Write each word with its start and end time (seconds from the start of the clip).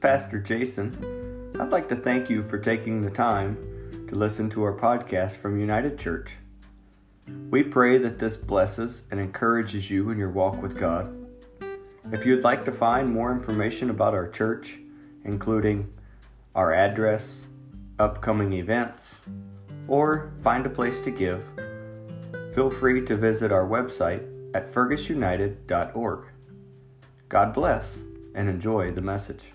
Pastor 0.00 0.38
Jason. 0.38 1.54
I'd 1.58 1.70
like 1.70 1.88
to 1.88 1.96
thank 1.96 2.30
you 2.30 2.44
for 2.44 2.56
taking 2.56 3.02
the 3.02 3.10
time 3.10 3.56
to 4.06 4.14
listen 4.14 4.48
to 4.50 4.62
our 4.62 4.72
podcast 4.72 5.36
from 5.36 5.58
United 5.58 5.98
Church. 5.98 6.36
We 7.50 7.64
pray 7.64 7.98
that 7.98 8.18
this 8.18 8.36
blesses 8.36 9.02
and 9.10 9.18
encourages 9.18 9.90
you 9.90 10.10
in 10.10 10.18
your 10.18 10.30
walk 10.30 10.62
with 10.62 10.78
God. 10.78 11.12
If 12.12 12.24
you'd 12.24 12.44
like 12.44 12.64
to 12.66 12.72
find 12.72 13.10
more 13.10 13.32
information 13.32 13.90
about 13.90 14.14
our 14.14 14.28
church, 14.28 14.78
including 15.24 15.92
our 16.54 16.72
address, 16.72 17.46
upcoming 17.98 18.52
events, 18.52 19.20
or 19.88 20.32
find 20.42 20.64
a 20.64 20.70
place 20.70 21.00
to 21.02 21.10
give, 21.10 21.44
feel 22.54 22.70
free 22.70 23.04
to 23.04 23.16
visit 23.16 23.50
our 23.50 23.66
website 23.66 24.22
at 24.54 24.72
fergusunited.org. 24.72 26.26
God 27.28 27.52
bless 27.52 28.04
and 28.34 28.48
enjoy 28.48 28.92
the 28.92 29.02
message. 29.02 29.52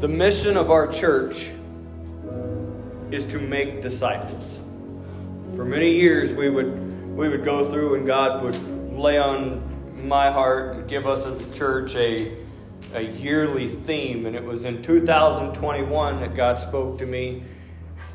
The 0.00 0.06
mission 0.06 0.56
of 0.56 0.70
our 0.70 0.86
church 0.86 1.48
is 3.10 3.26
to 3.26 3.40
make 3.40 3.82
disciples. 3.82 4.44
For 5.56 5.64
many 5.64 5.90
years 5.90 6.32
we 6.32 6.48
would 6.48 7.16
we 7.16 7.28
would 7.28 7.44
go 7.44 7.68
through 7.68 7.96
and 7.96 8.06
God 8.06 8.44
would 8.44 8.96
lay 8.96 9.18
on 9.18 10.06
my 10.06 10.30
heart 10.30 10.76
and 10.76 10.88
give 10.88 11.04
us 11.08 11.26
as 11.26 11.42
a 11.42 11.52
church 11.52 11.96
a 11.96 12.36
a 12.94 13.00
yearly 13.00 13.66
theme 13.66 14.26
and 14.26 14.36
it 14.36 14.44
was 14.44 14.64
in 14.64 14.84
2021 14.84 16.20
that 16.20 16.36
God 16.36 16.60
spoke 16.60 17.00
to 17.00 17.06
me 17.06 17.42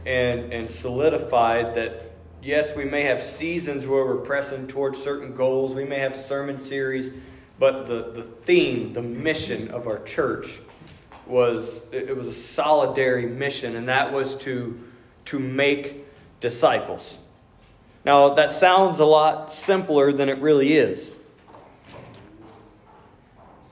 and 0.06 0.54
and 0.54 0.70
solidified 0.70 1.76
that 1.76 2.14
yes, 2.42 2.74
we 2.78 2.86
may 2.86 3.04
have 3.04 3.22
seasons 3.22 3.86
where 3.86 4.06
we're 4.06 4.22
pressing 4.22 4.68
towards 4.68 5.04
certain 5.04 5.36
goals. 5.36 5.74
We 5.74 5.84
may 5.84 6.00
have 6.00 6.16
sermon 6.16 6.60
series, 6.60 7.12
but 7.60 7.88
the, 7.88 8.12
the 8.14 8.24
theme, 8.24 8.94
the 8.94 9.02
mission 9.02 9.68
of 9.68 9.86
our 9.86 10.02
church 10.04 10.62
was 11.26 11.82
it 11.92 12.16
was 12.16 12.28
a 12.28 12.32
solidary 12.32 13.30
mission, 13.30 13.76
and 13.76 13.90
that 13.90 14.12
was 14.12 14.36
to 14.38 14.80
to 15.26 15.40
make 15.40 16.06
disciples. 16.40 17.18
Now 18.06 18.34
that 18.34 18.52
sounds 18.52 19.00
a 19.00 19.06
lot 19.06 19.52
simpler 19.52 20.12
than 20.12 20.30
it 20.30 20.40
really 20.40 20.74
is. 20.74 21.16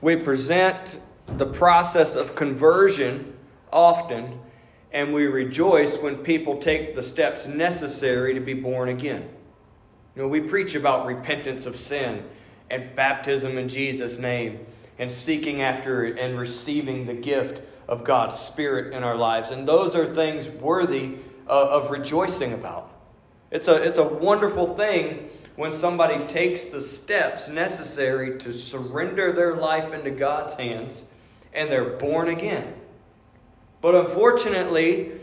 We 0.00 0.16
present 0.16 0.98
the 1.26 1.46
process 1.46 2.16
of 2.16 2.34
conversion 2.34 3.36
often 3.72 4.40
and 4.92 5.14
we 5.14 5.26
rejoice 5.26 5.96
when 5.96 6.16
people 6.16 6.58
take 6.58 6.94
the 6.94 7.02
steps 7.02 7.46
necessary 7.46 8.34
to 8.34 8.40
be 8.40 8.52
born 8.52 8.88
again. 8.88 9.28
You 10.14 10.22
know, 10.22 10.28
we 10.28 10.40
preach 10.40 10.74
about 10.74 11.06
repentance 11.06 11.64
of 11.64 11.76
sin 11.76 12.24
and 12.68 12.94
baptism 12.94 13.56
in 13.56 13.68
Jesus' 13.68 14.18
name 14.18 14.66
and 15.02 15.10
seeking 15.10 15.62
after 15.62 16.04
and 16.04 16.38
receiving 16.38 17.06
the 17.06 17.14
gift 17.14 17.60
of 17.88 18.04
God's 18.04 18.38
Spirit 18.38 18.94
in 18.94 19.02
our 19.02 19.16
lives. 19.16 19.50
And 19.50 19.66
those 19.66 19.96
are 19.96 20.06
things 20.14 20.48
worthy 20.48 21.16
uh, 21.48 21.70
of 21.70 21.90
rejoicing 21.90 22.52
about. 22.52 22.88
It's 23.50 23.66
a, 23.66 23.82
it's 23.82 23.98
a 23.98 24.04
wonderful 24.04 24.76
thing 24.76 25.28
when 25.56 25.72
somebody 25.72 26.24
takes 26.26 26.62
the 26.66 26.80
steps 26.80 27.48
necessary 27.48 28.38
to 28.38 28.52
surrender 28.52 29.32
their 29.32 29.56
life 29.56 29.92
into 29.92 30.12
God's 30.12 30.54
hands 30.54 31.02
and 31.52 31.68
they're 31.68 31.96
born 31.96 32.28
again. 32.28 32.72
But 33.80 33.96
unfortunately, 33.96 35.14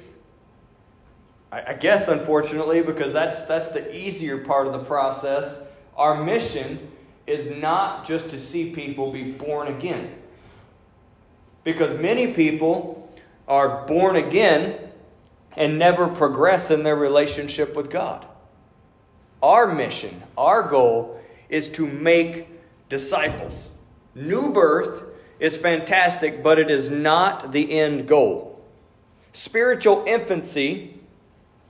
I 1.54 1.74
guess 1.74 2.10
unfortunately, 2.10 2.82
because 2.82 3.14
that's, 3.14 3.46
that's 3.46 3.70
the 3.70 3.96
easier 3.96 4.40
part 4.40 4.68
of 4.68 4.74
the 4.74 4.84
process, 4.84 5.64
our 5.96 6.22
mission 6.22 6.92
is 7.30 7.56
not 7.56 8.08
just 8.08 8.32
to 8.32 8.40
see 8.40 8.72
people 8.72 9.12
be 9.12 9.32
born 9.32 9.68
again. 9.68 10.16
Because 11.64 12.00
many 12.00 12.34
people 12.34 13.14
are 13.48 13.86
born 13.86 14.16
again 14.16 14.90
and 15.56 15.78
never 15.78 16.08
progress 16.08 16.72
in 16.72 16.84
their 16.84 16.96
relationship 16.96 17.76
with 17.76 17.92
God. 17.92 18.26
Our 19.44 19.74
mission, 19.74 20.24
our 20.38 20.64
goal, 20.64 21.22
is 21.50 21.70
to 21.70 21.86
make 21.86 22.48
disciples. 22.90 23.70
New 24.16 24.52
birth 24.52 25.04
is 25.40 25.56
fantastic, 25.56 26.44
but 26.44 26.60
it 26.60 26.72
is 26.72 26.90
not 26.90 27.52
the 27.52 27.72
end 27.80 28.08
goal. 28.08 28.62
Spiritual 29.34 30.04
infancy, 30.08 31.00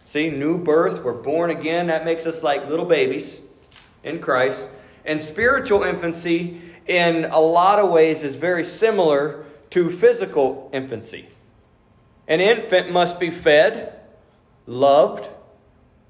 see, 0.05 0.29
new 0.29 0.57
birth, 0.57 1.03
we're 1.03 1.13
born 1.13 1.49
again, 1.49 1.87
that 1.87 2.05
makes 2.05 2.25
us 2.25 2.41
like 2.41 2.67
little 2.69 2.85
babies 2.85 3.41
in 4.03 4.19
Christ. 4.19 4.67
And 5.09 5.19
spiritual 5.19 5.81
infancy, 5.81 6.61
in 6.85 7.25
a 7.25 7.39
lot 7.39 7.79
of 7.79 7.89
ways, 7.89 8.21
is 8.21 8.35
very 8.35 8.63
similar 8.63 9.43
to 9.71 9.89
physical 9.89 10.69
infancy. 10.71 11.29
An 12.27 12.39
infant 12.39 12.91
must 12.91 13.19
be 13.19 13.31
fed, 13.31 13.99
loved, 14.67 15.31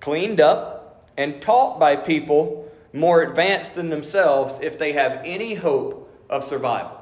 cleaned 0.01 0.41
up, 0.41 1.09
and 1.15 1.41
taught 1.41 1.79
by 1.79 1.95
people 1.95 2.69
more 2.91 3.21
advanced 3.21 3.73
than 3.73 3.89
themselves 3.89 4.59
if 4.61 4.77
they 4.77 4.91
have 4.91 5.21
any 5.23 5.53
hope 5.53 6.13
of 6.29 6.43
survival. 6.43 7.01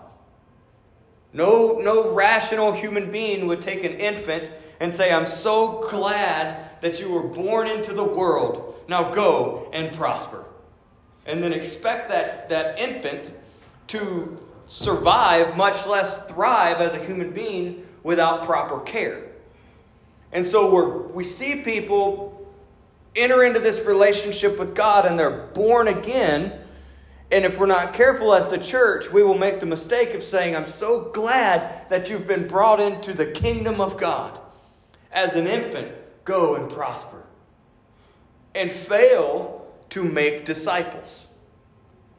No, 1.34 1.80
no 1.80 2.13
rational 2.13 2.74
human 2.74 3.12
being 3.12 3.47
would 3.47 3.63
take 3.63 3.84
an 3.84 3.94
infant 3.94 4.52
and 4.80 4.96
say, 4.96 5.12
I'm 5.12 5.25
so 5.25 5.81
glad 5.90 6.80
that 6.81 7.00
you 7.00 7.09
were 7.09 7.24
born 7.24 7.68
into 7.68 7.96
the 7.96 8.03
world. 8.03 8.84
Now 8.88 9.09
go 9.12 9.72
and 9.74 9.91
prosper. 9.91 10.46
And 11.27 11.43
then 11.43 11.53
expect 11.53 12.09
that, 12.09 12.49
that 12.49 12.79
infant 12.79 13.31
to 13.88 14.39
survive, 14.67 15.55
much 15.55 15.85
less 15.85 16.25
thrive 16.27 16.81
as 16.81 16.93
a 16.95 17.05
human 17.05 17.31
being 17.31 17.85
without 18.01 18.43
proper 18.43 18.79
care. 18.79 19.23
And 20.31 20.45
so 20.45 20.73
we 20.73 21.13
we 21.13 21.23
see 21.23 21.61
people 21.61 22.33
enter 23.15 23.43
into 23.43 23.59
this 23.59 23.79
relationship 23.81 24.57
with 24.57 24.75
God 24.75 25.05
and 25.05 25.19
they're 25.19 25.47
born 25.53 25.88
again 25.88 26.59
and 27.29 27.44
if 27.44 27.57
we're 27.57 27.65
not 27.65 27.94
careful 27.94 28.33
as 28.33 28.47
the 28.47 28.57
church, 28.57 29.11
we 29.11 29.21
will 29.21 29.38
make 29.38 29.59
the 29.59 29.65
mistake 29.65 30.13
of 30.13 30.23
saying, 30.23 30.55
I'm 30.55 30.65
so 30.65 31.11
glad 31.13 31.89
that 31.89 32.09
you've 32.09 32.27
been 32.27 32.47
brought 32.47 32.79
into 32.79 33.13
the 33.13 33.25
kingdom 33.25 33.81
of 33.81 33.97
God. 33.97 34.39
As 35.11 35.35
an 35.35 35.45
infant, 35.45 35.91
go 36.23 36.55
and 36.55 36.69
prosper. 36.69 37.23
And 38.55 38.71
fail 38.71 39.56
to 39.90 40.03
make 40.03 40.46
disciples. 40.46 41.28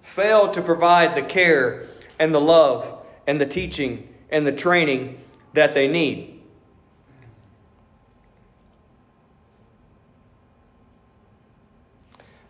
Fail 0.02 0.50
to 0.52 0.62
provide 0.62 1.14
the 1.14 1.22
care 1.22 1.86
and 2.18 2.34
the 2.34 2.40
love 2.40 3.04
and 3.26 3.40
the 3.40 3.46
teaching 3.46 4.08
and 4.30 4.46
the 4.46 4.52
training 4.52 5.20
that 5.54 5.74
they 5.74 5.86
need. 5.86 6.40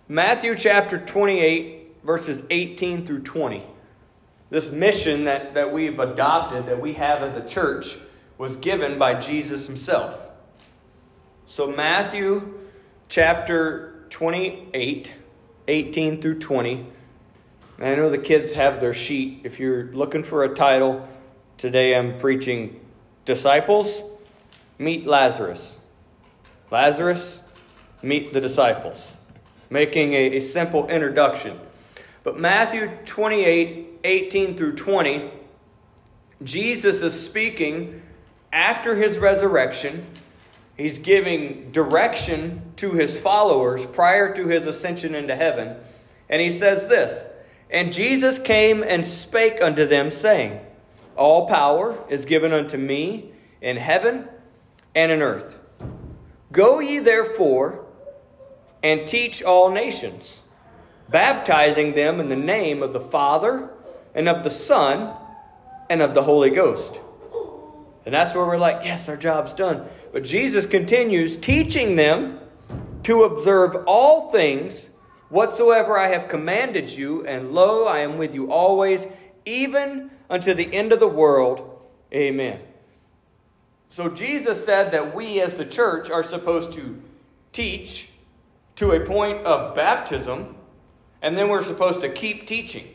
Matthew 0.08 0.56
chapter 0.56 0.98
28 0.98 1.78
verses 2.02 2.42
18 2.48 3.06
through 3.06 3.20
20. 3.20 3.62
This 4.50 4.70
mission 4.70 5.24
that, 5.24 5.52
that 5.52 5.72
we've 5.72 5.98
adopted, 5.98 6.66
that 6.66 6.80
we 6.80 6.94
have 6.94 7.22
as 7.22 7.36
a 7.36 7.46
church, 7.46 7.98
was 8.38 8.56
given 8.56 8.98
by 8.98 9.14
Jesus 9.14 9.66
himself. 9.66 10.18
So, 11.46 11.66
Matthew 11.66 12.58
chapter 13.08 13.87
28, 14.10 15.14
18 15.66 16.22
through 16.22 16.38
20. 16.38 16.86
And 17.78 17.88
I 17.88 17.94
know 17.94 18.10
the 18.10 18.18
kids 18.18 18.52
have 18.52 18.80
their 18.80 18.94
sheet. 18.94 19.42
If 19.44 19.58
you're 19.60 19.84
looking 19.92 20.24
for 20.24 20.44
a 20.44 20.54
title, 20.54 21.08
today 21.56 21.94
I'm 21.94 22.18
preaching 22.18 22.80
Disciples 23.24 24.02
Meet 24.78 25.06
Lazarus. 25.06 25.76
Lazarus, 26.70 27.40
meet 28.00 28.32
the 28.32 28.40
disciples. 28.40 29.12
Making 29.70 30.12
a, 30.14 30.36
a 30.36 30.40
simple 30.40 30.88
introduction. 30.88 31.58
But 32.22 32.38
Matthew 32.38 32.90
28 33.04 33.86
18 34.04 34.56
through 34.56 34.76
20, 34.76 35.30
Jesus 36.44 37.02
is 37.02 37.20
speaking 37.20 38.02
after 38.52 38.94
his 38.94 39.18
resurrection. 39.18 40.06
He's 40.78 40.96
giving 40.96 41.72
direction 41.72 42.62
to 42.76 42.92
his 42.92 43.16
followers 43.16 43.84
prior 43.84 44.34
to 44.34 44.46
his 44.46 44.64
ascension 44.64 45.14
into 45.14 45.34
heaven. 45.34 45.76
And 46.28 46.40
he 46.40 46.52
says 46.52 46.86
this 46.86 47.24
And 47.68 47.92
Jesus 47.92 48.38
came 48.38 48.82
and 48.82 49.04
spake 49.04 49.60
unto 49.60 49.86
them, 49.86 50.10
saying, 50.10 50.60
All 51.16 51.48
power 51.48 51.98
is 52.08 52.24
given 52.24 52.52
unto 52.52 52.78
me 52.78 53.32
in 53.60 53.76
heaven 53.76 54.28
and 54.94 55.10
in 55.10 55.20
earth. 55.20 55.56
Go 56.52 56.78
ye 56.78 57.00
therefore 57.00 57.84
and 58.82 59.06
teach 59.06 59.42
all 59.42 59.70
nations 59.70 60.38
baptizing 61.08 61.94
them 61.94 62.20
in 62.20 62.28
the 62.28 62.36
name 62.36 62.82
of 62.82 62.92
the 62.92 63.00
Father 63.00 63.70
and 64.14 64.28
of 64.28 64.44
the 64.44 64.50
Son 64.50 65.14
and 65.90 66.02
of 66.02 66.14
the 66.14 66.22
Holy 66.22 66.50
Ghost. 66.50 67.00
And 68.04 68.14
that's 68.14 68.34
where 68.34 68.46
we're 68.46 68.58
like, 68.58 68.84
yes, 68.84 69.08
our 69.08 69.16
job's 69.16 69.54
done. 69.54 69.86
But 70.12 70.24
Jesus 70.24 70.66
continues 70.66 71.36
teaching 71.36 71.96
them 71.96 72.40
to 73.04 73.24
observe 73.24 73.84
all 73.86 74.30
things 74.30 74.88
whatsoever 75.28 75.98
I 75.98 76.08
have 76.08 76.28
commanded 76.28 76.90
you, 76.90 77.26
and 77.26 77.52
lo, 77.52 77.86
I 77.86 78.00
am 78.00 78.18
with 78.18 78.34
you 78.34 78.50
always, 78.50 79.06
even 79.44 80.10
unto 80.30 80.54
the 80.54 80.74
end 80.74 80.92
of 80.92 81.00
the 81.00 81.08
world. 81.08 81.80
Amen. 82.12 82.60
So 83.90 84.08
Jesus 84.08 84.64
said 84.64 84.92
that 84.92 85.14
we 85.14 85.40
as 85.40 85.54
the 85.54 85.64
church 85.64 86.10
are 86.10 86.22
supposed 86.22 86.72
to 86.74 87.00
teach 87.52 88.08
to 88.76 88.92
a 88.92 89.00
point 89.00 89.44
of 89.44 89.74
baptism, 89.74 90.56
and 91.20 91.36
then 91.36 91.48
we're 91.48 91.64
supposed 91.64 92.00
to 92.00 92.08
keep 92.08 92.46
teaching. 92.46 92.86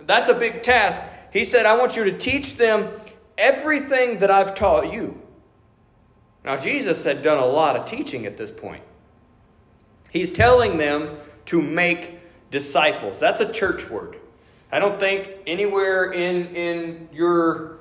That's 0.00 0.28
a 0.28 0.34
big 0.34 0.62
task. 0.62 1.00
He 1.32 1.44
said, 1.44 1.66
I 1.66 1.76
want 1.76 1.96
you 1.96 2.04
to 2.04 2.16
teach 2.16 2.56
them 2.56 2.90
everything 3.38 4.18
that 4.18 4.30
I've 4.30 4.54
taught 4.54 4.92
you. 4.92 5.21
Now, 6.44 6.56
Jesus 6.56 7.04
had 7.04 7.22
done 7.22 7.38
a 7.38 7.46
lot 7.46 7.76
of 7.76 7.86
teaching 7.86 8.26
at 8.26 8.36
this 8.36 8.50
point. 8.50 8.82
He's 10.10 10.32
telling 10.32 10.78
them 10.78 11.16
to 11.46 11.62
make 11.62 12.18
disciples. 12.50 13.18
That's 13.18 13.40
a 13.40 13.52
church 13.52 13.88
word. 13.88 14.16
I 14.70 14.78
don't 14.78 14.98
think 14.98 15.28
anywhere 15.46 16.12
in, 16.12 16.54
in 16.54 17.08
your 17.12 17.78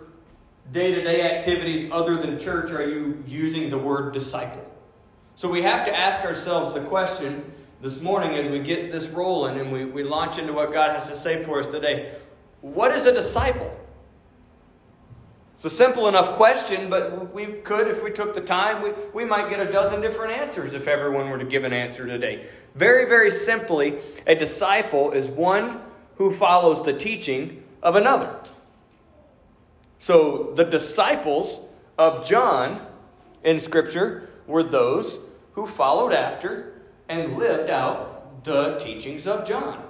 day 0.72 0.94
to 0.96 1.02
day 1.02 1.38
activities 1.38 1.90
other 1.92 2.16
than 2.16 2.40
church 2.40 2.72
are 2.72 2.88
you 2.88 3.24
using 3.28 3.69
the 3.69 3.78
word 3.78 4.13
disciple. 4.13 4.66
So 5.36 5.50
we 5.50 5.62
have 5.63 5.86
to 5.86 5.98
ask 5.98 6.22
ourselves 6.22 6.74
the 6.74 6.81
question 6.81 7.52
this 7.81 8.02
morning 8.02 8.36
as 8.36 8.48
we 8.48 8.60
get 8.60 8.92
this 8.92 9.08
rolling 9.08 9.60
and 9.60 9.72
we, 9.72 9.86
we 9.86 10.04
launch 10.04 10.38
into 10.38 10.54
what 10.54 10.72
God 10.72 10.94
has 10.94 11.10
to 11.10 11.16
say 11.16 11.44
for 11.44 11.60
us 11.60 11.68
today 11.68 12.13
what 12.62 12.92
is 12.92 13.08
a 13.08 13.13
disciple? 13.13 13.75
It's 15.63 15.72
a 15.75 15.78
simple 15.78 16.08
enough 16.08 16.38
question, 16.38 16.90
but 16.90 17.31
we 17.36 17.46
could, 17.46 17.88
if 17.88 18.04
we 18.04 18.10
took 18.10 18.34
the 18.34 18.42
time, 18.42 18.81
we, 18.81 18.94
we 19.13 19.24
might 19.24 19.48
get 19.48 19.60
a 19.60 19.72
dozen 19.72 20.02
different 20.02 20.31
answers 20.31 20.74
if 20.74 20.88
everyone 20.88 21.30
were 21.30 21.38
to 21.38 21.46
give 21.46 21.63
an 21.66 21.72
answer 21.72 22.08
today. 22.08 22.48
Very, 22.74 23.06
very 23.06 23.30
simply, 23.30 24.00
a 24.25 24.34
disciple 24.34 25.12
is 25.12 25.28
one 25.28 25.81
who 26.16 26.34
follows 26.34 26.84
the 26.84 26.94
teaching 26.94 27.62
of 27.84 27.96
another. 27.96 28.40
So 30.00 30.52
the 30.56 30.63
disciples 30.63 31.60
of 31.96 32.28
John 32.28 32.84
in 33.44 33.60
Scripture 33.60 34.31
were 34.48 34.63
those 34.63 35.19
who 35.52 35.68
followed 35.68 36.12
after 36.12 36.81
and 37.08 37.38
lived 37.38 37.69
out 37.69 38.44
the 38.44 38.80
teachings 38.80 39.28
of 39.28 39.48
John. 39.48 39.84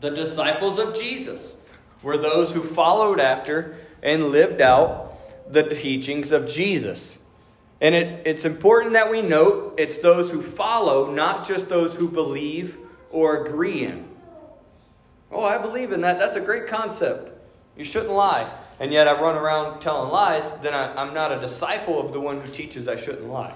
The 0.00 0.10
disciples 0.10 0.78
of 0.78 0.94
Jesus 0.94 1.56
were 2.00 2.16
those 2.16 2.52
who 2.52 2.62
followed 2.62 3.18
after 3.18 3.76
and 4.02 4.28
lived 4.28 4.60
out 4.60 5.12
the 5.52 5.62
teachings 5.62 6.32
of 6.32 6.48
Jesus. 6.48 7.18
And 7.80 7.94
it, 7.94 8.26
it's 8.26 8.44
important 8.44 8.92
that 8.94 9.10
we 9.10 9.22
note 9.22 9.74
it's 9.78 9.98
those 9.98 10.30
who 10.30 10.42
follow, 10.42 11.12
not 11.12 11.46
just 11.46 11.68
those 11.68 11.94
who 11.94 12.08
believe 12.08 12.76
or 13.10 13.44
agree 13.44 13.84
in. 13.84 14.08
Oh, 15.30 15.44
I 15.44 15.58
believe 15.58 15.92
in 15.92 16.02
that. 16.02 16.18
That's 16.18 16.36
a 16.36 16.40
great 16.40 16.66
concept. 16.66 17.30
You 17.76 17.84
shouldn't 17.84 18.12
lie. 18.12 18.52
And 18.78 18.92
yet 18.92 19.08
I 19.08 19.20
run 19.20 19.36
around 19.36 19.80
telling 19.80 20.10
lies, 20.10 20.50
then 20.62 20.74
I, 20.74 21.02
am 21.02 21.14
not 21.14 21.32
a 21.32 21.40
disciple 21.40 22.00
of 22.00 22.12
the 22.12 22.20
one 22.20 22.40
who 22.40 22.50
teaches 22.50 22.88
I 22.88 22.96
shouldn't 22.96 23.28
lie. 23.28 23.54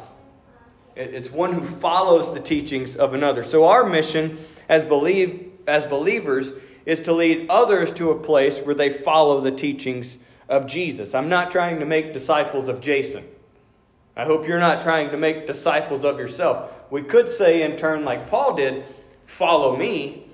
It, 0.94 1.14
it's 1.14 1.30
one 1.30 1.52
who 1.52 1.64
follows 1.64 2.32
the 2.34 2.40
teachings 2.40 2.96
of 2.96 3.14
another. 3.14 3.42
So 3.42 3.66
our 3.66 3.84
mission 3.84 4.38
as, 4.68 4.84
believe, 4.84 5.52
as 5.66 5.84
believers 5.84 6.52
is 6.84 7.00
to 7.02 7.12
lead 7.12 7.50
others 7.50 7.92
to 7.94 8.10
a 8.10 8.18
place 8.18 8.58
where 8.60 8.74
they 8.74 8.90
follow 8.90 9.40
the 9.40 9.50
teachings 9.50 10.18
of 10.48 10.66
Jesus. 10.66 11.14
I'm 11.14 11.28
not 11.28 11.50
trying 11.50 11.80
to 11.80 11.86
make 11.86 12.12
disciples 12.12 12.68
of 12.68 12.80
Jason. 12.80 13.24
I 14.16 14.24
hope 14.24 14.46
you're 14.46 14.58
not 14.58 14.82
trying 14.82 15.10
to 15.10 15.16
make 15.16 15.46
disciples 15.46 16.04
of 16.04 16.18
yourself. 16.18 16.72
We 16.90 17.02
could 17.02 17.30
say, 17.30 17.62
in 17.62 17.76
turn, 17.76 18.04
like 18.04 18.28
Paul 18.30 18.54
did, 18.54 18.84
follow 19.26 19.76
me, 19.76 20.26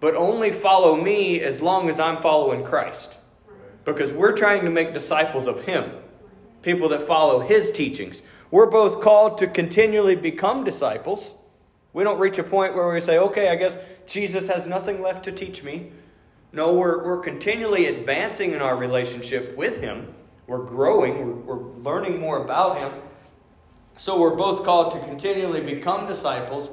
but 0.00 0.16
only 0.16 0.50
follow 0.50 0.96
me 0.96 1.40
as 1.40 1.60
long 1.60 1.88
as 1.88 2.00
I'm 2.00 2.20
following 2.22 2.64
Christ. 2.64 3.12
Because 3.84 4.12
we're 4.12 4.36
trying 4.36 4.64
to 4.64 4.70
make 4.70 4.92
disciples 4.92 5.46
of 5.46 5.62
Him, 5.62 5.92
people 6.62 6.88
that 6.88 7.06
follow 7.06 7.40
His 7.40 7.70
teachings. 7.70 8.22
We're 8.50 8.66
both 8.66 9.00
called 9.00 9.38
to 9.38 9.46
continually 9.46 10.16
become 10.16 10.64
disciples. 10.64 11.34
We 11.92 12.04
don't 12.04 12.18
reach 12.18 12.38
a 12.38 12.42
point 12.42 12.74
where 12.74 12.92
we 12.92 13.00
say, 13.00 13.18
okay, 13.18 13.48
I 13.48 13.56
guess 13.56 13.78
Jesus 14.06 14.48
has 14.48 14.66
nothing 14.66 15.00
left 15.02 15.24
to 15.26 15.32
teach 15.32 15.62
me. 15.62 15.92
No, 16.52 16.74
we're, 16.74 17.04
we're 17.04 17.20
continually 17.20 17.86
advancing 17.86 18.52
in 18.52 18.62
our 18.62 18.76
relationship 18.76 19.56
with 19.56 19.80
Him. 19.80 20.14
We're 20.46 20.64
growing, 20.64 21.44
we're, 21.46 21.56
we're 21.56 21.72
learning 21.82 22.20
more 22.20 22.42
about 22.42 22.78
Him. 22.78 22.92
So 23.98 24.20
we're 24.20 24.36
both 24.36 24.64
called 24.64 24.92
to 24.92 25.00
continually 25.00 25.60
become 25.60 26.06
disciples 26.06 26.70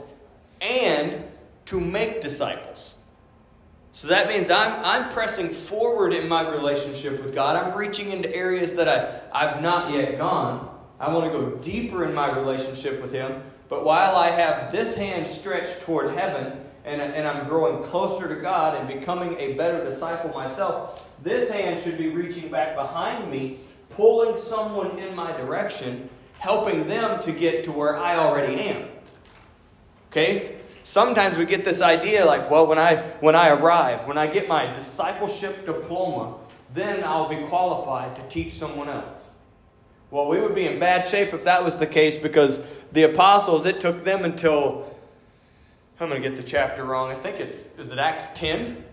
and 0.61 1.23
to 1.65 1.79
make 1.79 2.21
disciples. 2.21 2.95
So 3.91 4.07
that 4.09 4.27
means 4.27 4.51
I'm, 4.51 4.73
I'm 4.83 5.11
pressing 5.11 5.53
forward 5.53 6.13
in 6.13 6.29
my 6.29 6.47
relationship 6.49 7.23
with 7.23 7.33
God. 7.33 7.55
I'm 7.55 7.77
reaching 7.77 8.11
into 8.11 8.33
areas 8.33 8.73
that 8.73 8.87
I, 8.87 9.21
I've 9.31 9.61
not 9.61 9.91
yet 9.91 10.17
gone. 10.17 10.69
I 10.99 11.13
want 11.13 11.31
to 11.31 11.37
go 11.37 11.49
deeper 11.57 12.05
in 12.05 12.13
my 12.13 12.33
relationship 12.37 13.01
with 13.01 13.11
Him. 13.11 13.41
But 13.67 13.83
while 13.83 14.15
I 14.15 14.29
have 14.29 14.71
this 14.71 14.95
hand 14.95 15.27
stretched 15.27 15.81
toward 15.81 16.15
heaven, 16.17 16.64
and, 16.85 17.01
and 17.01 17.27
I'm 17.27 17.47
growing 17.47 17.83
closer 17.89 18.27
to 18.27 18.35
God 18.35 18.77
and 18.77 18.87
becoming 18.87 19.37
a 19.39 19.53
better 19.53 19.83
disciple 19.83 20.31
myself, 20.31 21.09
this 21.23 21.49
hand 21.49 21.83
should 21.83 21.97
be 21.97 22.09
reaching 22.09 22.49
back 22.49 22.75
behind 22.75 23.31
me, 23.31 23.59
pulling 23.89 24.37
someone 24.37 24.99
in 24.99 25.15
my 25.15 25.31
direction, 25.31 26.09
helping 26.37 26.87
them 26.87 27.21
to 27.23 27.31
get 27.31 27.63
to 27.65 27.71
where 27.71 27.97
I 27.97 28.17
already 28.17 28.61
am. 28.61 28.87
Okay? 30.11 30.57
Sometimes 30.83 31.37
we 31.37 31.45
get 31.45 31.65
this 31.65 31.81
idea 31.81 32.23
like, 32.25 32.51
well, 32.51 32.67
when 32.67 32.77
I 32.77 32.97
when 33.19 33.35
I 33.35 33.49
arrive, 33.49 34.07
when 34.07 34.19
I 34.19 34.27
get 34.27 34.47
my 34.47 34.71
discipleship 34.71 35.65
diploma, 35.65 36.37
then 36.75 37.03
I'll 37.03 37.27
be 37.27 37.43
qualified 37.47 38.15
to 38.17 38.21
teach 38.29 38.53
someone 38.53 38.89
else. 38.89 39.21
Well, 40.11 40.27
we 40.27 40.39
would 40.39 40.53
be 40.53 40.67
in 40.67 40.79
bad 40.79 41.07
shape 41.07 41.33
if 41.33 41.43
that 41.45 41.65
was 41.65 41.77
the 41.77 41.87
case 41.87 42.17
because 42.17 42.59
the 42.91 43.03
apostles, 43.03 43.65
it 43.65 43.81
took 43.81 44.05
them 44.05 44.23
until 44.23 44.94
I'm 45.99 46.09
going 46.09 46.21
to 46.21 46.29
get 46.29 46.37
the 46.37 46.43
chapter 46.43 46.83
wrong. 46.83 47.09
I 47.09 47.15
think 47.15 47.39
it's, 47.39 47.63
is 47.77 47.89
it 47.89 47.97
Acts 47.97 48.27
10? 48.35 48.83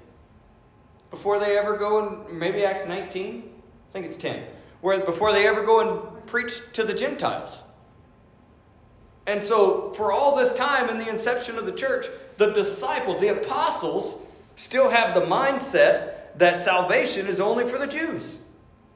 Before 1.10 1.40
they 1.40 1.58
ever 1.58 1.76
go 1.76 2.26
and 2.28 2.38
maybe 2.38 2.64
Acts 2.64 2.86
19? 2.86 3.42
I 3.42 3.92
think 3.92 4.06
it's 4.06 4.16
10. 4.16 4.44
Where 4.80 5.00
before 5.00 5.32
they 5.32 5.46
ever 5.46 5.64
go 5.64 5.80
and 5.80 6.26
preach 6.26 6.60
to 6.74 6.84
the 6.84 6.94
Gentiles. 6.94 7.64
And 9.26 9.44
so, 9.44 9.92
for 9.94 10.12
all 10.12 10.36
this 10.36 10.52
time 10.52 10.88
in 10.90 10.98
the 10.98 11.08
inception 11.08 11.58
of 11.58 11.66
the 11.66 11.72
church, 11.72 12.06
the 12.36 12.52
disciples, 12.52 13.20
the 13.20 13.28
apostles, 13.28 14.18
still 14.56 14.88
have 14.88 15.14
the 15.14 15.20
mindset 15.20 16.38
that 16.38 16.60
salvation 16.60 17.26
is 17.26 17.40
only 17.40 17.64
for 17.64 17.78
the 17.78 17.86
Jews. 17.86 18.38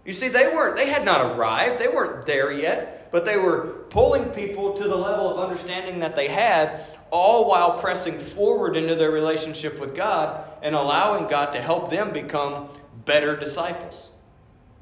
You 0.07 0.13
see, 0.13 0.29
they 0.29 0.47
weren't, 0.47 0.77
they 0.77 0.89
had 0.89 1.05
not 1.05 1.37
arrived, 1.37 1.81
they 1.81 1.89
weren't 1.89 2.27
there 2.27 2.53
yet, 2.53 3.11
but 3.11 3.25
they 3.25 3.37
were 3.37 3.85
pulling 3.91 4.27
people 4.31 4.75
to 4.75 4.85
the 4.85 4.97
level 4.97 5.29
of 5.29 5.41
understanding 5.41 5.99
that 5.99 6.15
they 6.15 6.29
had 6.29 6.81
all 7.11 7.49
while 7.49 7.79
pressing 7.79 8.19
forward 8.21 8.77
into 8.77 8.95
their 8.95 9.11
relationship 9.11 9.81
with 9.81 9.97
God 9.97 10.49
and 10.63 10.77
allowing 10.77 11.29
God 11.29 11.53
to 11.53 11.61
help 11.61 11.91
them 11.91 12.13
become 12.13 12.69
better 13.05 13.37
disciples. 13.37 14.11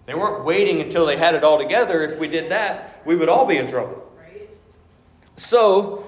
They 0.05 0.15
weren't 0.15 0.45
waiting 0.45 0.83
until 0.83 1.07
they 1.07 1.17
had 1.17 1.35
it 1.35 1.43
all 1.43 1.59
together. 1.59 2.03
If 2.03 2.19
we 2.19 2.29
did 2.29 2.51
that, 2.51 3.01
we 3.07 3.17
would 3.17 3.31
all 3.31 3.47
be 3.47 3.57
in 3.57 3.67
trouble. 3.67 4.03
So, 5.37 6.07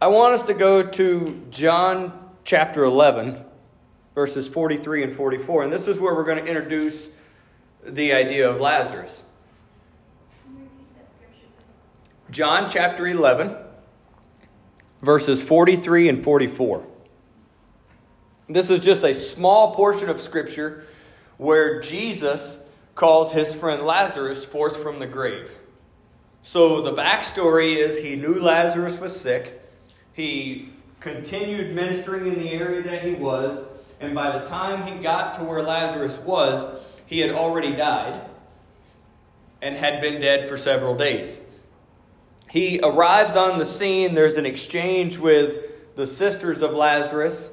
I 0.00 0.08
want 0.08 0.34
us 0.34 0.46
to 0.46 0.54
go 0.54 0.82
to 0.82 1.46
John 1.50 2.28
chapter 2.44 2.84
11, 2.84 3.42
verses 4.14 4.46
43 4.46 5.04
and 5.04 5.16
44. 5.16 5.64
And 5.64 5.72
this 5.72 5.88
is 5.88 5.98
where 5.98 6.14
we're 6.14 6.24
going 6.24 6.44
to 6.44 6.46
introduce 6.46 7.08
the 7.84 8.12
idea 8.12 8.48
of 8.48 8.60
Lazarus. 8.60 9.22
John 12.30 12.70
chapter 12.70 13.06
11 13.06 13.56
verses 15.02 15.42
43 15.42 16.08
and 16.08 16.24
44. 16.24 16.86
This 18.48 18.70
is 18.70 18.80
just 18.80 19.02
a 19.02 19.14
small 19.14 19.74
portion 19.74 20.08
of 20.08 20.20
Scripture 20.20 20.86
where 21.36 21.80
Jesus 21.80 22.58
calls 22.94 23.32
his 23.32 23.54
friend 23.54 23.82
Lazarus 23.82 24.44
forth 24.44 24.80
from 24.82 24.98
the 24.98 25.06
grave. 25.06 25.50
So 26.42 26.82
the 26.82 26.92
backstory 26.92 27.76
is 27.76 27.98
he 27.98 28.16
knew 28.16 28.34
Lazarus 28.34 28.98
was 28.98 29.18
sick. 29.18 29.60
He 30.12 30.70
continued 31.00 31.74
ministering 31.74 32.26
in 32.26 32.34
the 32.34 32.50
area 32.50 32.82
that 32.82 33.02
he 33.02 33.14
was, 33.14 33.64
and 34.00 34.14
by 34.14 34.38
the 34.38 34.46
time 34.46 34.86
he 34.86 35.02
got 35.02 35.34
to 35.34 35.44
where 35.44 35.62
Lazarus 35.62 36.18
was, 36.20 36.80
he 37.12 37.20
had 37.20 37.30
already 37.30 37.76
died 37.76 38.22
and 39.60 39.76
had 39.76 40.00
been 40.00 40.18
dead 40.18 40.48
for 40.48 40.56
several 40.56 40.96
days. 40.96 41.42
He 42.50 42.80
arrives 42.82 43.36
on 43.36 43.58
the 43.58 43.66
scene. 43.66 44.14
There's 44.14 44.36
an 44.36 44.46
exchange 44.46 45.18
with 45.18 45.94
the 45.94 46.06
sisters 46.06 46.62
of 46.62 46.72
Lazarus. 46.72 47.50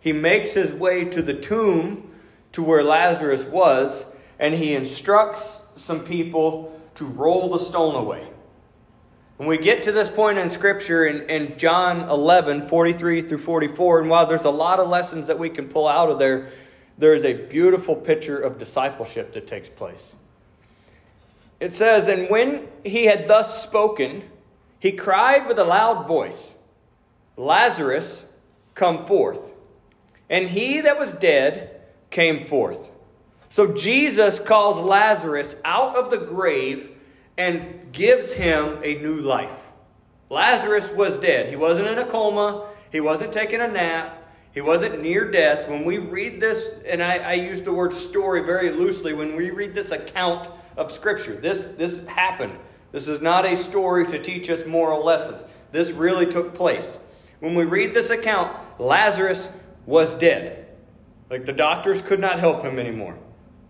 He 0.00 0.12
makes 0.12 0.52
his 0.52 0.70
way 0.70 1.04
to 1.06 1.22
the 1.22 1.34
tomb 1.34 2.08
to 2.52 2.62
where 2.62 2.84
Lazarus 2.84 3.42
was, 3.42 4.04
and 4.38 4.54
he 4.54 4.74
instructs 4.74 5.62
some 5.74 6.04
people 6.04 6.80
to 6.94 7.04
roll 7.04 7.50
the 7.50 7.58
stone 7.58 7.96
away. 7.96 8.28
When 9.38 9.48
we 9.48 9.58
get 9.58 9.82
to 9.84 9.92
this 9.92 10.08
point 10.08 10.38
in 10.38 10.50
Scripture 10.50 11.06
in, 11.06 11.28
in 11.28 11.58
John 11.58 12.08
11, 12.08 12.68
43 12.68 13.22
through 13.22 13.38
44, 13.38 14.02
and 14.02 14.08
while 14.08 14.26
there's 14.26 14.44
a 14.44 14.50
lot 14.50 14.78
of 14.78 14.88
lessons 14.88 15.26
that 15.26 15.38
we 15.38 15.50
can 15.50 15.68
pull 15.68 15.88
out 15.88 16.10
of 16.10 16.20
there, 16.20 16.52
there 17.00 17.14
is 17.14 17.24
a 17.24 17.32
beautiful 17.32 17.96
picture 17.96 18.38
of 18.38 18.58
discipleship 18.58 19.32
that 19.32 19.46
takes 19.46 19.70
place. 19.70 20.12
It 21.58 21.74
says, 21.74 22.08
And 22.08 22.28
when 22.28 22.68
he 22.84 23.06
had 23.06 23.26
thus 23.26 23.62
spoken, 23.62 24.22
he 24.78 24.92
cried 24.92 25.48
with 25.48 25.58
a 25.58 25.64
loud 25.64 26.06
voice, 26.06 26.54
Lazarus, 27.38 28.22
come 28.74 29.06
forth. 29.06 29.54
And 30.28 30.48
he 30.48 30.82
that 30.82 30.98
was 30.98 31.12
dead 31.14 31.80
came 32.10 32.46
forth. 32.46 32.90
So 33.48 33.72
Jesus 33.72 34.38
calls 34.38 34.78
Lazarus 34.78 35.56
out 35.64 35.96
of 35.96 36.10
the 36.10 36.18
grave 36.18 36.90
and 37.38 37.92
gives 37.92 38.30
him 38.32 38.78
a 38.84 38.94
new 38.96 39.16
life. 39.16 39.50
Lazarus 40.28 40.88
was 40.90 41.16
dead. 41.16 41.48
He 41.48 41.56
wasn't 41.56 41.88
in 41.88 41.98
a 41.98 42.04
coma, 42.04 42.68
he 42.92 43.00
wasn't 43.00 43.32
taking 43.32 43.60
a 43.60 43.68
nap. 43.68 44.19
He 44.52 44.60
wasn't 44.60 45.00
near 45.00 45.30
death. 45.30 45.68
When 45.68 45.84
we 45.84 45.98
read 45.98 46.40
this, 46.40 46.70
and 46.86 47.02
I, 47.02 47.18
I 47.18 47.32
use 47.34 47.62
the 47.62 47.72
word 47.72 47.92
story 47.92 48.42
very 48.42 48.70
loosely, 48.70 49.12
when 49.12 49.36
we 49.36 49.50
read 49.50 49.74
this 49.74 49.90
account 49.90 50.48
of 50.76 50.90
Scripture, 50.90 51.34
this, 51.34 51.66
this 51.76 52.06
happened. 52.06 52.58
This 52.92 53.06
is 53.06 53.20
not 53.20 53.44
a 53.44 53.56
story 53.56 54.06
to 54.06 54.20
teach 54.20 54.50
us 54.50 54.66
moral 54.66 55.04
lessons. 55.04 55.44
This 55.70 55.90
really 55.90 56.26
took 56.26 56.54
place. 56.54 56.98
When 57.38 57.54
we 57.54 57.64
read 57.64 57.94
this 57.94 58.10
account, 58.10 58.56
Lazarus 58.78 59.48
was 59.86 60.14
dead. 60.14 60.66
Like 61.30 61.46
the 61.46 61.52
doctors 61.52 62.02
could 62.02 62.20
not 62.20 62.40
help 62.40 62.62
him 62.64 62.78
anymore. 62.78 63.16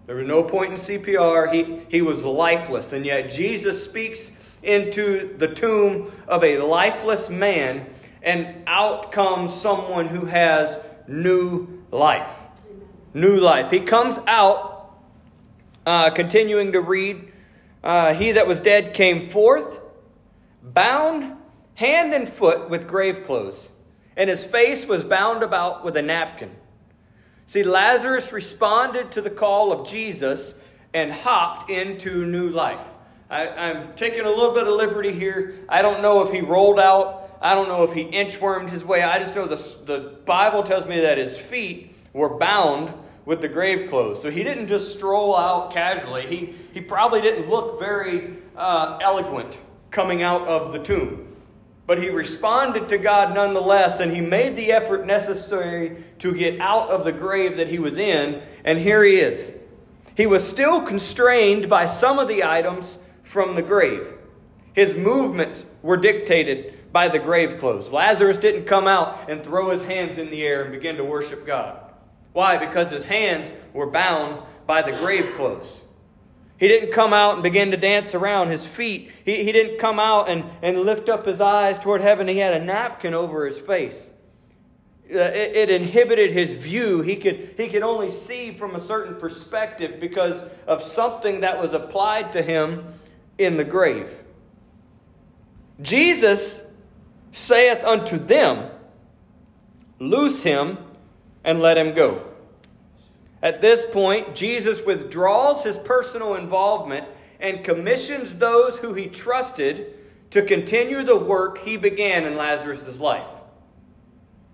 There 0.06 0.16
was 0.16 0.26
no 0.26 0.42
point 0.42 0.72
in 0.72 0.78
CPR. 0.78 1.52
He, 1.52 1.82
he 1.88 2.02
was 2.02 2.24
lifeless. 2.24 2.92
And 2.92 3.04
yet 3.04 3.30
Jesus 3.30 3.84
speaks 3.84 4.30
into 4.62 5.36
the 5.36 5.54
tomb 5.54 6.10
of 6.26 6.42
a 6.42 6.58
lifeless 6.58 7.30
man, 7.30 7.86
and 8.22 8.64
out 8.66 9.12
comes 9.12 9.54
someone 9.54 10.08
who 10.08 10.26
has 10.26 10.78
new 11.06 11.82
life. 11.90 12.28
New 13.14 13.36
life. 13.36 13.70
He 13.70 13.80
comes 13.80 14.18
out, 14.26 14.94
uh, 15.86 16.10
continuing 16.10 16.72
to 16.72 16.80
read 16.80 17.32
uh, 17.82 18.14
He 18.14 18.32
that 18.32 18.46
was 18.46 18.60
dead 18.60 18.94
came 18.94 19.30
forth, 19.30 19.80
bound 20.62 21.36
hand 21.74 22.12
and 22.14 22.28
foot 22.28 22.68
with 22.68 22.86
grave 22.86 23.24
clothes, 23.24 23.68
and 24.16 24.28
his 24.28 24.44
face 24.44 24.84
was 24.84 25.02
bound 25.02 25.42
about 25.42 25.84
with 25.84 25.96
a 25.96 26.02
napkin. 26.02 26.50
See, 27.46 27.64
Lazarus 27.64 28.32
responded 28.32 29.12
to 29.12 29.22
the 29.22 29.30
call 29.30 29.72
of 29.72 29.88
Jesus 29.88 30.54
and 30.92 31.10
hopped 31.10 31.70
into 31.70 32.26
new 32.26 32.50
life. 32.50 32.86
I, 33.30 33.46
am 33.46 33.94
taking 33.94 34.24
a 34.24 34.28
little 34.28 34.52
bit 34.52 34.66
of 34.66 34.74
liberty 34.74 35.12
here. 35.12 35.54
I 35.68 35.82
don't 35.82 36.02
know 36.02 36.22
if 36.22 36.32
he 36.32 36.40
rolled 36.40 36.78
out. 36.78 37.19
I 37.40 37.54
don't 37.54 37.68
know 37.68 37.84
if 37.84 37.92
he 37.92 38.04
inchwormed 38.04 38.70
his 38.70 38.84
way. 38.84 39.02
I 39.02 39.18
just 39.18 39.34
know 39.34 39.46
the, 39.46 39.56
the 39.86 40.18
Bible 40.26 40.62
tells 40.62 40.86
me 40.86 41.00
that 41.00 41.16
his 41.16 41.38
feet 41.38 41.94
were 42.12 42.36
bound 42.36 42.92
with 43.24 43.40
the 43.40 43.48
grave 43.48 43.88
clothes. 43.88 44.20
So 44.20 44.30
he 44.30 44.42
didn't 44.42 44.68
just 44.68 44.92
stroll 44.92 45.36
out 45.36 45.72
casually. 45.72 46.26
He, 46.26 46.54
he 46.74 46.80
probably 46.80 47.20
didn't 47.20 47.48
look 47.48 47.78
very 47.78 48.36
uh, 48.56 48.98
eloquent 49.00 49.58
coming 49.90 50.22
out 50.22 50.46
of 50.46 50.72
the 50.72 50.78
tomb. 50.80 51.28
But 51.86 52.02
he 52.02 52.10
responded 52.10 52.88
to 52.90 52.98
God 52.98 53.34
nonetheless, 53.34 54.00
and 54.00 54.12
he 54.12 54.20
made 54.20 54.56
the 54.56 54.70
effort 54.70 55.06
necessary 55.06 56.04
to 56.18 56.32
get 56.32 56.60
out 56.60 56.90
of 56.90 57.04
the 57.04 57.12
grave 57.12 57.56
that 57.56 57.68
he 57.68 57.78
was 57.78 57.98
in, 57.98 58.42
and 58.64 58.78
here 58.78 59.02
he 59.02 59.16
is. 59.16 59.52
He 60.16 60.26
was 60.26 60.46
still 60.46 60.82
constrained 60.82 61.68
by 61.68 61.86
some 61.86 62.18
of 62.18 62.28
the 62.28 62.44
items 62.44 62.98
from 63.24 63.54
the 63.54 63.62
grave. 63.62 64.06
His 64.72 64.94
movements 64.94 65.64
were 65.82 65.96
dictated 65.96 66.74
by 66.92 67.08
the 67.08 67.18
grave 67.18 67.58
clothes. 67.58 67.88
Lazarus 67.88 68.38
didn't 68.38 68.64
come 68.64 68.86
out 68.86 69.30
and 69.30 69.44
throw 69.44 69.70
his 69.70 69.82
hands 69.82 70.18
in 70.18 70.30
the 70.30 70.42
air 70.42 70.62
and 70.62 70.72
begin 70.72 70.96
to 70.96 71.04
worship 71.04 71.46
God. 71.46 71.78
Why? 72.32 72.56
Because 72.56 72.90
his 72.90 73.04
hands 73.04 73.52
were 73.72 73.86
bound 73.86 74.42
by 74.66 74.82
the 74.82 74.92
grave 74.92 75.34
clothes. 75.36 75.80
He 76.58 76.68
didn't 76.68 76.92
come 76.92 77.12
out 77.12 77.34
and 77.34 77.42
begin 77.42 77.70
to 77.70 77.76
dance 77.76 78.14
around 78.14 78.50
his 78.50 78.64
feet. 78.64 79.10
He, 79.24 79.44
he 79.44 79.52
didn't 79.52 79.78
come 79.78 79.98
out 79.98 80.28
and, 80.28 80.44
and 80.62 80.80
lift 80.80 81.08
up 81.08 81.24
his 81.24 81.40
eyes 81.40 81.78
toward 81.78 82.02
heaven. 82.02 82.28
He 82.28 82.36
had 82.36 82.52
a 82.52 82.62
napkin 82.62 83.14
over 83.14 83.46
his 83.46 83.58
face. 83.58 84.10
Uh, 85.10 85.18
it, 85.18 85.56
it, 85.56 85.70
inhibited 85.70 86.30
his 86.30 86.52
view. 86.52 87.00
He 87.02 87.16
could, 87.16 87.54
he 87.56 87.66
could 87.68 87.82
only 87.82 88.12
see 88.12 88.52
from 88.52 88.76
a 88.76 88.80
certain 88.80 89.16
perspective 89.16 89.98
because 89.98 90.44
of 90.68 90.82
something 90.82 91.40
that 91.40 91.60
was 91.60 91.72
applied 91.72 92.34
to 92.34 92.42
him 92.42 92.94
in 93.36 93.56
the 93.56 93.64
grave. 93.64 94.08
Jesus 95.82 96.62
saith 97.32 97.84
unto 97.84 98.18
them, 98.18 98.70
Loose 99.98 100.42
him 100.42 100.78
and 101.44 101.60
let 101.60 101.76
him 101.76 101.94
go. 101.94 102.26
At 103.42 103.60
this 103.60 103.84
point, 103.86 104.34
Jesus 104.34 104.84
withdraws 104.84 105.62
his 105.64 105.78
personal 105.78 106.34
involvement 106.34 107.06
and 107.38 107.64
commissions 107.64 108.34
those 108.34 108.78
who 108.78 108.94
he 108.94 109.06
trusted 109.06 109.94
to 110.30 110.42
continue 110.42 111.02
the 111.02 111.16
work 111.16 111.58
he 111.58 111.76
began 111.76 112.24
in 112.24 112.36
Lazarus' 112.36 112.98
life. 113.00 113.26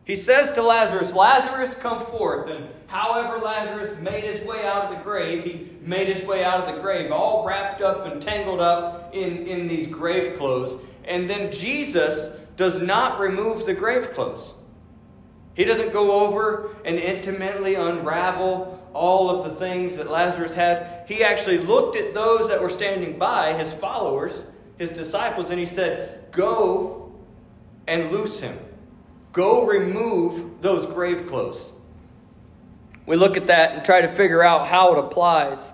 He 0.04 0.14
says 0.14 0.52
to 0.52 0.62
Lazarus, 0.62 1.12
Lazarus, 1.12 1.74
come 1.74 2.06
forth. 2.06 2.48
And 2.48 2.68
however 2.86 3.38
Lazarus 3.38 3.98
made 4.00 4.22
his 4.22 4.40
way 4.46 4.64
out 4.64 4.84
of 4.84 4.90
the 4.90 5.02
grave, 5.02 5.42
he 5.42 5.68
made 5.82 6.06
his 6.06 6.24
way 6.24 6.44
out 6.44 6.60
of 6.60 6.72
the 6.72 6.80
grave, 6.80 7.10
all 7.10 7.44
wrapped 7.44 7.82
up 7.82 8.06
and 8.06 8.22
tangled 8.22 8.60
up 8.60 9.10
in, 9.14 9.48
in 9.48 9.66
these 9.66 9.88
grave 9.88 10.38
clothes. 10.38 10.80
And 11.04 11.28
then 11.28 11.50
Jesus 11.50 12.36
does 12.56 12.80
not 12.80 13.20
remove 13.20 13.66
the 13.66 13.74
grave 13.74 14.12
clothes. 14.12 14.52
He 15.54 15.64
doesn't 15.64 15.92
go 15.92 16.26
over 16.26 16.76
and 16.84 16.98
intimately 16.98 17.74
unravel 17.74 18.82
all 18.92 19.30
of 19.30 19.44
the 19.44 19.56
things 19.56 19.96
that 19.96 20.10
Lazarus 20.10 20.54
had. 20.54 21.04
He 21.06 21.22
actually 21.22 21.58
looked 21.58 21.96
at 21.96 22.14
those 22.14 22.48
that 22.48 22.60
were 22.60 22.70
standing 22.70 23.18
by, 23.18 23.54
his 23.54 23.72
followers, 23.72 24.44
his 24.78 24.90
disciples, 24.90 25.50
and 25.50 25.58
he 25.58 25.66
said, 25.66 26.30
Go 26.32 27.14
and 27.86 28.10
loose 28.10 28.40
him. 28.40 28.58
Go 29.32 29.66
remove 29.66 30.62
those 30.62 30.92
grave 30.92 31.26
clothes. 31.26 31.72
We 33.06 33.16
look 33.16 33.36
at 33.36 33.46
that 33.46 33.72
and 33.72 33.84
try 33.84 34.00
to 34.00 34.08
figure 34.08 34.42
out 34.42 34.66
how 34.66 34.94
it 34.94 34.98
applies. 34.98 35.72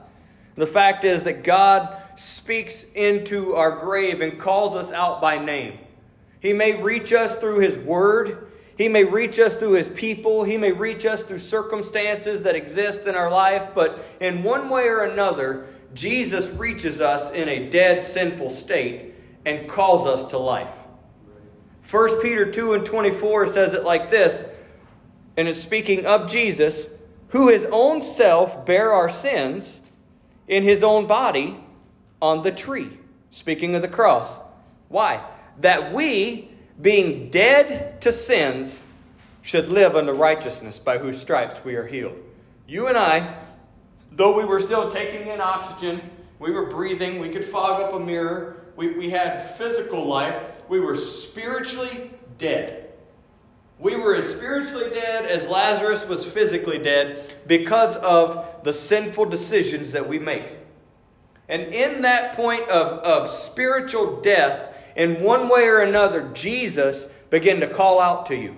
The 0.57 0.67
fact 0.67 1.05
is 1.05 1.23
that 1.23 1.45
God 1.45 1.97
speaks 2.17 2.85
into 2.95 3.55
our 3.55 3.79
grave 3.79 4.21
and 4.21 4.39
calls 4.39 4.77
us 4.77 4.93
out 4.93 5.21
by 5.21 5.43
name. 5.43 5.79
He 6.43 6.53
may 6.53 6.83
reach 6.83 7.13
us 7.13 7.37
through 7.37 7.61
His 7.61 7.77
Word. 7.77 8.51
He 8.77 8.89
may 8.89 9.05
reach 9.05 9.39
us 9.39 9.55
through 9.55 9.75
His 9.75 9.89
people. 9.89 10.43
He 10.43 10.57
may 10.57 10.73
reach 10.73 11.07
us 11.07 11.23
through 11.23 11.39
circumstances 11.39 12.43
that 12.43 12.57
exist 12.57 13.07
in 13.07 13.15
our 13.15 13.31
life. 13.31 13.69
But 13.77 14.05
in 14.19 14.43
one 14.43 14.69
way 14.69 14.89
or 14.89 15.05
another, 15.05 15.69
Jesus 15.95 16.53
reaches 16.57 17.01
us 17.01 17.31
in 17.31 17.49
a 17.49 17.71
dead, 17.71 18.05
sinful 18.05 18.51
state 18.51 19.15
and 19.45 19.69
calls 19.69 20.05
us 20.05 20.31
to 20.31 20.39
life. 20.39 20.69
1 21.89 22.23
Peter 22.23 22.51
2 22.51 22.75
and 22.75 22.85
24 22.85 23.47
says 23.47 23.75
it 23.75 23.85
like 23.85 24.11
this, 24.11 24.45
and 25.37 25.47
is 25.47 25.63
speaking 25.63 26.07
of 26.07 26.29
Jesus, 26.29 26.87
who 27.29 27.49
his 27.49 27.67
own 27.71 28.03
self 28.03 28.67
bare 28.67 28.93
our 28.93 29.09
sins 29.09 29.79
in 30.49 30.65
his 30.65 30.83
own 30.83 31.07
body 31.07 31.57
on 32.21 32.43
the 32.43 32.51
tree. 32.51 32.99
Speaking 33.31 33.77
of 33.77 33.83
the 33.83 33.89
cross. 33.89 34.29
Why? 34.89 35.25
That 35.63 35.93
we, 35.93 36.51
being 36.81 37.31
dead 37.31 38.01
to 38.03 38.13
sins, 38.13 38.83
should 39.43 39.69
live 39.71 39.97
unto 39.97 40.13
righteousness, 40.13 40.79
by 40.79 40.99
whose 40.99 41.21
stripes 41.21 41.65
we 41.65 41.75
are 41.75 41.87
healed. 41.87 42.17
You 42.67 42.87
and 42.89 42.97
I, 42.97 43.37
though 44.13 44.37
we 44.37 44.45
were 44.45 44.61
still 44.61 44.91
taking 44.91 45.29
in 45.29 45.41
oxygen, 45.41 46.01
we 46.39 46.51
were 46.51 46.67
breathing, 46.67 47.19
we 47.19 47.29
could 47.29 47.45
fog 47.45 47.83
up 47.83 47.93
a 47.93 48.01
mirror, 48.01 48.65
we, 48.77 48.97
we 48.97 49.11
had 49.11 49.57
physical 49.57 50.07
life, 50.07 50.37
we 50.69 50.81
were 50.81 50.97
spiritually 50.97 52.11
dead. 52.39 52.91
We 53.79 53.97
were 53.97 54.15
as 54.15 54.33
spiritually 54.33 54.91
dead 54.91 55.27
as 55.27 55.47
Lazarus 55.47 56.07
was 56.07 56.25
physically 56.25 56.79
dead 56.79 57.37
because 57.47 57.97
of 57.97 58.63
the 58.63 58.73
sinful 58.73 59.27
decisions 59.27 59.93
that 59.93 60.09
we 60.09 60.19
make. 60.19 60.47
And 61.49 61.63
in 61.75 62.03
that 62.03 62.37
point 62.37 62.69
of, 62.69 62.99
of 63.01 63.29
spiritual 63.29 64.21
death, 64.21 64.73
in 64.97 65.23
one 65.23 65.49
way 65.49 65.67
or 65.67 65.81
another, 65.81 66.31
Jesus 66.33 67.07
began 67.31 67.61
to 67.61 67.67
call 67.67 68.01
out 68.01 68.27
to 68.27 68.37
you. 68.37 68.57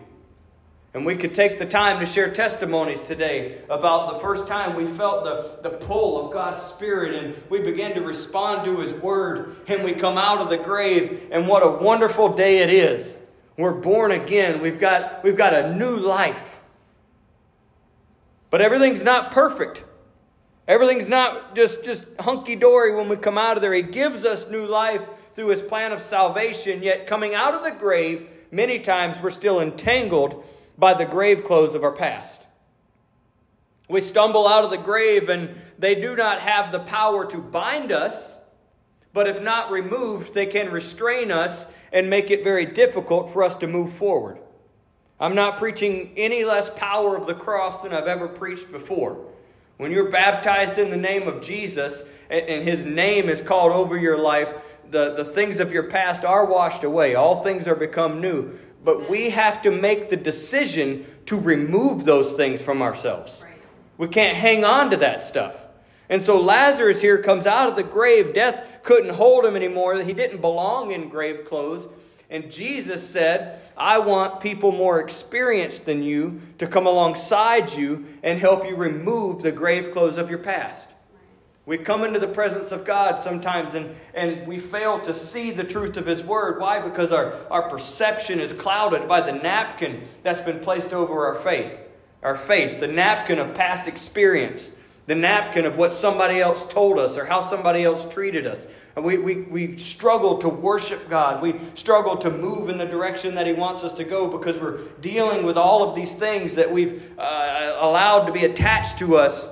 And 0.95 1.05
we 1.05 1.17
could 1.17 1.35
take 1.35 1.59
the 1.59 1.67
time 1.67 1.99
to 1.99 2.07
share 2.07 2.33
testimonies 2.33 3.03
today 3.03 3.63
about 3.69 4.13
the 4.13 4.21
first 4.21 4.47
time 4.47 4.77
we 4.77 4.87
felt 4.87 5.25
the, 5.25 5.69
the 5.69 5.77
pull 5.77 6.25
of 6.25 6.33
God's 6.33 6.63
Spirit 6.63 7.15
and 7.15 7.35
we 7.51 7.59
began 7.59 7.95
to 7.95 8.01
respond 8.01 8.65
to 8.65 8.79
His 8.79 8.93
Word 8.93 9.57
and 9.67 9.83
we 9.83 9.93
come 9.93 10.17
out 10.17 10.39
of 10.39 10.51
the 10.51 10.57
grave. 10.57 11.29
And 11.33 11.49
what 11.49 11.65
a 11.65 11.69
wonderful 11.69 12.35
day 12.35 12.59
it 12.59 12.71
is. 12.71 13.17
We're 13.57 13.73
born 13.73 14.13
again. 14.13 14.61
We've 14.61 14.79
got, 14.79 15.25
we've 15.25 15.37
got 15.37 15.53
a 15.53 15.75
new 15.75 15.97
life. 15.97 16.39
But 18.51 18.61
everything's 18.61 19.03
not 19.03 19.33
perfect. 19.33 19.83
Everything's 20.69 21.09
not 21.09 21.57
just, 21.57 21.85
just 21.85 22.05
hunky 22.21 22.55
dory 22.55 22.95
when 22.95 23.09
we 23.09 23.17
come 23.17 23.37
out 23.37 23.57
of 23.57 23.63
there. 23.63 23.73
He 23.73 23.83
gives 23.83 24.25
us 24.25 24.49
new 24.49 24.65
life 24.65 25.03
through 25.35 25.49
his 25.49 25.63
plan 25.63 25.93
of 25.93 26.01
salvation, 26.01 26.83
yet 26.83 27.07
coming 27.07 27.35
out 27.35 27.55
of 27.55 27.63
the 27.63 27.71
grave, 27.71 28.29
many 28.51 28.79
times 28.79 29.17
we're 29.21 29.31
still 29.31 29.61
entangled 29.61 30.45
by 30.79 30.95
the 30.95 31.05
grave 31.05 31.45
clothes 31.45 31.75
of 31.75 31.85
our 31.85 31.93
past. 31.93 32.43
We 33.89 34.01
stumble 34.01 34.49
out 34.49 34.65
of 34.65 34.71
the 34.71 34.79
grave 34.79 35.29
and 35.29 35.57
they 35.79 35.95
do 35.95 36.17
not 36.17 36.41
have 36.41 36.73
the 36.73 36.81
power 36.81 37.27
to 37.27 37.39
bind 37.39 37.93
us, 37.93 38.39
but 39.13 39.29
if 39.29 39.43
not 39.43 39.71
removed, 39.71 40.35
they 40.35 40.47
can 40.47 40.71
restrain 40.71 41.31
us 41.31 41.67
and 41.93 42.11
make 42.11 42.31
it 42.31 42.43
very 42.43 42.67
difficult 42.67 43.33
for 43.33 43.43
us 43.45 43.57
to 43.59 43.67
move 43.67 43.93
forward. 43.93 44.39
I'm 45.21 45.35
not 45.35 45.59
preaching 45.59 46.13
any 46.17 46.45
less 46.45 46.69
power 46.71 47.17
of 47.17 47.27
the 47.27 47.35
cross 47.35 47.83
than 47.83 47.93
I've 47.93 48.09
ever 48.09 48.27
preached 48.27 48.73
before. 48.73 49.25
When 49.77 49.93
you're 49.93 50.11
baptized 50.11 50.79
in 50.79 50.91
the 50.91 50.97
name 50.97 51.29
of 51.29 51.43
Jesus 51.43 52.03
and 52.31 52.67
his 52.67 52.85
name 52.85 53.29
is 53.29 53.43
called 53.43 53.73
over 53.73 53.97
your 53.97 54.19
life, 54.19 54.49
the, 54.95 55.15
the 55.15 55.25
things 55.25 55.59
of 55.59 55.73
your 55.73 55.83
past 55.83 56.25
are 56.25 56.47
washed 56.47 56.85
away. 56.85 57.17
All 57.17 57.43
things 57.43 57.67
are 57.67 57.75
become 57.75 58.21
new. 58.21 58.57
But 58.85 59.11
we 59.11 59.31
have 59.31 59.61
to 59.63 59.71
make 59.71 60.09
the 60.09 60.17
decision 60.17 61.07
to 61.27 61.39
remove 61.39 62.05
those 62.05 62.33
things 62.33 62.63
from 62.63 62.81
ourselves. 62.81 63.43
We 63.99 64.09
can't 64.09 64.37
hang 64.37 64.65
on 64.65 64.91
to 64.93 64.97
that 64.99 65.25
stuff. 65.25 65.57
And 66.09 66.23
so 66.23 66.41
Lazarus 66.41 67.01
here 67.01 67.19
comes 67.19 67.47
out 67.47 67.69
of 67.69 67.77
the 67.77 67.83
grave. 67.83 68.35
Death 68.35 68.65
couldn't 68.85 69.15
hold 69.15 69.45
him 69.45 69.57
anymore. 69.57 69.97
He 69.97 70.13
didn't 70.13 70.41
belong 70.41 70.93
in 70.93 71.09
grave 71.09 71.47
clothes. 71.47 71.89
And 72.31 72.53
Jesus 72.53 73.09
said, 73.09 73.61
I 73.77 73.99
want 73.99 74.41
people 74.41 74.71
more 74.71 75.01
experienced 75.01 75.87
than 75.87 76.03
you 76.03 76.41
to 76.59 76.67
come 76.67 76.87
alongside 76.87 77.73
you 77.73 78.07
and 78.23 78.39
help 78.39 78.69
you 78.69 78.77
remove 78.77 79.43
the 79.43 79.53
grave 79.53 79.93
clothes 79.93 80.19
of 80.19 80.31
your 80.31 80.39
past. 80.39 80.89
We 81.67 81.79
come 81.79 82.05
into 82.05 82.19
the 82.19 82.29
presence 82.29 82.73
of 82.73 82.85
God 82.85 83.23
sometimes 83.23 83.75
and, 83.75 83.97
and 84.13 84.47
we 84.47 84.59
fail 84.59 85.01
to 85.01 85.15
see 85.15 85.51
the 85.51 85.65
truth 85.65 85.97
of 85.97 86.05
His 86.05 86.23
Word. 86.23 86.61
Why? 86.61 86.79
Because 86.79 87.11
our, 87.11 87.35
our 87.51 87.71
perception 87.71 88.39
is 88.39 88.53
clouded 88.53 89.09
by 89.09 89.23
the 89.23 89.33
napkin 89.33 90.03
that's 90.23 90.43
been 90.43 90.61
placed 90.61 90.93
over 90.93 91.27
our 91.27 91.37
face, 91.37 91.75
our 92.23 92.37
face, 92.37 92.75
the 92.75 92.87
napkin 92.87 93.39
of 93.39 93.55
past 93.55 93.89
experience, 93.89 94.71
the 95.07 95.15
napkin 95.15 95.65
of 95.65 95.79
what 95.79 95.95
somebody 95.95 96.39
else 96.39 96.67
told 96.67 96.99
us 96.99 97.17
or 97.17 97.25
how 97.25 97.41
somebody 97.41 97.83
else 97.83 98.07
treated 98.13 98.47
us. 98.47 98.67
And 98.97 99.05
we, 99.05 99.17
we, 99.17 99.35
we 99.43 99.79
struggle 99.79 100.39
to 100.39 100.49
worship 100.49 101.09
God. 101.09 101.41
We 101.41 101.59
struggle 101.75 102.17
to 102.19 102.31
move 102.31 102.69
in 102.69 102.77
the 102.77 102.85
direction 102.85 103.35
that 103.37 103.47
He 103.47 103.55
wants 103.55 103.83
us 103.83 103.95
to 103.95 104.05
go 104.05 104.29
because 104.29 104.59
we're 104.59 104.83
dealing 105.01 105.47
with 105.47 105.57
all 105.57 105.89
of 105.89 105.97
these 105.97 106.15
things 106.15 106.55
that 106.57 106.71
we've 106.71 107.03
uh, 107.19 107.79
allowed 107.81 108.27
to 108.27 108.33
be 108.33 108.45
attached 108.45 108.99
to 108.99 109.17
us 109.17 109.49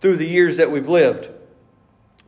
through 0.00 0.16
the 0.16 0.26
years 0.26 0.56
that 0.56 0.70
we've 0.70 0.88
lived. 0.88 1.28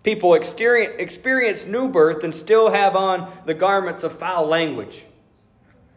People 0.02 0.34
experience, 0.34 1.66
new 1.66 1.88
birth 1.88 2.24
and 2.24 2.34
still 2.34 2.70
have 2.70 2.96
on 2.96 3.32
the 3.46 3.54
garments 3.54 4.02
of 4.02 4.18
foul 4.18 4.46
language. 4.46 5.04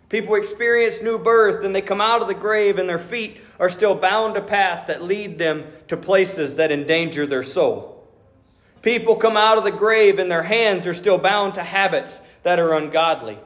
People 0.10 0.36
experience 0.36 1.02
new 1.02 1.18
birth 1.18 1.66
and 1.66 1.76
they 1.76 1.82
come 1.82 2.02
out 2.02 2.22
of 2.22 2.28
the 2.28 2.36
grave 2.36 2.78
and 2.78 2.88
their 2.88 3.00
feet 3.00 3.38
are 3.60 3.70
still 3.70 3.96
bound 3.96 4.36
to 4.36 4.42
paths 4.42 4.84
that 4.88 5.04
lead 5.04 5.40
them 5.40 5.66
to 5.88 5.98
places 5.98 6.56
that 6.56 6.72
endanger 6.72 7.26
their 7.26 7.44
soul. 7.44 8.08
People 8.84 9.16
come 9.16 9.36
out 9.36 9.58
of 9.58 9.64
the 9.64 9.72
grave 9.72 10.20
and 10.20 10.32
their 10.32 10.44
hands 10.44 10.86
are 10.86 10.94
still 10.94 11.18
bound 11.18 11.56
to 11.56 11.64
habits 11.64 12.20
that 12.44 12.60
are 12.60 12.76
ungodly. 12.76 13.40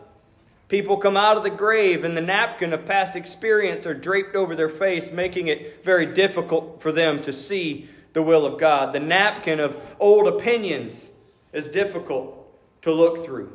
People 0.68 0.98
come 0.98 1.16
out 1.16 1.38
of 1.38 1.44
the 1.44 1.50
grave 1.50 2.04
and 2.04 2.18
the 2.18 2.22
napkin 2.22 2.74
of 2.74 2.86
past 2.86 3.16
experience 3.16 3.86
are 3.86 3.94
draped 3.94 4.36
over 4.36 4.56
their 4.56 4.70
face, 4.70 5.12
making 5.12 5.48
it 5.48 5.84
very 5.86 6.06
difficult 6.06 6.82
for 6.82 6.92
them 6.92 7.22
to 7.24 7.32
see 7.32 7.90
the 8.14 8.22
will 8.22 8.46
of 8.46 8.60
God. 8.60 8.94
The 8.94 9.00
napkin 9.00 9.60
of 9.60 9.78
old 10.00 10.28
opinions 10.28 11.10
is 11.54 11.68
difficult 11.70 12.36
to 12.82 12.92
look 12.92 13.26
through. 13.26 13.52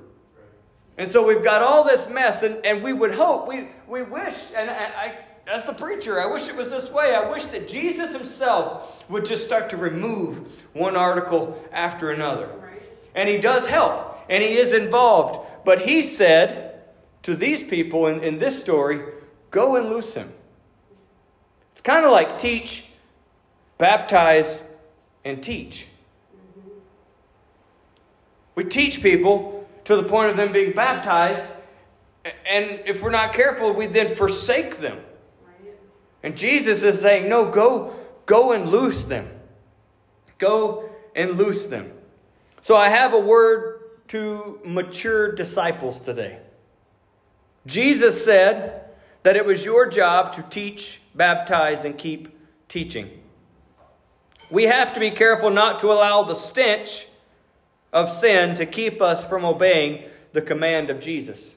And 0.97 1.11
so 1.11 1.27
we've 1.27 1.43
got 1.43 1.63
all 1.63 1.85
this 1.85 2.09
mess, 2.09 2.43
and, 2.43 2.65
and 2.65 2.83
we 2.83 2.93
would 2.93 3.15
hope, 3.15 3.49
we, 3.49 3.69
we 3.89 4.03
wish, 4.03 4.37
and 4.57 4.71
I, 4.71 4.75
I, 4.75 5.19
as 5.47 5.65
the 5.65 5.75
preacher, 5.75 6.21
I 6.21 6.27
wish 6.27 6.49
it 6.49 6.55
was 6.55 6.69
this 6.69 6.91
way. 6.91 7.15
I 7.15 7.29
wish 7.29 7.47
that 7.47 7.69
Jesus 7.69 8.13
himself 8.13 9.05
would 9.11 9.27
just 9.27 9.45
start 9.45 9.71
to 9.71 9.77
remove 9.77 10.65
one 10.73 10.97
article 10.97 11.63
after 11.73 12.11
another. 12.11 12.49
And 13.15 13.29
he 13.29 13.39
does 13.39 13.67
help, 13.67 14.21
and 14.29 14.43
he 14.43 14.57
is 14.57 14.73
involved. 14.73 15.51
But 15.65 15.81
he 15.81 16.03
said 16.03 16.83
to 17.25 17.35
these 17.35 17.63
people 17.63 18.07
in, 18.07 18.23
in 18.23 18.39
this 18.39 18.61
story, 18.61 19.01
go 19.51 19.77
and 19.77 19.89
loose 19.89 20.15
him. 20.15 20.33
It's 21.73 21.81
kind 21.81 22.05
of 22.05 22.13
like 22.13 22.39
teach 22.39 22.85
baptize, 23.85 24.63
and 25.27 25.43
teach. 25.43 25.87
We 28.55 28.65
teach 28.65 29.03
people 29.03 29.69
to 29.85 29.95
the 29.97 30.03
point 30.03 30.31
of 30.31 30.39
them 30.39 30.53
being 30.53 30.73
baptized, 30.73 31.45
and 32.25 32.81
if 32.87 33.03
we're 33.03 33.11
not 33.11 33.35
careful, 33.35 33.75
we 33.75 33.85
then 33.85 34.17
forsake 34.17 34.79
them. 34.79 35.01
And 36.23 36.35
Jesus 36.35 36.83
is 36.83 36.99
saying, 36.99 37.29
No, 37.29 37.51
go, 37.51 37.95
go 38.25 38.53
and 38.53 38.71
loose 38.71 39.05
them. 39.05 39.29
Go 40.39 40.89
and 41.15 41.37
loose 41.37 41.67
them. 41.67 41.93
So 42.63 42.75
I 42.75 42.89
have 42.89 43.13
a 43.13 43.21
word 43.21 43.83
to 44.09 44.61
mature 44.65 45.33
disciples 45.33 46.01
today. 46.01 46.39
Jesus 47.67 48.25
said 48.25 48.87
that 49.25 49.37
it 49.37 49.45
was 49.45 49.63
your 49.63 49.85
job 49.85 50.33
to 50.37 50.43
teach, 50.45 51.03
baptize, 51.15 51.85
and 51.85 51.99
keep 51.99 52.35
teaching 52.67 53.21
we 54.51 54.65
have 54.65 54.95
to 54.95 55.01
be 55.01 55.11
careful 55.11 55.51
not 55.51 55.81
to 55.81 55.93
allow 55.93 56.23
the 56.23 56.35
stench 56.35 57.07
of 57.93 58.11
sin 58.11 58.57
to 58.57 58.67
keep 58.67 59.01
us 59.01 59.25
from 59.25 59.45
obeying 59.45 60.05
the 60.33 60.43
command 60.43 60.91
of 60.91 61.01
Jesus. 61.01 61.55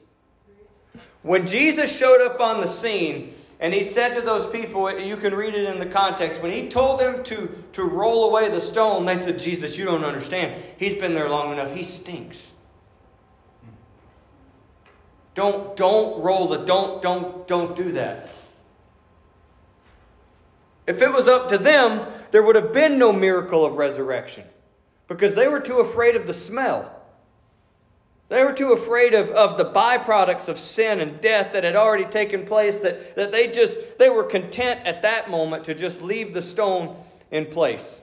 When 1.22 1.46
Jesus 1.46 1.94
showed 1.94 2.20
up 2.20 2.40
on 2.40 2.60
the 2.60 2.68
scene 2.68 3.34
and 3.60 3.74
he 3.74 3.82
said 3.82 4.14
to 4.14 4.20
those 4.20 4.46
people, 4.46 4.98
you 4.98 5.16
can 5.16 5.34
read 5.34 5.54
it 5.54 5.68
in 5.68 5.80
the 5.80 5.86
context, 5.86 6.40
when 6.40 6.52
he 6.52 6.68
told 6.68 7.00
them 7.00 7.24
to, 7.24 7.62
to 7.72 7.82
roll 7.82 8.30
away 8.30 8.48
the 8.48 8.60
stone, 8.60 9.04
they 9.04 9.18
said, 9.18 9.38
Jesus, 9.38 9.76
you 9.76 9.84
don't 9.84 10.04
understand. 10.04 10.62
He's 10.76 10.94
been 10.94 11.14
there 11.14 11.28
long 11.28 11.52
enough. 11.52 11.74
He 11.74 11.82
stinks. 11.82 12.52
Don't, 15.34 15.76
don't 15.76 16.22
roll 16.22 16.48
the, 16.48 16.58
don't, 16.58 17.02
don't, 17.02 17.46
don't 17.46 17.76
do 17.76 17.92
that. 17.92 18.30
If 20.88 21.02
it 21.02 21.12
was 21.12 21.28
up 21.28 21.50
to 21.50 21.58
them, 21.58 22.06
there 22.30 22.42
would 22.42 22.56
have 22.56 22.72
been 22.72 22.98
no 22.98 23.12
miracle 23.12 23.66
of 23.66 23.74
resurrection 23.74 24.44
because 25.06 25.34
they 25.34 25.46
were 25.46 25.60
too 25.60 25.80
afraid 25.80 26.16
of 26.16 26.26
the 26.26 26.32
smell. 26.32 26.90
They 28.30 28.42
were 28.42 28.54
too 28.54 28.72
afraid 28.72 29.12
of, 29.12 29.28
of 29.28 29.58
the 29.58 29.66
byproducts 29.66 30.48
of 30.48 30.58
sin 30.58 31.00
and 31.00 31.20
death 31.20 31.52
that 31.52 31.62
had 31.62 31.76
already 31.76 32.06
taken 32.06 32.46
place 32.46 32.74
that, 32.82 33.16
that 33.16 33.32
they 33.32 33.48
just 33.48 33.98
they 33.98 34.08
were 34.08 34.24
content 34.24 34.80
at 34.86 35.02
that 35.02 35.30
moment 35.30 35.64
to 35.64 35.74
just 35.74 36.00
leave 36.00 36.32
the 36.32 36.40
stone 36.40 36.96
in 37.30 37.44
place. 37.44 38.00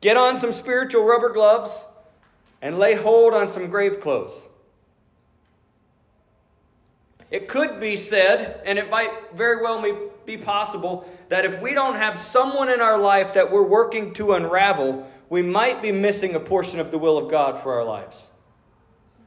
Get 0.00 0.16
on 0.16 0.38
some 0.38 0.52
spiritual 0.52 1.02
rubber 1.02 1.30
gloves 1.30 1.72
and 2.62 2.78
lay 2.78 2.94
hold 2.94 3.34
on 3.34 3.52
some 3.52 3.68
grave 3.68 4.00
clothes. 4.00 4.46
It 7.32 7.48
could 7.48 7.80
be 7.80 7.96
said, 7.96 8.60
and 8.64 8.78
it 8.78 8.90
might 8.90 9.34
very 9.34 9.62
well 9.62 9.82
be 9.82 9.92
possible, 10.36 11.08
that 11.28 11.44
if 11.44 11.60
we 11.60 11.74
don't 11.74 11.96
have 11.96 12.18
someone 12.18 12.68
in 12.68 12.80
our 12.80 12.98
life 12.98 13.34
that 13.34 13.50
we're 13.50 13.62
working 13.62 14.12
to 14.14 14.32
unravel, 14.32 15.08
we 15.28 15.42
might 15.42 15.80
be 15.80 15.92
missing 15.92 16.34
a 16.34 16.40
portion 16.40 16.80
of 16.80 16.90
the 16.90 16.98
will 16.98 17.16
of 17.16 17.30
God 17.30 17.62
for 17.62 17.74
our 17.74 17.84
lives. 17.84 18.30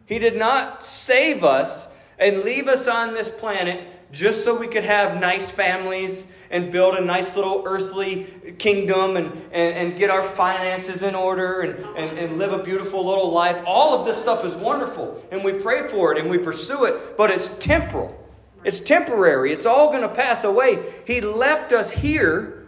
He 0.06 0.20
did 0.20 0.36
not 0.36 0.86
save 0.86 1.44
us 1.44 1.88
and 2.20 2.44
leave 2.44 2.68
us 2.68 2.88
on 2.88 3.14
this 3.14 3.30
planet 3.30 3.88
just 4.12 4.44
so 4.44 4.56
we 4.56 4.68
could 4.68 4.84
have 4.84 5.20
nice 5.20 5.50
families 5.50 6.26
and 6.52 6.72
build 6.72 6.94
a 6.94 7.02
nice 7.02 7.36
little 7.36 7.64
earthly 7.66 8.28
kingdom 8.60 9.18
and, 9.18 9.32
and, 9.52 9.76
and 9.76 9.98
get 9.98 10.12
our 10.12 10.22
finances 10.22 11.02
in 11.02 11.16
order 11.16 11.62
and, 11.62 11.84
and, 11.98 12.20
and 12.20 12.38
live 12.38 12.54
a 12.54 12.62
beautiful 12.62 13.04
little 13.04 13.32
life. 13.32 13.62
All 13.66 14.00
of 14.00 14.06
this 14.06 14.22
stuff 14.22 14.46
is 14.46 14.54
wonderful, 14.54 15.26
and 15.32 15.44
we 15.44 15.54
pray 15.54 15.88
for 15.88 16.12
it 16.12 16.20
and 16.20 16.30
we 16.30 16.38
pursue 16.38 16.86
it, 16.86 17.18
but 17.18 17.32
it's 17.32 17.50
temporal. 17.60 18.23
It's 18.64 18.80
temporary. 18.80 19.52
It's 19.54 19.66
all 19.66 19.90
going 19.90 20.02
to 20.02 20.10
pass 20.10 20.44
away. 20.44 20.94
He 21.06 21.22
left 21.22 21.72
us 21.72 21.92
here 21.92 22.66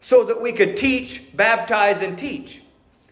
so 0.00 0.24
that 0.24 0.40
we 0.40 0.52
could 0.52 0.76
teach, 0.76 1.22
baptize, 1.34 2.02
and 2.02 2.16
teach. 2.16 2.62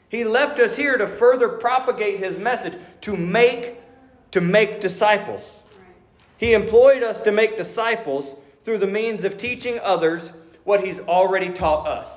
He 0.08 0.24
left 0.24 0.58
us 0.58 0.76
here 0.76 0.96
to 0.96 1.08
further 1.08 1.48
propagate 1.48 2.18
his 2.18 2.38
message, 2.38 2.74
to 3.02 3.16
make, 3.16 3.80
to 4.30 4.40
make 4.40 4.80
disciples. 4.80 5.58
He 6.38 6.52
employed 6.52 7.02
us 7.02 7.20
to 7.22 7.32
make 7.32 7.56
disciples 7.56 8.36
through 8.64 8.78
the 8.78 8.86
means 8.86 9.24
of 9.24 9.38
teaching 9.38 9.80
others 9.82 10.32
what 10.64 10.84
he's 10.84 11.00
already 11.00 11.50
taught 11.50 11.86
us. 11.86 12.10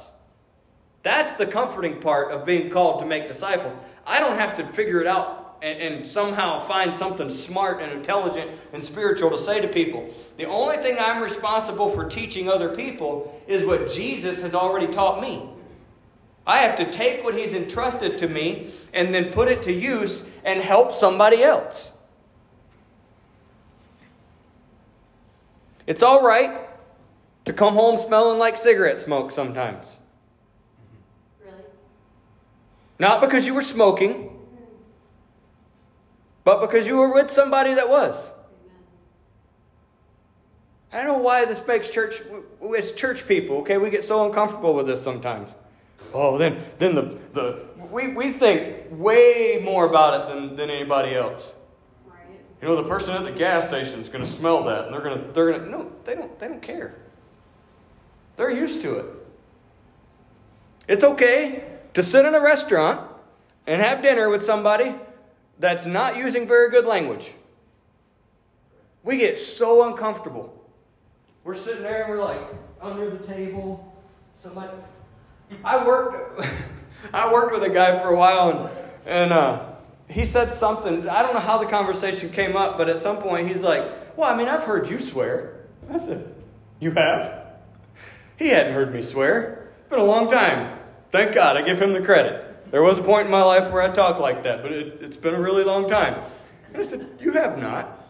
That's 1.03 1.35
the 1.37 1.45
comforting 1.45 2.01
part 2.01 2.31
of 2.31 2.45
being 2.45 2.69
called 2.69 2.99
to 2.99 3.05
make 3.05 3.27
disciples. 3.27 3.73
I 4.05 4.19
don't 4.19 4.37
have 4.37 4.57
to 4.57 4.67
figure 4.73 5.01
it 5.01 5.07
out 5.07 5.48
and, 5.61 5.81
and, 5.81 6.07
somehow 6.07 6.61
find 6.61 6.95
something 6.95 7.29
smart 7.29 7.81
and 7.81 7.91
intelligent 7.91 8.49
and 8.71 8.83
spiritual 8.83 9.29
to 9.31 9.37
say 9.37 9.59
to 9.59 9.67
people. 9.67 10.13
The 10.37 10.45
only 10.45 10.77
thing 10.77 10.97
I'm 10.99 11.21
responsible 11.21 11.89
for 11.89 12.05
teaching 12.05 12.49
other 12.49 12.75
people 12.75 13.41
is 13.47 13.65
what 13.65 13.89
Jesus 13.89 14.41
has 14.41 14.55
already 14.55 14.87
taught 14.87 15.21
me. 15.21 15.49
I 16.47 16.59
have 16.59 16.77
to 16.77 16.91
take 16.91 17.23
what 17.23 17.35
He's 17.35 17.53
entrusted 17.53 18.17
to 18.19 18.27
me 18.27 18.71
and 18.93 19.13
then 19.13 19.31
put 19.31 19.49
it 19.49 19.61
to 19.63 19.73
use 19.73 20.25
and 20.43 20.61
help 20.61 20.93
somebody 20.93 21.43
else. 21.43 21.91
It's 25.85 26.03
all 26.03 26.23
right 26.23 26.69
to 27.45 27.53
come 27.53 27.73
home 27.73 27.97
smelling 27.97 28.37
like 28.37 28.57
cigarette 28.57 28.99
smoke 28.99 29.31
sometimes. 29.31 29.97
Really? 31.43 31.63
Not 32.99 33.21
because 33.21 33.45
you 33.45 33.53
were 33.53 33.63
smoking, 33.63 34.38
but 36.49 36.61
because 36.61 36.87
you 36.87 36.97
were 36.97 37.13
with 37.13 37.29
somebody 37.29 37.75
that 37.75 37.87
was. 37.87 38.15
I 40.91 40.97
don't 40.97 41.05
know 41.05 41.17
why 41.19 41.45
this 41.45 41.61
makes 41.67 41.91
church, 41.91 42.23
it's 42.59 42.91
church 42.93 43.27
people, 43.27 43.57
okay? 43.57 43.77
We 43.77 43.91
get 43.91 44.03
so 44.03 44.25
uncomfortable 44.25 44.73
with 44.73 44.87
this 44.87 44.99
sometimes. 44.99 45.51
Oh, 46.11 46.39
then, 46.39 46.65
then 46.79 46.95
the, 46.95 47.17
the 47.33 47.65
we, 47.91 48.07
we 48.07 48.31
think 48.31 48.87
way 48.89 49.61
more 49.63 49.85
about 49.85 50.21
it 50.21 50.33
than, 50.33 50.55
than 50.55 50.71
anybody 50.71 51.13
else. 51.13 51.53
You 52.63 52.67
know, 52.67 52.75
the 52.77 52.89
person 52.89 53.13
at 53.13 53.25
the 53.25 53.31
gas 53.31 53.67
station 53.67 53.99
is 53.99 54.09
going 54.09 54.25
to 54.25 54.29
smell 54.29 54.63
that, 54.63 54.85
and 54.85 54.93
they're 54.93 55.03
going 55.03 55.23
to, 55.23 55.31
they're 55.31 55.51
going 55.51 55.65
to, 55.65 55.69
no, 55.69 55.91
they 56.03 56.15
don't, 56.15 56.39
they 56.39 56.47
don't 56.47 56.63
care. 56.63 56.95
They're 58.37 58.49
used 58.49 58.81
to 58.81 58.95
it. 58.95 59.05
It's 60.87 61.03
okay 61.03 61.63
to 61.93 62.01
sit 62.01 62.25
in 62.25 62.33
a 62.33 62.41
restaurant 62.41 63.07
and 63.67 63.83
have 63.83 64.01
dinner 64.01 64.29
with 64.29 64.47
somebody 64.47 64.95
that's 65.59 65.85
not 65.85 66.17
using 66.17 66.47
very 66.47 66.71
good 66.71 66.85
language. 66.85 67.31
We 69.03 69.17
get 69.17 69.37
so 69.37 69.87
uncomfortable. 69.87 70.55
We're 71.43 71.55
sitting 71.55 71.83
there 71.83 72.03
and 72.03 72.11
we're 72.11 72.23
like 72.23 72.41
under 72.81 73.09
the 73.09 73.25
table. 73.27 73.93
Somebody. 74.41 74.71
I 75.63 75.85
worked. 75.85 76.45
I 77.13 77.31
worked 77.31 77.53
with 77.53 77.63
a 77.63 77.69
guy 77.69 77.97
for 77.99 78.09
a 78.09 78.15
while, 78.15 78.49
and 78.49 78.69
and 79.05 79.33
uh, 79.33 79.71
he 80.07 80.25
said 80.25 80.55
something. 80.55 81.07
I 81.09 81.21
don't 81.21 81.33
know 81.33 81.39
how 81.39 81.57
the 81.57 81.65
conversation 81.65 82.29
came 82.29 82.55
up, 82.55 82.77
but 82.77 82.89
at 82.89 83.01
some 83.01 83.17
point 83.17 83.47
he's 83.47 83.61
like, 83.61 84.17
"Well, 84.17 84.31
I 84.31 84.35
mean, 84.35 84.47
I've 84.47 84.63
heard 84.63 84.89
you 84.89 84.99
swear." 84.99 85.65
I 85.89 85.97
said, 85.97 86.33
"You 86.79 86.91
have?" 86.91 87.47
He 88.37 88.49
hadn't 88.49 88.73
heard 88.73 88.93
me 88.93 89.01
swear. 89.01 89.71
It's 89.79 89.89
been 89.89 89.99
a 89.99 90.03
long 90.03 90.31
time. 90.31 90.79
Thank 91.11 91.33
God. 91.33 91.57
I 91.57 91.61
give 91.63 91.81
him 91.81 91.93
the 91.93 92.01
credit. 92.01 92.48
There 92.71 92.83
was 92.83 92.99
a 92.99 93.03
point 93.03 93.25
in 93.25 93.31
my 93.31 93.43
life 93.43 93.71
where 93.71 93.81
I 93.81 93.89
talked 93.89 94.19
like 94.19 94.43
that, 94.43 94.61
but 94.61 94.71
it, 94.71 94.99
it's 95.01 95.17
been 95.17 95.33
a 95.33 95.41
really 95.41 95.63
long 95.63 95.89
time. 95.89 96.23
And 96.73 96.83
I 96.83 96.85
said, 96.85 97.07
You 97.19 97.31
have 97.31 97.57
not. 97.57 98.07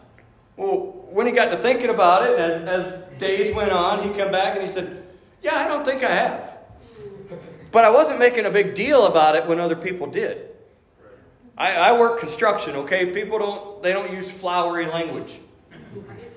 Well, 0.56 1.06
when 1.10 1.26
he 1.26 1.32
got 1.32 1.46
to 1.46 1.56
thinking 1.56 1.88
about 1.88 2.30
it, 2.30 2.38
as, 2.38 2.62
as 2.62 3.18
days 3.18 3.54
went 3.54 3.70
on, 3.70 4.02
he 4.02 4.10
came 4.10 4.30
back 4.30 4.56
and 4.56 4.66
he 4.66 4.72
said, 4.72 5.02
Yeah, 5.42 5.54
I 5.54 5.66
don't 5.66 5.84
think 5.84 6.04
I 6.04 6.14
have. 6.14 6.58
But 7.72 7.84
I 7.84 7.90
wasn't 7.90 8.18
making 8.18 8.46
a 8.46 8.50
big 8.50 8.74
deal 8.74 9.06
about 9.06 9.36
it 9.36 9.46
when 9.46 9.60
other 9.60 9.76
people 9.76 10.06
did. 10.06 10.48
I, 11.56 11.74
I 11.74 11.98
work 11.98 12.20
construction, 12.20 12.74
okay? 12.76 13.12
People 13.12 13.38
don't 13.38 13.82
they 13.82 13.92
don't 13.92 14.12
use 14.12 14.30
flowery 14.30 14.86
language. 14.86 15.38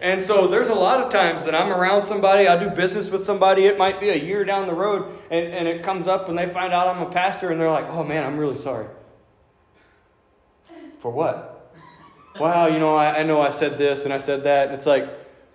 And 0.01 0.23
so 0.23 0.47
there's 0.47 0.69
a 0.69 0.75
lot 0.75 0.99
of 0.99 1.12
times 1.12 1.45
that 1.45 1.56
I'm 1.56 1.71
around 1.71 2.06
somebody, 2.06 2.47
I 2.47 2.62
do 2.62 2.69
business 2.69 3.10
with 3.10 3.25
somebody, 3.25 3.65
it 3.65 3.77
might 3.77 3.99
be 3.99 4.10
a 4.10 4.17
year 4.17 4.43
down 4.43 4.67
the 4.67 4.73
road, 4.73 5.17
and, 5.29 5.47
and 5.47 5.67
it 5.67 5.84
comes 5.84 6.08
up 6.08 6.27
and 6.29 6.38
they 6.38 6.47
find 6.49 6.73
out 6.73 6.88
I'm 6.88 7.01
a 7.01 7.10
pastor 7.10 7.51
and 7.51 7.62
they're 7.62 7.71
like, 7.71 7.88
oh 7.88 8.03
man, 8.03 8.23
I'm 8.23 8.38
really 8.38 8.60
sorry. 8.60 8.88
For 10.99 11.12
what? 11.12 11.71
Wow, 12.39 12.67
you 12.67 12.79
know, 12.79 12.95
I, 12.95 13.19
I 13.19 13.23
know 13.23 13.41
I 13.41 13.51
said 13.51 13.77
this 13.77 14.06
and 14.06 14.13
I 14.13 14.19
said 14.19 14.43
that. 14.43 14.67
And 14.67 14.75
it's 14.75 14.86
like, 14.86 15.08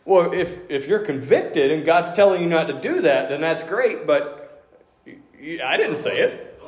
well, 0.05 0.33
if, 0.33 0.49
if 0.71 0.87
you're 0.87 1.05
convicted 1.05 1.71
and 1.71 1.85
God's 1.85 2.15
telling 2.15 2.43
you 2.43 2.49
not 2.49 2.69
to 2.69 2.81
do 2.81 3.03
that, 3.03 3.29
then 3.29 3.41
that's 3.41 3.63
great, 3.63 4.07
but 4.07 4.65
I 5.07 5.77
didn't 5.77 5.97
say 5.97 6.19
it. 6.19 6.61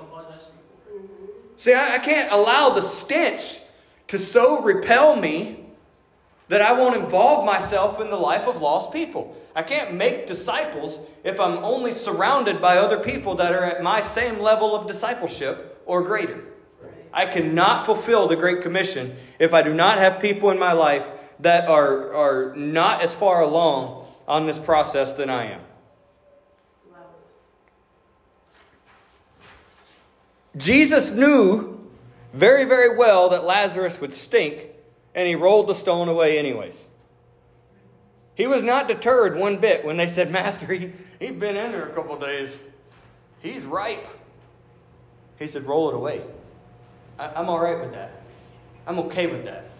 See, 1.57 1.73
I, 1.73 1.97
I 1.97 1.99
can't 1.99 2.33
allow 2.33 2.71
the 2.71 2.83
stench 2.83 3.59
to 4.09 4.19
so 4.19 4.63
repel 4.63 5.15
me 5.15 5.67
that 6.51 6.61
I 6.61 6.73
won't 6.73 6.97
involve 6.97 7.45
myself 7.45 8.01
in 8.01 8.11
the 8.11 8.17
life 8.17 8.49
of 8.49 8.61
lost 8.61 8.93
people. 8.93 9.37
I 9.55 9.63
can't 9.63 9.95
make 9.95 10.27
disciples 10.27 10.99
if 11.23 11.39
I'm 11.39 11.59
only 11.59 11.93
surrounded 11.93 12.61
by 12.61 12.79
other 12.79 12.99
people 12.99 13.37
that 13.37 13.53
are 13.53 13.63
at 13.63 13.85
my 13.85 14.01
same 14.01 14.41
level 14.41 14.75
of 14.75 14.89
discipleship 14.89 15.81
or 15.87 16.03
greater. 16.03 16.43
I 17.13 17.27
cannot 17.27 17.87
fulfill 17.87 18.27
the 18.27 18.35
Great 18.35 18.63
Commission 18.63 19.17
if 19.39 19.55
I 19.55 19.63
do 19.63 19.73
not 19.73 19.99
have 19.99 20.21
people 20.21 20.51
in 20.51 20.59
my 20.59 20.73
life 20.73 21.07
that 21.39 21.69
are, 21.69 22.13
are 22.13 22.57
not 22.57 23.01
as 23.01 23.15
far 23.15 23.43
along 23.43 24.09
on 24.27 24.47
this 24.47 24.59
process 24.59 25.13
than 25.13 25.31
I 25.31 25.53
am. 25.53 25.61
Jesus 30.57 31.13
knew 31.13 31.89
very, 32.35 32.65
very 32.65 32.97
well 32.97 33.29
that 33.29 33.45
Lazarus 33.45 34.01
would 34.01 34.13
stink 34.13 34.70
and 35.15 35.27
he 35.27 35.35
rolled 35.35 35.67
the 35.67 35.75
stone 35.75 36.09
away 36.09 36.39
anyways. 36.39 36.85
He 38.35 38.47
was 38.47 38.63
not 38.63 38.89
deterred 38.89 39.37
one 39.37 39.59
bit 39.59 39.85
when 39.85 39.97
they 39.97 40.09
said, 40.09 40.31
Master, 40.31 40.67
he, 40.67 40.93
he'd 41.19 41.39
been 41.39 41.57
in 41.57 41.73
there 41.73 41.89
a 41.89 41.93
couple 41.95 42.19
days. 42.19 42.57
He's 43.41 43.63
ripe. 43.63 44.07
He 45.39 45.47
said, 45.47 45.67
Roll 45.67 45.91
it 45.91 45.95
away. 45.95 46.23
I, 47.19 47.29
I'm 47.35 47.49
all 47.49 47.61
right 47.61 47.79
with 47.79 47.93
that. 47.93 48.23
I'm 48.87 48.99
okay 49.01 49.27
with 49.27 49.45
that. 49.45 49.71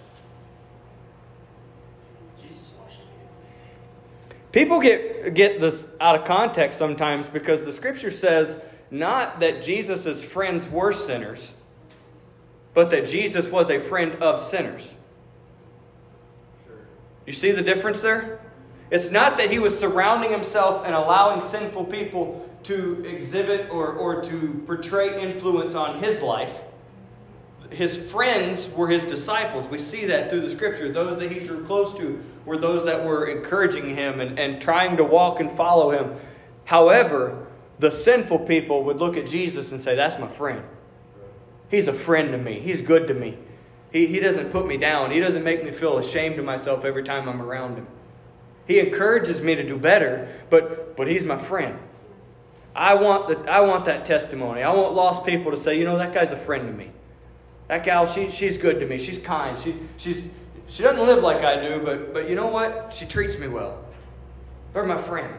People 4.53 4.81
get, 4.81 5.35
get 5.35 5.61
this 5.61 5.87
out 6.01 6.17
of 6.17 6.25
context 6.25 6.79
sometimes 6.79 7.29
because 7.29 7.63
the 7.63 7.73
scripture 7.73 8.11
says 8.11 8.61
not 8.91 9.41
that 9.41 9.63
Jesus' 9.63 10.25
friends 10.25 10.69
were 10.69 10.93
sinners, 10.93 11.53
but 12.75 12.91
that 12.91 13.07
Jesus 13.07 13.47
was 13.47 13.71
a 13.71 13.79
friend 13.79 14.15
of 14.15 14.43
sinners. 14.43 14.89
You 17.31 17.35
see 17.35 17.53
the 17.53 17.63
difference 17.63 18.01
there? 18.01 18.41
It's 18.91 19.09
not 19.09 19.37
that 19.37 19.53
he 19.53 19.61
was 19.61 19.79
surrounding 19.79 20.33
himself 20.33 20.85
and 20.85 20.97
allowing 20.97 21.43
sinful 21.43 21.85
people 21.85 22.51
to 22.65 23.05
exhibit 23.07 23.71
or, 23.71 23.93
or 23.93 24.21
to 24.25 24.65
portray 24.67 25.23
influence 25.23 25.77
on 25.77 26.01
his 26.01 26.23
life. 26.23 26.53
His 27.71 27.97
friends 27.97 28.69
were 28.71 28.89
his 28.89 29.05
disciples. 29.05 29.69
We 29.69 29.79
see 29.79 30.07
that 30.07 30.29
through 30.29 30.41
the 30.41 30.51
scripture. 30.51 30.91
Those 30.91 31.21
that 31.21 31.31
he 31.31 31.39
drew 31.39 31.65
close 31.67 31.97
to 31.99 32.21
were 32.45 32.57
those 32.57 32.85
that 32.87 33.05
were 33.05 33.27
encouraging 33.27 33.95
him 33.95 34.19
and, 34.19 34.37
and 34.37 34.61
trying 34.61 34.97
to 34.97 35.05
walk 35.05 35.39
and 35.39 35.57
follow 35.57 35.91
him. 35.91 36.17
However, 36.65 37.47
the 37.79 37.93
sinful 37.93 38.41
people 38.41 38.83
would 38.87 38.97
look 38.97 39.17
at 39.17 39.29
Jesus 39.29 39.71
and 39.71 39.81
say, 39.81 39.95
That's 39.95 40.19
my 40.19 40.27
friend. 40.27 40.65
He's 41.71 41.87
a 41.87 41.95
friend 41.95 42.33
to 42.33 42.39
me. 42.39 42.59
He's 42.59 42.83
good 42.83 43.07
to 43.07 43.15
me. 43.15 43.39
He, 43.93 44.07
he 44.07 44.21
doesn't 44.21 44.51
put 44.51 44.67
me 44.67 44.77
down. 44.77 45.11
He 45.11 45.21
doesn't 45.21 45.43
make 45.43 45.65
me 45.65 45.73
feel 45.73 45.99
ashamed 45.99 46.39
of 46.39 46.45
myself 46.45 46.85
every 46.85 47.03
time 47.03 47.29
I'm 47.29 47.43
around 47.43 47.77
him. 47.77 47.87
He 48.67 48.79
encourages 48.79 49.41
me 49.41 49.57
to 49.57 49.67
do 49.67 49.77
better, 49.77 50.29
but, 50.49 50.97
but 50.97 51.09
he's 51.09 51.25
my 51.25 51.39
friend. 51.39 51.79
I 52.75 52.95
want, 52.95 53.29
the, 53.29 53.51
I 53.51 53.63
want 53.63 53.87
that 53.87 54.05
testimony. 54.05 54.63
I 54.63 54.73
want 54.73 54.95
lost 54.95 55.27
people 55.27 55.51
to 55.51 55.57
say, 55.57 55.77
you 55.77 55.85
know, 55.85 55.99
that 55.99 56.15
guy's 56.15 56.31
a 56.31 56.37
friend 56.37 56.69
to 56.69 56.73
me. 56.73 56.91
That 57.67 57.85
gal, 57.85 58.07
she, 58.07 58.31
she's 58.31 58.59
good 58.59 58.79
to 58.81 58.87
me. 58.87 58.99
She's 58.99 59.19
kind. 59.19 59.59
She, 59.61 59.75
she's, 59.97 60.29
she 60.69 60.85
doesn't 60.85 61.05
live 61.05 61.23
like 61.23 61.43
I 61.43 61.61
do, 61.69 61.81
but, 61.85 62.15
but 62.15 62.29
you 62.29 62.37
know 62.37 62.47
what? 62.47 62.93
She 62.97 63.07
treats 63.07 63.39
me 63.39 63.49
well. 63.49 63.85
They're 64.73 64.85
my 64.85 65.03
friend. 65.03 65.35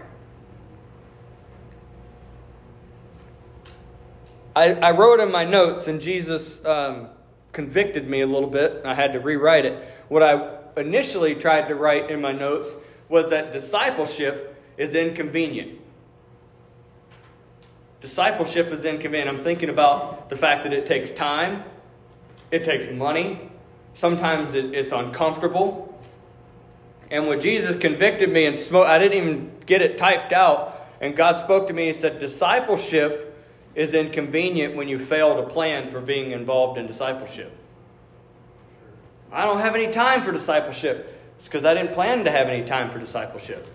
I, 4.53 4.73
I 4.73 4.91
wrote 4.91 5.21
in 5.21 5.31
my 5.31 5.45
notes, 5.45 5.87
and 5.87 6.01
Jesus 6.01 6.63
um, 6.65 7.07
convicted 7.51 8.09
me 8.09 8.21
a 8.21 8.27
little 8.27 8.49
bit. 8.49 8.81
I 8.85 8.93
had 8.93 9.13
to 9.13 9.19
rewrite 9.19 9.65
it. 9.65 9.83
What 10.07 10.23
I 10.23 10.57
initially 10.77 11.35
tried 11.35 11.67
to 11.67 11.75
write 11.75 12.09
in 12.09 12.21
my 12.21 12.31
notes 12.31 12.67
was 13.09 13.29
that 13.29 13.51
discipleship 13.51 14.55
is 14.77 14.95
inconvenient. 14.95 15.79
Discipleship 17.99 18.67
is 18.67 18.85
inconvenient. 18.85 19.29
I'm 19.29 19.43
thinking 19.43 19.69
about 19.69 20.29
the 20.29 20.37
fact 20.37 20.63
that 20.63 20.73
it 20.73 20.85
takes 20.85 21.11
time, 21.11 21.63
it 22.49 22.63
takes 22.63 22.91
money, 22.91 23.51
sometimes 23.93 24.55
it, 24.55 24.73
it's 24.73 24.91
uncomfortable. 24.91 25.87
And 27.11 27.27
when 27.27 27.41
Jesus 27.41 27.77
convicted 27.77 28.31
me 28.31 28.45
and 28.45 28.57
smoke, 28.57 28.87
I 28.87 28.97
didn't 28.97 29.17
even 29.17 29.51
get 29.65 29.81
it 29.81 29.97
typed 29.97 30.31
out. 30.31 30.87
And 31.01 31.15
God 31.15 31.39
spoke 31.39 31.67
to 31.67 31.73
me 31.73 31.89
and 31.89 31.97
said, 31.99 32.19
Discipleship 32.19 33.30
is 33.75 33.93
inconvenient 33.93 34.75
when 34.75 34.87
you 34.87 34.99
fail 34.99 35.41
to 35.41 35.49
plan 35.49 35.91
for 35.91 36.01
being 36.01 36.31
involved 36.31 36.77
in 36.77 36.87
discipleship. 36.87 37.55
I 39.31 39.45
don't 39.45 39.59
have 39.59 39.75
any 39.75 39.91
time 39.91 40.23
for 40.23 40.31
discipleship. 40.31 41.19
It's 41.37 41.45
because 41.45 41.63
I 41.63 41.73
didn't 41.73 41.93
plan 41.93 42.25
to 42.25 42.31
have 42.31 42.47
any 42.47 42.65
time 42.65 42.91
for 42.91 42.99
discipleship. 42.99 43.65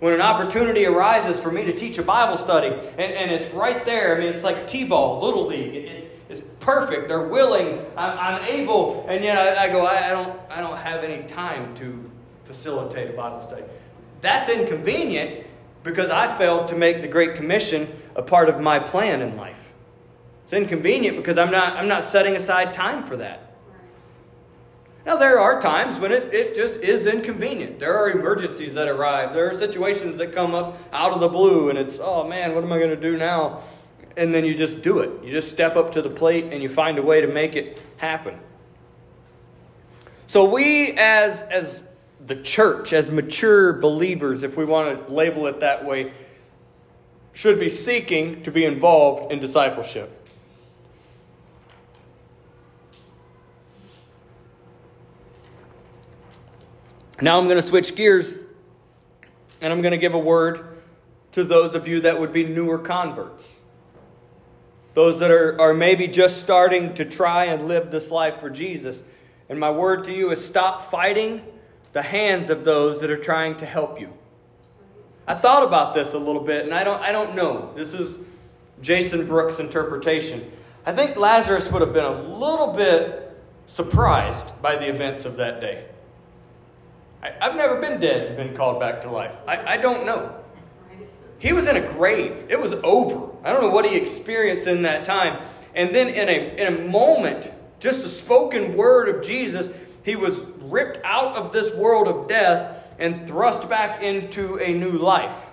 When 0.00 0.12
an 0.12 0.20
opportunity 0.20 0.84
arises 0.84 1.40
for 1.40 1.50
me 1.50 1.64
to 1.64 1.72
teach 1.72 1.96
a 1.96 2.02
Bible 2.02 2.36
study, 2.36 2.68
and, 2.68 3.12
and 3.12 3.30
it's 3.30 3.50
right 3.54 3.84
there, 3.86 4.16
I 4.16 4.20
mean, 4.20 4.34
it's 4.34 4.44
like 4.44 4.66
T 4.66 4.84
ball, 4.84 5.22
Little 5.22 5.46
League. 5.46 5.74
It, 5.74 5.84
it's, 5.86 6.06
it's 6.28 6.42
perfect. 6.60 7.08
They're 7.08 7.26
willing. 7.26 7.78
I'm, 7.96 8.18
I'm 8.18 8.44
able. 8.44 9.06
And 9.08 9.24
yet 9.24 9.38
I, 9.38 9.64
I 9.64 9.68
go, 9.68 9.86
I, 9.86 10.08
I, 10.08 10.10
don't, 10.10 10.38
I 10.50 10.60
don't 10.60 10.76
have 10.76 11.02
any 11.04 11.26
time 11.26 11.74
to 11.76 12.10
facilitate 12.44 13.08
a 13.08 13.12
Bible 13.14 13.40
study. 13.40 13.64
That's 14.20 14.50
inconvenient 14.50 15.46
because 15.82 16.10
I 16.10 16.36
failed 16.36 16.68
to 16.68 16.76
make 16.76 17.00
the 17.00 17.08
Great 17.08 17.34
Commission 17.34 17.88
a 18.16 18.22
part 18.22 18.48
of 18.48 18.60
my 18.60 18.78
plan 18.78 19.22
in 19.22 19.36
life. 19.36 19.56
It's 20.44 20.52
inconvenient 20.52 21.16
because 21.16 21.38
I'm 21.38 21.50
not, 21.50 21.76
I'm 21.76 21.88
not 21.88 22.04
setting 22.04 22.36
aside 22.36 22.74
time 22.74 23.04
for 23.06 23.16
that. 23.16 23.44
Now, 25.06 25.16
there 25.16 25.38
are 25.38 25.60
times 25.60 25.98
when 25.98 26.12
it, 26.12 26.32
it 26.32 26.54
just 26.54 26.80
is 26.80 27.06
inconvenient. 27.06 27.78
There 27.78 27.94
are 27.94 28.10
emergencies 28.10 28.74
that 28.74 28.88
arrive. 28.88 29.34
There 29.34 29.50
are 29.50 29.54
situations 29.54 30.16
that 30.18 30.34
come 30.34 30.54
up 30.54 30.78
out 30.92 31.12
of 31.12 31.20
the 31.20 31.28
blue, 31.28 31.68
and 31.68 31.78
it's, 31.78 31.98
oh 32.00 32.26
man, 32.26 32.54
what 32.54 32.64
am 32.64 32.72
I 32.72 32.78
going 32.78 32.90
to 32.90 32.96
do 32.96 33.18
now? 33.18 33.62
And 34.16 34.34
then 34.34 34.44
you 34.44 34.54
just 34.54 34.80
do 34.80 35.00
it. 35.00 35.10
You 35.22 35.30
just 35.30 35.50
step 35.50 35.76
up 35.76 35.92
to 35.92 36.02
the 36.02 36.08
plate 36.08 36.52
and 36.52 36.62
you 36.62 36.68
find 36.68 36.98
a 36.98 37.02
way 37.02 37.20
to 37.20 37.26
make 37.26 37.54
it 37.54 37.82
happen. 37.98 38.38
So, 40.26 40.44
we 40.46 40.92
as, 40.92 41.42
as 41.42 41.80
the 42.26 42.36
church, 42.36 42.94
as 42.94 43.10
mature 43.10 43.74
believers, 43.74 44.42
if 44.42 44.56
we 44.56 44.64
want 44.64 45.06
to 45.06 45.12
label 45.12 45.46
it 45.48 45.60
that 45.60 45.84
way, 45.84 46.12
should 47.34 47.60
be 47.60 47.68
seeking 47.68 48.42
to 48.44 48.50
be 48.50 48.64
involved 48.64 49.30
in 49.30 49.40
discipleship. 49.40 50.24
Now 57.20 57.38
I'm 57.38 57.46
going 57.46 57.60
to 57.60 57.66
switch 57.66 57.94
gears 57.94 58.34
and 59.60 59.72
I'm 59.72 59.82
going 59.82 59.92
to 59.92 59.98
give 59.98 60.14
a 60.14 60.18
word 60.18 60.78
to 61.32 61.42
those 61.44 61.74
of 61.74 61.88
you 61.88 62.00
that 62.00 62.18
would 62.18 62.32
be 62.32 62.44
newer 62.44 62.78
converts. 62.78 63.58
Those 64.94 65.18
that 65.18 65.30
are, 65.30 65.60
are 65.60 65.74
maybe 65.74 66.06
just 66.06 66.40
starting 66.40 66.94
to 66.94 67.04
try 67.04 67.46
and 67.46 67.66
live 67.66 67.90
this 67.90 68.10
life 68.10 68.38
for 68.40 68.48
Jesus. 68.48 69.02
And 69.48 69.58
my 69.58 69.70
word 69.70 70.04
to 70.04 70.12
you 70.12 70.30
is 70.30 70.44
stop 70.44 70.90
fighting 70.90 71.42
the 71.92 72.02
hands 72.02 72.50
of 72.50 72.64
those 72.64 73.00
that 73.00 73.10
are 73.10 73.16
trying 73.16 73.56
to 73.56 73.66
help 73.66 74.00
you. 74.00 74.12
I 75.26 75.34
thought 75.34 75.62
about 75.62 75.94
this 75.94 76.12
a 76.12 76.18
little 76.18 76.42
bit, 76.42 76.64
and 76.64 76.74
I 76.74 76.84
don't, 76.84 77.00
I 77.00 77.12
don't 77.12 77.34
know. 77.34 77.72
This 77.74 77.94
is 77.94 78.16
Jason 78.82 79.26
Brooks' 79.26 79.58
interpretation. 79.58 80.50
I 80.84 80.92
think 80.92 81.16
Lazarus 81.16 81.70
would 81.70 81.80
have 81.80 81.94
been 81.94 82.04
a 82.04 82.22
little 82.22 82.74
bit 82.74 83.34
surprised 83.66 84.44
by 84.60 84.76
the 84.76 84.88
events 84.88 85.24
of 85.24 85.36
that 85.36 85.60
day. 85.60 85.86
I, 87.22 87.32
have 87.40 87.56
never 87.56 87.80
been 87.80 88.00
dead 88.00 88.26
and 88.26 88.36
been 88.36 88.54
called 88.54 88.78
back 88.78 89.00
to 89.02 89.10
life. 89.10 89.32
I, 89.48 89.74
I 89.74 89.76
don't 89.78 90.04
know. 90.04 90.44
He 91.38 91.54
was 91.54 91.66
in 91.66 91.76
a 91.76 91.92
grave. 91.92 92.46
It 92.50 92.60
was 92.60 92.74
over. 92.74 93.30
I 93.42 93.52
don't 93.52 93.62
know 93.62 93.70
what 93.70 93.86
he 93.86 93.96
experienced 93.96 94.66
in 94.66 94.82
that 94.82 95.06
time. 95.06 95.42
And 95.74 95.94
then 95.94 96.08
in 96.08 96.28
a, 96.28 96.56
in 96.56 96.74
a 96.74 96.88
moment, 96.88 97.50
just 97.80 98.02
the 98.02 98.08
spoken 98.10 98.76
word 98.76 99.08
of 99.08 99.26
Jesus, 99.26 99.68
he 100.02 100.16
was 100.16 100.40
ripped 100.60 101.02
out 101.04 101.36
of 101.36 101.52
this 101.52 101.74
world 101.74 102.08
of 102.08 102.28
death 102.28 102.83
and 102.98 103.26
thrust 103.26 103.68
back 103.68 104.02
into 104.02 104.58
a 104.58 104.72
new 104.72 104.92
life. 104.92 105.46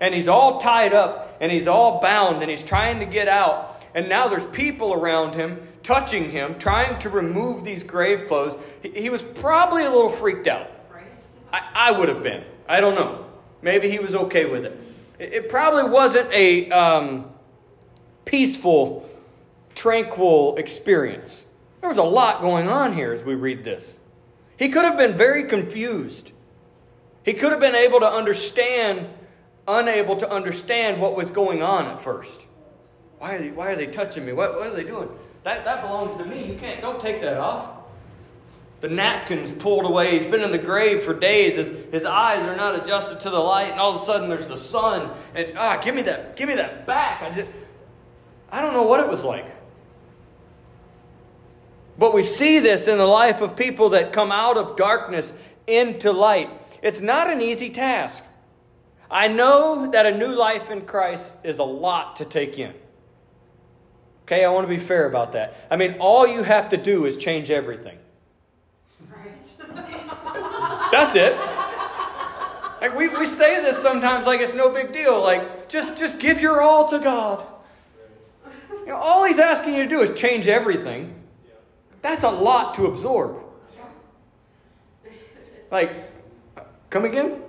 And 0.00 0.14
he's 0.14 0.28
all 0.28 0.60
tied 0.60 0.92
up 0.92 1.36
and 1.40 1.50
he's 1.50 1.66
all 1.66 2.00
bound 2.00 2.42
and 2.42 2.50
he's 2.50 2.62
trying 2.62 3.00
to 3.00 3.06
get 3.06 3.28
out. 3.28 3.82
And 3.94 4.08
now 4.08 4.28
there's 4.28 4.46
people 4.46 4.92
around 4.94 5.34
him 5.34 5.60
touching 5.82 6.30
him, 6.30 6.54
trying 6.58 6.98
to 7.00 7.08
remove 7.08 7.64
these 7.64 7.82
grave 7.82 8.26
clothes. 8.28 8.56
He, 8.82 9.10
was 9.10 9.22
probably 9.22 9.84
a 9.84 9.90
little 9.90 10.10
freaked 10.10 10.46
out. 10.46 10.70
I, 11.52 11.62
I 11.74 11.92
would 11.92 12.08
have 12.08 12.22
been. 12.22 12.44
I 12.68 12.80
don't 12.80 12.94
know. 12.94 13.26
Maybe 13.62 13.90
he 13.90 13.98
was 13.98 14.14
okay 14.14 14.44
with 14.44 14.64
it. 14.64 14.78
It, 15.18 15.32
it 15.32 15.48
probably 15.48 15.90
wasn't 15.90 16.30
a 16.32 16.70
um, 16.70 17.30
peaceful, 18.24 19.08
tranquil 19.74 20.56
experience. 20.56 21.44
There 21.80 21.88
was 21.88 21.98
a 21.98 22.02
lot 22.02 22.40
going 22.40 22.68
on 22.68 22.94
here 22.94 23.12
as 23.12 23.24
we 23.24 23.34
read 23.34 23.64
this. 23.64 23.98
He 24.58 24.68
could 24.68 24.84
have 24.84 24.98
been 24.98 25.16
very 25.16 25.44
confused. 25.44 26.32
He 27.24 27.34
could 27.34 27.50
have 27.50 27.60
been 27.60 27.74
able 27.74 28.00
to 28.00 28.10
understand, 28.10 29.08
unable 29.66 30.16
to 30.16 30.30
understand 30.30 31.00
what 31.00 31.14
was 31.14 31.30
going 31.30 31.62
on 31.62 31.86
at 31.86 32.02
first. 32.02 32.40
Why 33.18 33.34
are 33.34 33.38
they, 33.38 33.50
why 33.50 33.68
are 33.68 33.76
they 33.76 33.86
touching 33.86 34.24
me? 34.24 34.32
What, 34.32 34.54
what 34.54 34.68
are 34.68 34.74
they 34.74 34.84
doing? 34.84 35.08
That, 35.44 35.64
that 35.64 35.82
belongs 35.82 36.16
to 36.18 36.24
me. 36.24 36.44
You 36.44 36.58
can't, 36.58 36.80
don't 36.80 37.00
take 37.00 37.20
that 37.20 37.38
off. 37.38 37.70
The 38.80 38.88
napkin's 38.88 39.50
pulled 39.50 39.86
away. 39.86 40.18
He's 40.18 40.30
been 40.30 40.42
in 40.42 40.52
the 40.52 40.58
grave 40.58 41.02
for 41.02 41.12
days. 41.12 41.56
His, 41.56 41.72
his 41.92 42.04
eyes 42.04 42.46
are 42.46 42.54
not 42.54 42.80
adjusted 42.80 43.20
to 43.20 43.30
the 43.30 43.38
light, 43.38 43.72
and 43.72 43.80
all 43.80 43.96
of 43.96 44.02
a 44.02 44.04
sudden 44.04 44.28
there's 44.28 44.46
the 44.46 44.56
sun. 44.56 45.10
And 45.34 45.58
ah, 45.58 45.80
give 45.82 45.94
me 45.94 46.02
that, 46.02 46.36
give 46.36 46.48
me 46.48 46.54
that 46.54 46.86
back. 46.86 47.22
I 47.22 47.30
just, 47.30 47.48
I 48.52 48.60
don't 48.60 48.74
know 48.74 48.84
what 48.84 49.00
it 49.00 49.08
was 49.08 49.24
like. 49.24 49.46
But 51.98 52.14
we 52.14 52.22
see 52.22 52.60
this 52.60 52.86
in 52.86 52.98
the 52.98 53.06
life 53.06 53.40
of 53.40 53.56
people 53.56 53.90
that 53.90 54.12
come 54.12 54.30
out 54.30 54.56
of 54.56 54.76
darkness 54.76 55.32
into 55.66 56.12
light. 56.12 56.48
It's 56.82 57.00
not 57.00 57.30
an 57.30 57.40
easy 57.40 57.70
task. 57.70 58.22
I 59.10 59.28
know 59.28 59.90
that 59.92 60.06
a 60.06 60.16
new 60.16 60.34
life 60.34 60.70
in 60.70 60.82
Christ 60.82 61.32
is 61.42 61.58
a 61.58 61.64
lot 61.64 62.16
to 62.16 62.24
take 62.24 62.58
in. 62.58 62.74
Okay, 64.24 64.44
I 64.44 64.50
want 64.50 64.68
to 64.68 64.74
be 64.74 64.80
fair 64.80 65.06
about 65.06 65.32
that. 65.32 65.56
I 65.70 65.76
mean, 65.76 65.96
all 66.00 66.26
you 66.26 66.42
have 66.42 66.68
to 66.70 66.76
do 66.76 67.06
is 67.06 67.16
change 67.16 67.50
everything. 67.50 67.98
Right. 69.10 70.90
That's 70.92 71.16
it. 71.16 71.34
Like 72.80 72.94
we, 72.96 73.08
we 73.08 73.26
say 73.26 73.62
this 73.62 73.78
sometimes 73.82 74.26
like 74.26 74.40
it's 74.40 74.54
no 74.54 74.70
big 74.70 74.92
deal. 74.92 75.20
Like, 75.22 75.68
just, 75.68 75.98
just 75.98 76.18
give 76.18 76.40
your 76.40 76.60
all 76.60 76.88
to 76.90 76.98
God. 76.98 77.46
You 78.80 78.86
know, 78.88 78.96
all 78.96 79.24
he's 79.24 79.38
asking 79.38 79.74
you 79.74 79.84
to 79.84 79.88
do 79.88 80.02
is 80.02 80.18
change 80.18 80.46
everything. 80.46 81.14
That's 82.02 82.22
a 82.22 82.30
lot 82.30 82.74
to 82.76 82.86
absorb. 82.86 83.42
Like, 85.70 86.07
come 86.90 87.04
again? 87.04 87.42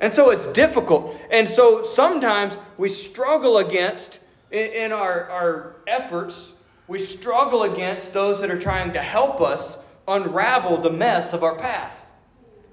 And 0.00 0.12
so 0.12 0.30
it's 0.30 0.46
difficult. 0.46 1.16
And 1.30 1.48
so 1.48 1.84
sometimes 1.84 2.58
we 2.76 2.88
struggle 2.88 3.58
against, 3.58 4.18
in, 4.50 4.90
our, 4.90 5.30
our 5.30 5.76
efforts, 5.86 6.52
we 6.88 6.98
struggle 6.98 7.62
against 7.62 8.12
those 8.12 8.40
that 8.40 8.50
are 8.50 8.58
trying 8.58 8.92
to 8.94 9.00
help 9.00 9.40
us 9.40 9.78
unravel 10.08 10.78
the 10.78 10.90
mess 10.90 11.32
of 11.32 11.44
our 11.44 11.54
past 11.54 12.04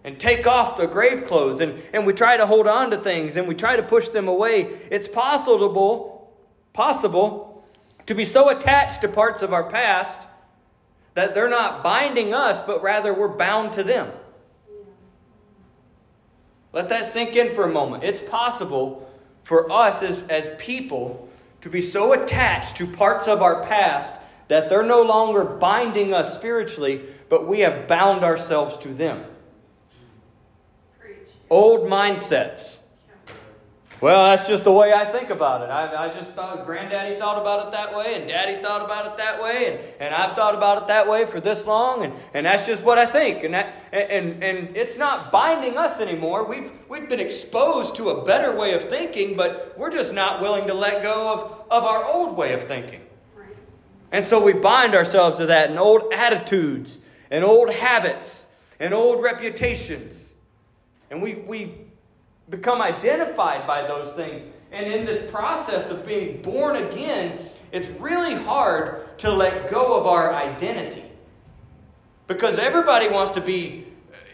and 0.03 0.19
take 0.19 0.47
off 0.47 0.77
the 0.77 0.87
grave 0.87 1.27
clothes. 1.27 1.61
And, 1.61 1.81
and 1.93 2.05
we 2.07 2.13
try 2.13 2.35
to 2.37 2.47
hold 2.47 2.67
on 2.67 2.89
to 2.91 2.97
things 2.97 3.35
and 3.35 3.47
we 3.47 3.53
try 3.53 3.75
to 3.75 3.83
push 3.83 4.09
them 4.09 4.27
away. 4.27 4.79
It's 4.89 5.07
possible, 5.07 6.33
possible 6.73 7.63
to 8.07 8.15
be 8.15 8.25
so 8.25 8.49
attached 8.49 9.01
to 9.01 9.07
parts 9.07 9.43
of 9.43 9.53
our 9.53 9.69
past 9.69 10.19
that 11.13 11.35
they're 11.35 11.49
not 11.49 11.83
binding 11.83 12.33
us, 12.33 12.61
but 12.65 12.81
rather 12.81 13.13
we're 13.13 13.27
bound 13.27 13.73
to 13.73 13.83
them. 13.83 14.11
Let 16.71 16.89
that 16.89 17.11
sink 17.11 17.35
in 17.35 17.55
for 17.55 17.63
a 17.63 17.71
moment. 17.71 18.03
It's 18.03 18.21
possible 18.21 19.09
for 19.43 19.71
us 19.71 20.03
as, 20.03 20.21
as 20.29 20.51
people 20.59 21.29
to 21.61 21.69
be 21.69 21.81
so 21.81 22.13
attached 22.13 22.77
to 22.77 22.87
parts 22.87 23.27
of 23.27 23.41
our 23.41 23.65
past 23.65 24.13
that 24.47 24.69
they're 24.69 24.83
no 24.83 25.01
longer 25.01 25.43
binding 25.43 26.13
us 26.13 26.37
spiritually, 26.37 27.01
but 27.29 27.47
we 27.47 27.59
have 27.59 27.87
bound 27.87 28.23
ourselves 28.23 28.77
to 28.79 28.93
them. 28.93 29.23
Preach. 30.99 31.17
Old 31.49 31.87
mindsets. 31.87 32.78
Well, 34.01 34.27
that's 34.27 34.47
just 34.47 34.63
the 34.63 34.71
way 34.71 34.93
I 34.93 35.03
think 35.03 35.29
about 35.29 35.61
it. 35.61 35.69
I, 35.69 36.07
I 36.07 36.13
just 36.13 36.31
thought 36.31 36.65
granddaddy 36.65 37.19
thought 37.19 37.41
about 37.41 37.67
it 37.67 37.71
that 37.73 37.93
way, 37.93 38.15
and 38.15 38.29
daddy 38.29 38.61
thought 38.61 38.81
about 38.81 39.05
it 39.07 39.17
that 39.17 39.41
way, 39.41 39.67
and, 39.67 39.79
and 39.99 40.15
I've 40.15 40.37
thought 40.37 40.55
about 40.55 40.83
it 40.83 40.87
that 40.87 41.09
way 41.09 41.25
for 41.25 41.41
this 41.41 41.65
long, 41.65 42.05
and, 42.05 42.13
and 42.33 42.45
that's 42.45 42.65
just 42.65 42.81
what 42.81 42.97
I 42.97 43.05
think. 43.05 43.43
And, 43.43 43.53
that, 43.53 43.73
and, 43.91 44.41
and 44.41 44.77
it's 44.77 44.97
not 44.97 45.33
binding 45.33 45.77
us 45.77 45.99
anymore. 45.99 46.45
We've, 46.45 46.71
we've 46.87 47.09
been 47.09 47.19
exposed 47.19 47.97
to 47.97 48.11
a 48.11 48.23
better 48.23 48.55
way 48.55 48.73
of 48.73 48.85
thinking, 48.85 49.35
but 49.35 49.77
we're 49.77 49.91
just 49.91 50.13
not 50.13 50.39
willing 50.39 50.67
to 50.67 50.73
let 50.73 51.03
go 51.03 51.33
of, 51.33 51.65
of 51.69 51.83
our 51.83 52.05
old 52.05 52.37
way 52.37 52.53
of 52.53 52.63
thinking. 52.63 53.01
And 54.13 54.25
so 54.25 54.41
we 54.41 54.53
bind 54.53 54.95
ourselves 54.95 55.37
to 55.37 55.47
that 55.47 55.69
and 55.69 55.77
old 55.77 56.13
attitudes 56.13 56.99
and 57.29 57.43
old 57.43 57.69
habits 57.69 58.45
and 58.79 58.93
old 58.93 59.21
reputations. 59.21 60.31
And 61.11 61.21
we, 61.21 61.35
we 61.35 61.88
become 62.49 62.81
identified 62.81 63.67
by 63.67 63.83
those 63.83 64.11
things. 64.13 64.41
And 64.71 64.91
in 64.91 65.05
this 65.05 65.29
process 65.31 65.89
of 65.89 66.05
being 66.05 66.41
born 66.41 66.75
again, 66.75 67.39
it's 67.71 67.89
really 67.99 68.35
hard 68.35 69.17
to 69.19 69.31
let 69.31 69.69
go 69.69 69.99
of 69.99 70.05
our 70.05 70.33
identity. 70.33 71.03
Because 72.27 72.59
everybody 72.59 73.09
wants 73.09 73.33
to 73.33 73.41
be 73.41 73.85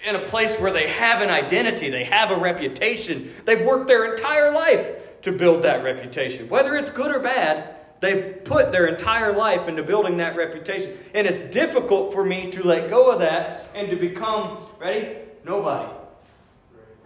in 0.06 0.16
a 0.16 0.26
place 0.26 0.56
where 0.58 0.72
they 0.72 0.90
have 0.90 1.22
an 1.22 1.30
identity, 1.30 1.90
they 1.90 2.04
have 2.04 2.32
a 2.32 2.38
reputation. 2.38 3.34
They've 3.46 3.66
worked 3.66 3.88
their 3.88 4.14
entire 4.14 4.52
life 4.52 5.22
to 5.24 5.32
build 5.32 5.64
that 5.64 5.84
reputation. 5.84 6.50
Whether 6.50 6.76
it's 6.76 6.90
good 6.90 7.16
or 7.16 7.20
bad, 7.20 7.76
they've 8.02 8.44
put 8.44 8.72
their 8.72 8.88
entire 8.88 9.36
life 9.36 9.68
into 9.68 9.84
building 9.84 10.18
that 10.18 10.36
reputation. 10.36 10.98
And 11.14 11.26
it's 11.26 11.54
difficult 11.54 12.14
for 12.14 12.24
me 12.24 12.52
to 12.52 12.64
let 12.64 12.90
go 12.90 13.10
of 13.10 13.20
that 13.20 13.70
and 13.74 13.90
to 13.90 13.96
become, 13.96 14.58
ready? 14.80 15.16
Nobody 15.44 15.95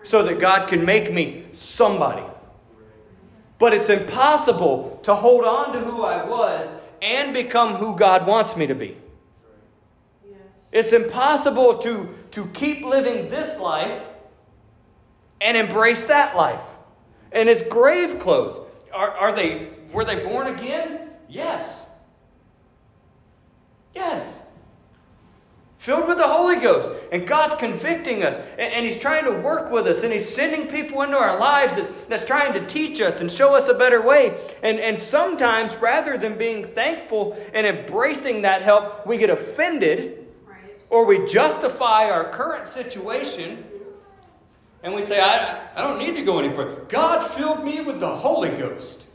so 0.03 0.23
that 0.23 0.39
God 0.39 0.67
can 0.67 0.85
make 0.85 1.11
me 1.11 1.45
somebody. 1.53 2.23
But 3.57 3.73
it's 3.73 3.89
impossible 3.89 4.99
to 5.03 5.15
hold 5.15 5.43
on 5.43 5.73
to 5.73 5.79
who 5.79 6.03
I 6.03 6.23
was 6.23 6.67
and 7.01 7.33
become 7.33 7.75
who 7.75 7.95
God 7.95 8.25
wants 8.25 8.55
me 8.55 8.67
to 8.67 8.75
be. 8.75 8.97
It's 10.71 10.93
impossible 10.93 11.79
to, 11.79 12.15
to 12.31 12.45
keep 12.47 12.83
living 12.83 13.27
this 13.27 13.59
life 13.59 14.07
and 15.41 15.57
embrace 15.57 16.05
that 16.05 16.35
life. 16.35 16.61
And 17.31 17.49
it's 17.49 17.63
grave 17.63 18.19
clothes. 18.19 18.59
Are, 18.93 19.11
are 19.11 19.31
they 19.33 19.69
were 19.91 20.05
they 20.05 20.21
born 20.21 20.47
again? 20.47 21.09
Yes. 21.27 21.85
Yes. 23.93 24.28
Filled 25.89 26.07
with 26.07 26.19
the 26.19 26.27
Holy 26.27 26.57
Ghost. 26.57 26.91
And 27.11 27.25
God's 27.25 27.55
convicting 27.55 28.21
us. 28.21 28.35
And, 28.59 28.73
and, 28.73 28.85
He's 28.85 28.99
trying 28.99 29.25
to 29.25 29.31
work 29.31 29.71
with 29.71 29.87
us. 29.87 30.03
And 30.03 30.13
He's 30.13 30.31
sending 30.31 30.67
people 30.67 31.01
into 31.01 31.17
our 31.17 31.39
lives 31.39 31.73
that's, 31.75 32.05
that's 32.05 32.25
trying 32.25 32.53
to 32.53 32.63
teach 32.67 33.01
us 33.01 33.21
and 33.21 33.31
show 33.31 33.55
us 33.55 33.69
a 33.69 33.73
better 33.73 33.99
way. 33.99 34.39
And, 34.61 34.79
and 34.79 35.01
sometimes, 35.01 35.75
rather 35.77 36.15
than 36.15 36.37
being 36.37 36.67
thankful 36.67 37.35
and 37.55 37.65
embracing 37.65 38.43
that 38.43 38.61
help, 38.61 39.07
we 39.07 39.17
get 39.17 39.31
offended 39.31 40.27
Right. 40.45 40.59
or 40.91 41.05
we 41.05 41.25
justify 41.25 42.11
our 42.11 42.29
current 42.29 42.67
situation. 42.67 43.63
And 44.83 44.93
we 44.93 45.01
say, 45.01 45.19
I, 45.19 45.69
I 45.75 45.81
don't 45.81 45.97
need 45.97 46.15
to 46.17 46.21
go 46.21 46.37
any 46.37 46.53
further. 46.53 46.81
God 46.87 47.25
filled 47.25 47.63
me 47.63 47.81
with 47.81 47.99
the 47.99 48.15
Holy 48.15 48.49
Ghost. 48.49 49.07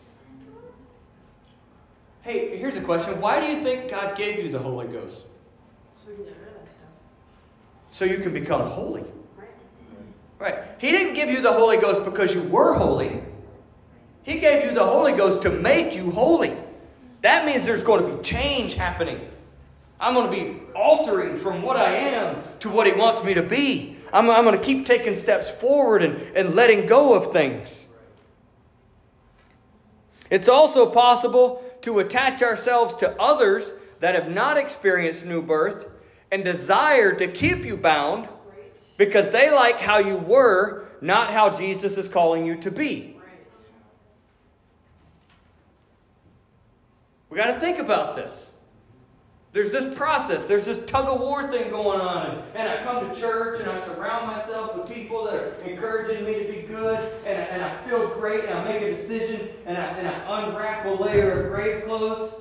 Hey, 2.22 2.58
here's 2.58 2.74
a 2.74 2.80
question. 2.80 3.20
Why 3.20 3.40
do 3.40 3.46
you 3.46 3.62
think 3.62 3.92
God 3.92 4.16
gave 4.16 4.44
you 4.44 4.50
the 4.50 4.58
Holy 4.58 4.88
Ghost? 4.88 5.22
So 6.04 6.10
we 6.10 6.16
can 6.16 6.24
get 6.24 6.36
rid 6.38 6.48
of 6.48 6.54
that 6.54 6.70
stuff. 6.70 6.82
So 7.94 8.04
you 8.04 8.18
can 8.18 8.32
become 8.32 8.68
holy. 8.70 9.04
Right. 10.40 10.58
He 10.78 10.90
didn't 10.90 11.14
give 11.14 11.30
you 11.30 11.40
the 11.40 11.52
Holy 11.52 11.76
Ghost 11.76 12.04
because 12.04 12.34
you 12.34 12.42
were 12.42 12.74
holy. 12.74 13.22
He 14.24 14.40
gave 14.40 14.64
you 14.64 14.74
the 14.74 14.84
Holy 14.84 15.12
Ghost 15.12 15.42
to 15.42 15.50
make 15.50 15.94
you 15.94 16.10
holy. 16.10 16.56
That 17.22 17.46
means 17.46 17.64
there's 17.64 17.84
going 17.84 18.04
to 18.04 18.16
be 18.16 18.22
change 18.24 18.74
happening. 18.74 19.20
I'm 20.00 20.14
going 20.14 20.28
to 20.28 20.36
be 20.36 20.60
altering 20.74 21.36
from 21.36 21.62
what 21.62 21.76
I 21.76 21.94
am 21.94 22.42
to 22.58 22.68
what 22.68 22.88
He 22.88 22.92
wants 22.94 23.22
me 23.22 23.32
to 23.34 23.44
be. 23.44 23.96
I'm, 24.12 24.28
I'm 24.28 24.42
going 24.42 24.58
to 24.58 24.64
keep 24.64 24.86
taking 24.86 25.14
steps 25.14 25.48
forward 25.48 26.02
and, 26.02 26.16
and 26.36 26.56
letting 26.56 26.86
go 26.86 27.14
of 27.14 27.32
things. 27.32 27.86
It's 30.30 30.48
also 30.48 30.90
possible 30.90 31.62
to 31.82 32.00
attach 32.00 32.42
ourselves 32.42 32.96
to 32.96 33.14
others 33.22 33.70
that 34.00 34.16
have 34.16 34.28
not 34.28 34.56
experienced 34.56 35.24
new 35.24 35.40
birth 35.42 35.86
and 36.34 36.42
desire 36.42 37.14
to 37.14 37.28
keep 37.28 37.64
you 37.64 37.76
bound 37.76 38.28
because 38.96 39.30
they 39.30 39.52
like 39.52 39.78
how 39.78 39.98
you 39.98 40.16
were, 40.16 40.88
not 41.00 41.32
how 41.32 41.56
Jesus 41.56 41.96
is 41.96 42.08
calling 42.08 42.44
you 42.44 42.56
to 42.56 42.72
be. 42.72 43.16
We 47.30 47.36
got 47.36 47.54
to 47.54 47.60
think 47.60 47.78
about 47.78 48.16
this. 48.16 48.34
There's 49.52 49.70
this 49.70 49.96
process, 49.96 50.44
there's 50.46 50.64
this 50.64 50.84
tug 50.90 51.08
of 51.08 51.20
war 51.20 51.46
thing 51.46 51.70
going 51.70 52.00
on. 52.00 52.42
And 52.56 52.68
I 52.68 52.82
come 52.82 53.08
to 53.08 53.20
church 53.20 53.60
and 53.60 53.70
I 53.70 53.86
surround 53.86 54.26
myself 54.26 54.76
with 54.76 54.92
people 54.92 55.26
that 55.26 55.34
are 55.34 55.54
encouraging 55.60 56.24
me 56.24 56.44
to 56.44 56.52
be 56.52 56.62
good. 56.62 56.98
And, 57.24 57.38
and 57.48 57.62
I 57.62 57.80
feel 57.86 58.08
great 58.08 58.44
and 58.46 58.58
I 58.58 58.64
make 58.64 58.82
a 58.82 58.90
decision 58.92 59.50
and 59.66 59.78
I, 59.78 59.84
and 59.98 60.08
I 60.08 60.42
unwrap 60.42 60.84
a 60.84 60.88
layer 60.88 61.44
of 61.44 61.52
grave 61.52 61.84
clothes. 61.84 62.34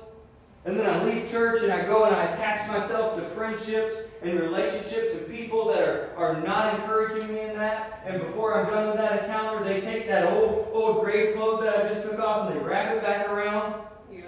And 0.66 0.80
then 0.80 0.88
I 0.88 1.04
leave 1.04 1.30
church 1.30 1.62
and 1.62 1.72
I 1.72 1.84
go 1.84 2.04
and 2.04 2.16
I 2.16 2.24
attach 2.24 2.66
myself 2.68 3.18
to 3.18 3.28
friendships 3.30 3.98
and 4.22 4.40
relationships 4.40 5.14
and 5.14 5.28
people 5.28 5.68
that 5.68 5.86
are, 5.86 6.14
are 6.16 6.40
not 6.40 6.74
encouraging 6.74 7.34
me 7.34 7.40
in 7.40 7.56
that. 7.58 8.02
And 8.06 8.22
before 8.22 8.58
I'm 8.58 8.72
done 8.72 8.88
with 8.88 8.96
that 8.96 9.24
encounter, 9.24 9.62
they 9.62 9.82
take 9.82 10.06
that 10.08 10.32
old, 10.32 10.70
old 10.72 11.04
grave 11.04 11.36
clothes 11.36 11.62
that 11.64 11.84
I 11.84 11.88
just 11.92 12.06
took 12.06 12.18
off 12.18 12.50
and 12.50 12.58
they 12.58 12.64
wrap 12.64 12.94
it 12.94 13.02
back 13.02 13.28
around. 13.28 13.84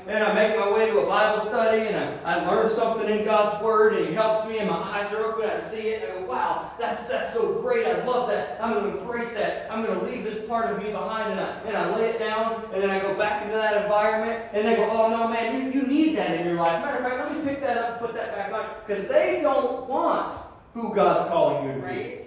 And 0.08 0.22
I 0.22 0.32
make 0.34 0.56
my 0.56 0.70
way 0.70 0.88
to 0.90 1.00
a 1.00 1.06
Bible 1.06 1.44
study 1.46 1.88
and 1.88 1.96
I, 1.96 2.36
I 2.36 2.48
learn 2.48 2.70
something 2.70 3.10
in 3.10 3.24
God's 3.24 3.60
Word 3.62 3.94
and 3.94 4.06
He 4.06 4.14
helps 4.14 4.48
me 4.48 4.58
and 4.58 4.70
my 4.70 4.76
eyes 4.76 5.12
are 5.12 5.24
open. 5.24 5.50
I 5.50 5.60
see 5.68 5.88
it 5.88 6.04
and 6.04 6.12
I 6.12 6.20
go, 6.20 6.26
wow, 6.26 6.70
that's, 6.78 7.06
that's 7.06 7.32
so 7.32 7.60
great. 7.60 7.86
I 7.88 8.04
love 8.04 8.28
that. 8.30 8.56
I'm 8.60 8.72
going 8.72 8.92
to 8.92 8.98
embrace 9.00 9.32
that. 9.34 9.66
I'm 9.68 9.84
going 9.84 9.98
to 9.98 10.06
leave 10.06 10.22
this 10.22 10.46
part 10.46 10.70
of 10.70 10.78
me 10.80 10.92
behind 10.92 11.32
and 11.32 11.40
I, 11.40 11.60
and 11.62 11.76
I 11.76 11.96
lay 11.96 12.10
it 12.10 12.20
down 12.20 12.68
and 12.72 12.80
then 12.80 12.90
I 12.90 13.00
go 13.00 13.14
back 13.14 13.42
into 13.42 13.56
that 13.56 13.82
environment 13.82 14.44
and 14.52 14.68
they 14.68 14.76
go, 14.76 14.88
oh 14.88 15.10
no, 15.10 15.26
man, 15.26 15.72
you, 15.72 15.80
you 15.80 15.86
need 15.88 16.16
that 16.18 16.38
in 16.38 16.46
your 16.46 16.54
life. 16.54 16.84
Matter 16.84 17.04
of 17.04 17.10
fact, 17.10 17.28
let 17.28 17.36
me 17.36 17.50
pick 17.50 17.60
that 17.62 17.76
up 17.76 17.90
and 17.90 18.06
put 18.06 18.14
that 18.14 18.32
back 18.32 18.52
on 18.52 18.76
because 18.86 19.08
they 19.08 19.40
don't 19.42 19.88
want 19.88 20.38
who 20.72 20.94
God's 20.94 21.28
calling 21.30 21.66
you 21.66 21.74
to 21.74 21.80
be. 21.80 21.84
Right. 21.84 22.22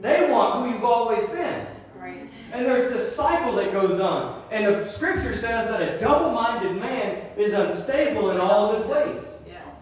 They 0.00 0.30
want 0.30 0.64
who 0.64 0.72
you've 0.72 0.84
always 0.84 1.28
been. 1.28 1.66
Right. 2.06 2.30
And 2.52 2.64
there's 2.64 2.92
this 2.92 3.16
cycle 3.16 3.56
that 3.56 3.72
goes 3.72 4.00
on. 4.00 4.44
And 4.52 4.66
the 4.66 4.86
scripture 4.86 5.32
says 5.32 5.68
that 5.68 5.82
a 5.82 5.98
double 5.98 6.30
minded 6.30 6.76
man 6.76 7.30
is 7.36 7.52
unstable 7.52 8.30
in 8.30 8.40
all 8.40 8.70
of 8.70 8.78
his 8.78 8.86
ways. 8.86 9.34
Yes. 9.44 9.74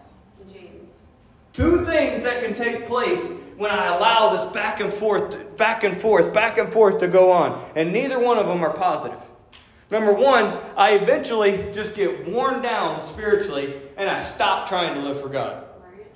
James. 0.51 0.89
Two 1.53 1.85
things 1.85 2.23
that 2.23 2.43
can 2.43 2.55
take 2.55 2.87
place 2.87 3.31
when 3.57 3.69
I 3.69 3.95
allow 3.95 4.33
this 4.33 4.51
back 4.53 4.81
and 4.81 4.91
forth, 4.91 5.55
back 5.55 5.83
and 5.83 6.01
forth, 6.01 6.33
back 6.33 6.57
and 6.57 6.73
forth 6.73 6.99
to 7.01 7.07
go 7.07 7.31
on. 7.31 7.63
And 7.75 7.93
neither 7.93 8.19
one 8.19 8.39
of 8.39 8.47
them 8.47 8.63
are 8.63 8.73
positive. 8.73 9.19
Number 9.91 10.11
one, 10.11 10.57
I 10.75 10.93
eventually 10.93 11.71
just 11.73 11.93
get 11.93 12.27
worn 12.27 12.63
down 12.63 13.05
spiritually 13.05 13.75
and 13.97 14.09
I 14.09 14.23
stop 14.23 14.67
trying 14.67 14.95
to 14.95 15.01
live 15.01 15.21
for 15.21 15.29
God. 15.29 15.63
Right. 15.83 16.07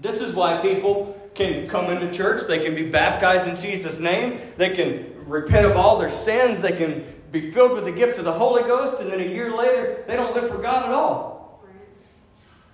This 0.00 0.20
is 0.20 0.34
why 0.34 0.60
people 0.60 1.14
can 1.34 1.68
come 1.68 1.92
into 1.92 2.10
church, 2.12 2.48
they 2.48 2.58
can 2.58 2.74
be 2.74 2.90
baptized 2.90 3.46
in 3.46 3.54
Jesus' 3.54 4.00
name, 4.00 4.40
they 4.56 4.74
can 4.74 5.17
repent 5.28 5.66
of 5.66 5.76
all 5.76 5.98
their 5.98 6.10
sins, 6.10 6.60
they 6.60 6.72
can 6.72 7.04
be 7.30 7.50
filled 7.52 7.72
with 7.72 7.84
the 7.84 7.92
gift 7.92 8.18
of 8.18 8.24
the 8.24 8.32
Holy 8.32 8.62
Ghost, 8.62 9.00
and 9.00 9.12
then 9.12 9.20
a 9.20 9.24
year 9.24 9.54
later, 9.54 10.02
they 10.06 10.16
don't 10.16 10.34
live 10.34 10.50
for 10.50 10.58
God 10.58 10.86
at 10.86 10.92
all. 10.92 11.62
Right. 11.62 11.74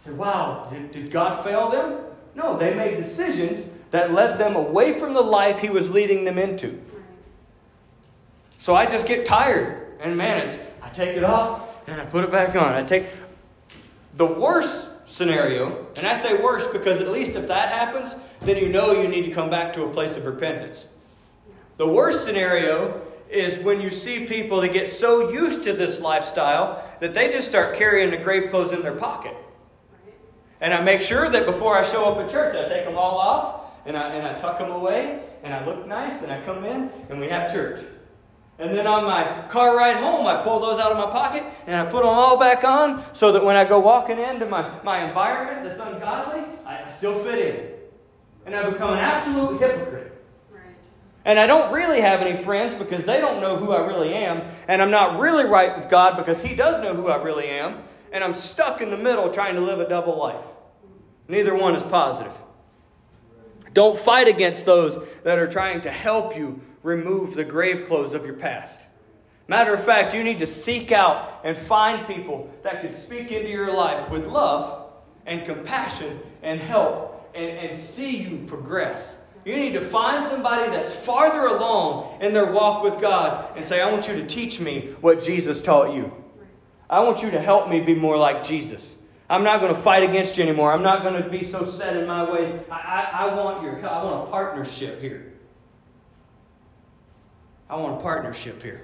Say, 0.06 0.12
wow, 0.12 0.68
did, 0.70 0.92
did 0.92 1.10
God 1.10 1.44
fail 1.44 1.70
them? 1.70 1.98
No, 2.34 2.56
they 2.56 2.74
made 2.74 2.96
decisions 2.96 3.68
that 3.90 4.12
led 4.12 4.38
them 4.38 4.56
away 4.56 4.98
from 4.98 5.14
the 5.14 5.22
life 5.22 5.58
He 5.58 5.70
was 5.70 5.90
leading 5.90 6.24
them 6.24 6.38
into. 6.38 6.80
So 8.58 8.74
I 8.74 8.86
just 8.86 9.06
get 9.06 9.26
tired, 9.26 9.98
and 10.00 10.16
man, 10.16 10.48
it's 10.48 10.58
I 10.82 10.88
take 10.88 11.16
it 11.16 11.24
off 11.24 11.68
and 11.86 12.00
I 12.00 12.04
put 12.06 12.24
it 12.24 12.30
back 12.30 12.56
on. 12.56 12.72
I 12.72 12.82
take 12.82 13.06
the 14.16 14.26
worst 14.26 14.90
scenario, 15.06 15.86
and 15.96 16.06
I 16.06 16.18
say 16.18 16.42
worst 16.42 16.72
because 16.72 17.00
at 17.00 17.08
least 17.08 17.34
if 17.34 17.46
that 17.48 17.68
happens, 17.68 18.16
then 18.40 18.56
you 18.56 18.68
know 18.68 19.00
you 19.00 19.06
need 19.06 19.22
to 19.22 19.30
come 19.30 19.50
back 19.50 19.72
to 19.74 19.84
a 19.84 19.90
place 19.90 20.16
of 20.16 20.24
repentance. 20.24 20.86
The 21.76 21.86
worst 21.86 22.24
scenario 22.24 23.00
is 23.30 23.58
when 23.58 23.80
you 23.80 23.90
see 23.90 24.26
people 24.26 24.60
that 24.60 24.72
get 24.72 24.88
so 24.88 25.30
used 25.30 25.64
to 25.64 25.72
this 25.72 26.00
lifestyle 26.00 26.84
that 27.00 27.14
they 27.14 27.32
just 27.32 27.48
start 27.48 27.74
carrying 27.74 28.10
the 28.10 28.16
grave 28.16 28.50
clothes 28.50 28.72
in 28.72 28.82
their 28.82 28.94
pocket. 28.94 29.34
And 30.60 30.72
I 30.72 30.80
make 30.80 31.02
sure 31.02 31.28
that 31.28 31.46
before 31.46 31.76
I 31.76 31.84
show 31.84 32.04
up 32.04 32.18
at 32.18 32.30
church, 32.30 32.54
I 32.54 32.68
take 32.68 32.84
them 32.84 32.96
all 32.96 33.18
off 33.18 33.72
and 33.86 33.96
I, 33.96 34.14
and 34.14 34.26
I 34.26 34.38
tuck 34.38 34.58
them 34.58 34.70
away 34.70 35.20
and 35.42 35.52
I 35.52 35.64
look 35.66 35.86
nice 35.86 36.22
and 36.22 36.30
I 36.30 36.40
come 36.42 36.64
in 36.64 36.90
and 37.08 37.20
we 37.20 37.28
have 37.28 37.52
church. 37.52 37.84
And 38.58 38.72
then 38.72 38.86
on 38.86 39.04
my 39.04 39.46
car 39.48 39.76
ride 39.76 39.96
home, 39.96 40.28
I 40.28 40.40
pull 40.40 40.60
those 40.60 40.78
out 40.78 40.92
of 40.92 40.98
my 40.98 41.10
pocket 41.10 41.42
and 41.66 41.74
I 41.74 41.90
put 41.90 42.04
them 42.04 42.14
all 42.14 42.38
back 42.38 42.62
on 42.62 43.04
so 43.12 43.32
that 43.32 43.44
when 43.44 43.56
I 43.56 43.64
go 43.64 43.80
walking 43.80 44.18
into 44.20 44.46
my, 44.46 44.80
my 44.84 45.08
environment 45.08 45.64
that's 45.64 45.80
ungodly, 45.80 46.44
I, 46.64 46.84
I 46.84 46.92
still 46.96 47.22
fit 47.24 47.38
in. 47.38 47.70
And 48.46 48.54
I 48.54 48.70
become 48.70 48.92
an 48.92 49.00
absolute 49.00 49.60
hypocrite. 49.60 50.13
And 51.24 51.38
I 51.38 51.46
don't 51.46 51.72
really 51.72 52.00
have 52.00 52.20
any 52.20 52.42
friends 52.44 52.74
because 52.74 53.04
they 53.04 53.20
don't 53.20 53.40
know 53.40 53.56
who 53.56 53.72
I 53.72 53.86
really 53.86 54.12
am. 54.14 54.42
And 54.68 54.82
I'm 54.82 54.90
not 54.90 55.18
really 55.18 55.44
right 55.44 55.76
with 55.78 55.88
God 55.88 56.16
because 56.16 56.42
He 56.42 56.54
does 56.54 56.82
know 56.82 56.94
who 56.94 57.08
I 57.08 57.22
really 57.22 57.46
am. 57.46 57.82
And 58.12 58.22
I'm 58.22 58.34
stuck 58.34 58.80
in 58.80 58.90
the 58.90 58.98
middle 58.98 59.30
trying 59.30 59.54
to 59.54 59.60
live 59.60 59.80
a 59.80 59.88
double 59.88 60.18
life. 60.18 60.44
Neither 61.28 61.54
one 61.54 61.74
is 61.74 61.82
positive. 61.82 62.32
Don't 63.72 63.98
fight 63.98 64.28
against 64.28 64.66
those 64.66 65.02
that 65.24 65.38
are 65.38 65.48
trying 65.48 65.80
to 65.80 65.90
help 65.90 66.36
you 66.36 66.60
remove 66.82 67.34
the 67.34 67.44
grave 67.44 67.86
clothes 67.88 68.12
of 68.12 68.24
your 68.24 68.34
past. 68.34 68.78
Matter 69.48 69.74
of 69.74 69.84
fact, 69.84 70.14
you 70.14 70.22
need 70.22 70.38
to 70.38 70.46
seek 70.46 70.92
out 70.92 71.40
and 71.44 71.56
find 71.56 72.06
people 72.06 72.54
that 72.62 72.82
can 72.82 72.94
speak 72.94 73.32
into 73.32 73.48
your 73.48 73.72
life 73.72 74.08
with 74.10 74.26
love 74.26 74.92
and 75.26 75.44
compassion 75.44 76.20
and 76.42 76.60
help 76.60 77.30
and, 77.34 77.58
and 77.58 77.78
see 77.78 78.16
you 78.16 78.44
progress. 78.46 79.18
You 79.44 79.56
need 79.56 79.74
to 79.74 79.80
find 79.80 80.26
somebody 80.26 80.70
that's 80.70 80.94
farther 80.94 81.46
along 81.46 82.20
in 82.22 82.32
their 82.32 82.50
walk 82.50 82.82
with 82.82 83.00
God 83.00 83.56
and 83.56 83.66
say, 83.66 83.82
I 83.82 83.90
want 83.92 84.08
you 84.08 84.14
to 84.14 84.26
teach 84.26 84.58
me 84.58 84.94
what 85.00 85.22
Jesus 85.22 85.60
taught 85.60 85.94
you. 85.94 86.12
I 86.88 87.00
want 87.00 87.22
you 87.22 87.30
to 87.30 87.40
help 87.40 87.68
me 87.68 87.80
be 87.80 87.94
more 87.94 88.16
like 88.16 88.44
Jesus. 88.44 88.94
I'm 89.28 89.44
not 89.44 89.60
going 89.60 89.74
to 89.74 89.80
fight 89.80 90.02
against 90.02 90.36
you 90.36 90.44
anymore. 90.44 90.72
I'm 90.72 90.82
not 90.82 91.02
going 91.02 91.22
to 91.22 91.28
be 91.28 91.44
so 91.44 91.68
set 91.68 91.96
in 91.96 92.06
my 92.06 92.30
ways. 92.30 92.60
I, 92.70 92.74
I, 92.74 93.26
I 93.26 93.34
want 93.34 93.62
your 93.62 93.76
help. 93.76 93.92
I 93.92 94.04
want 94.04 94.28
a 94.28 94.30
partnership 94.30 95.00
here. 95.00 95.32
I 97.68 97.76
want 97.76 97.98
a 97.98 98.02
partnership 98.02 98.62
here. 98.62 98.82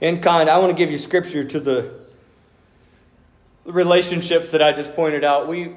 In 0.00 0.20
kind, 0.20 0.50
I 0.50 0.58
want 0.58 0.70
to 0.70 0.76
give 0.76 0.90
you 0.90 0.98
scripture 0.98 1.44
to 1.44 1.60
the 1.60 2.01
relationships 3.64 4.50
that 4.50 4.62
I 4.62 4.72
just 4.72 4.94
pointed 4.94 5.24
out. 5.24 5.48
We 5.48 5.76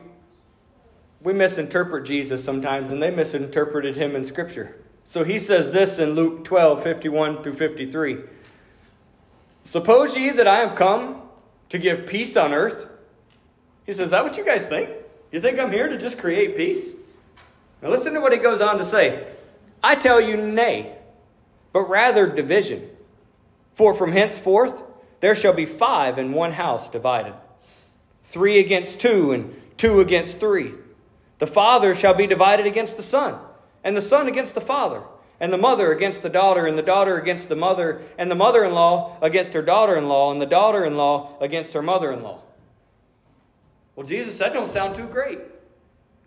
we 1.21 1.33
misinterpret 1.33 2.05
Jesus 2.05 2.43
sometimes, 2.43 2.91
and 2.91 3.01
they 3.01 3.09
misinterpreted 3.09 3.97
him 3.97 4.15
in 4.15 4.25
scripture. 4.25 4.75
So 5.05 5.23
he 5.23 5.39
says 5.39 5.71
this 5.71 5.97
in 5.97 6.11
Luke 6.11 6.43
12, 6.43 6.83
51 6.83 7.41
through 7.41 7.55
53. 7.55 8.19
Suppose 9.63 10.15
ye 10.15 10.29
that 10.29 10.47
I 10.47 10.61
am 10.61 10.75
come 10.75 11.23
to 11.69 11.79
give 11.79 12.05
peace 12.05 12.38
on 12.38 12.53
earth? 12.53 12.88
He 13.86 13.93
says, 13.93 14.05
Is 14.05 14.11
that 14.11 14.23
what 14.23 14.38
you 14.38 14.45
guys 14.45 14.65
think? 14.65 14.89
You 15.31 15.41
think 15.41 15.59
I'm 15.59 15.71
here 15.71 15.88
to 15.88 15.97
just 15.97 16.19
create 16.19 16.55
peace? 16.55 16.93
Now 17.81 17.89
listen 17.89 18.13
to 18.13 18.21
what 18.21 18.31
he 18.31 18.38
goes 18.38 18.61
on 18.61 18.77
to 18.77 18.86
say. 18.86 19.27
I 19.83 19.95
tell 19.95 20.21
you, 20.21 20.38
nay. 20.38 20.95
but 21.73 21.89
rather 21.89 22.27
division. 22.27 22.89
For 23.73 23.93
from 23.93 24.11
henceforth 24.11 24.83
there 25.21 25.36
shall 25.36 25.53
be 25.53 25.65
five 25.65 26.19
in 26.19 26.33
one 26.33 26.51
house 26.51 26.88
divided 26.88 27.33
three 28.36 28.59
against 28.59 28.99
two, 28.99 29.31
and 29.31 29.55
two 29.77 30.01
against 30.01 30.41
three. 30.41 30.73
The 31.39 31.47
father 31.47 31.95
shall 31.95 32.13
be 32.13 32.27
divided 32.27 32.65
against 32.65 32.97
the 32.97 33.03
son, 33.03 33.39
and 33.81 33.95
the 33.95 34.01
son 34.01 34.27
against 34.27 34.55
the 34.55 34.59
father, 34.59 35.03
and 35.39 35.53
the 35.53 35.57
mother 35.57 35.93
against 35.93 36.21
the 36.21 36.27
daughter, 36.27 36.67
and 36.67 36.77
the 36.77 36.83
daughter 36.83 37.17
against 37.17 37.47
the 37.47 37.55
mother, 37.55 38.01
and 38.17 38.29
the 38.29 38.36
mother 38.36 38.65
in 38.65 38.73
law 38.73 39.17
against 39.21 39.53
her 39.53 39.61
daughter 39.61 39.95
in 39.95 40.09
law, 40.09 40.33
and 40.33 40.41
the 40.41 40.45
daughter 40.45 40.83
in 40.83 40.97
law 40.97 41.38
against 41.39 41.71
her 41.71 41.81
mother 41.81 42.11
in 42.11 42.23
law. 42.23 42.41
Well, 43.95 44.05
Jesus, 44.05 44.38
that 44.39 44.51
don't 44.51 44.67
sound 44.69 44.97
too 44.97 45.07
great. 45.07 45.39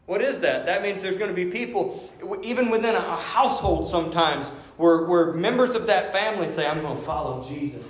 What 0.07 0.23
is 0.23 0.41
that? 0.41 0.65
That 0.65 0.81
means 0.81 1.03
there's 1.03 1.19
going 1.19 1.29
to 1.29 1.37
be 1.37 1.51
people, 1.51 2.11
even 2.43 2.71
within 2.71 2.95
a 2.95 3.17
household 3.17 3.87
sometimes, 3.87 4.49
where, 4.79 5.05
where 5.05 5.35
members 5.35 5.75
of 5.75 5.89
that 5.89 6.11
family 6.13 6.51
say, 6.55 6.67
I'm 6.67 6.81
going 6.81 6.97
to 6.97 7.03
follow 7.03 7.47
Jesus. 7.47 7.87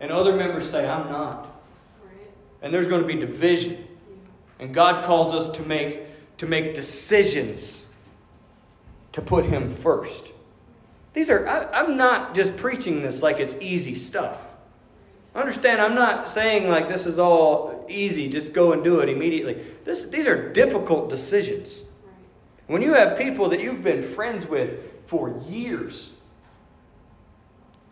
And 0.00 0.10
other 0.10 0.36
members 0.36 0.68
say, 0.68 0.88
I'm 0.88 1.08
not. 1.08 1.52
And 2.66 2.74
there's 2.74 2.88
going 2.88 3.00
to 3.00 3.06
be 3.06 3.14
division. 3.14 3.86
And 4.58 4.74
God 4.74 5.04
calls 5.04 5.32
us 5.32 5.56
to 5.56 5.62
make, 5.62 6.00
to 6.38 6.46
make 6.46 6.74
decisions 6.74 7.80
to 9.12 9.22
put 9.22 9.44
Him 9.44 9.76
first. 9.76 10.32
These 11.12 11.30
are, 11.30 11.46
I, 11.46 11.68
I'm 11.70 11.96
not 11.96 12.34
just 12.34 12.56
preaching 12.56 13.02
this 13.02 13.22
like 13.22 13.38
it's 13.38 13.54
easy 13.60 13.94
stuff. 13.94 14.38
Understand, 15.32 15.80
I'm 15.80 15.94
not 15.94 16.28
saying 16.28 16.68
like 16.68 16.88
this 16.88 17.06
is 17.06 17.20
all 17.20 17.86
easy, 17.88 18.28
just 18.28 18.52
go 18.52 18.72
and 18.72 18.82
do 18.82 18.98
it 18.98 19.08
immediately. 19.08 19.64
This, 19.84 20.02
these 20.06 20.26
are 20.26 20.52
difficult 20.52 21.08
decisions. 21.08 21.84
When 22.66 22.82
you 22.82 22.94
have 22.94 23.16
people 23.16 23.48
that 23.50 23.60
you've 23.60 23.84
been 23.84 24.02
friends 24.02 24.44
with 24.44 24.80
for 25.06 25.40
years, 25.46 26.10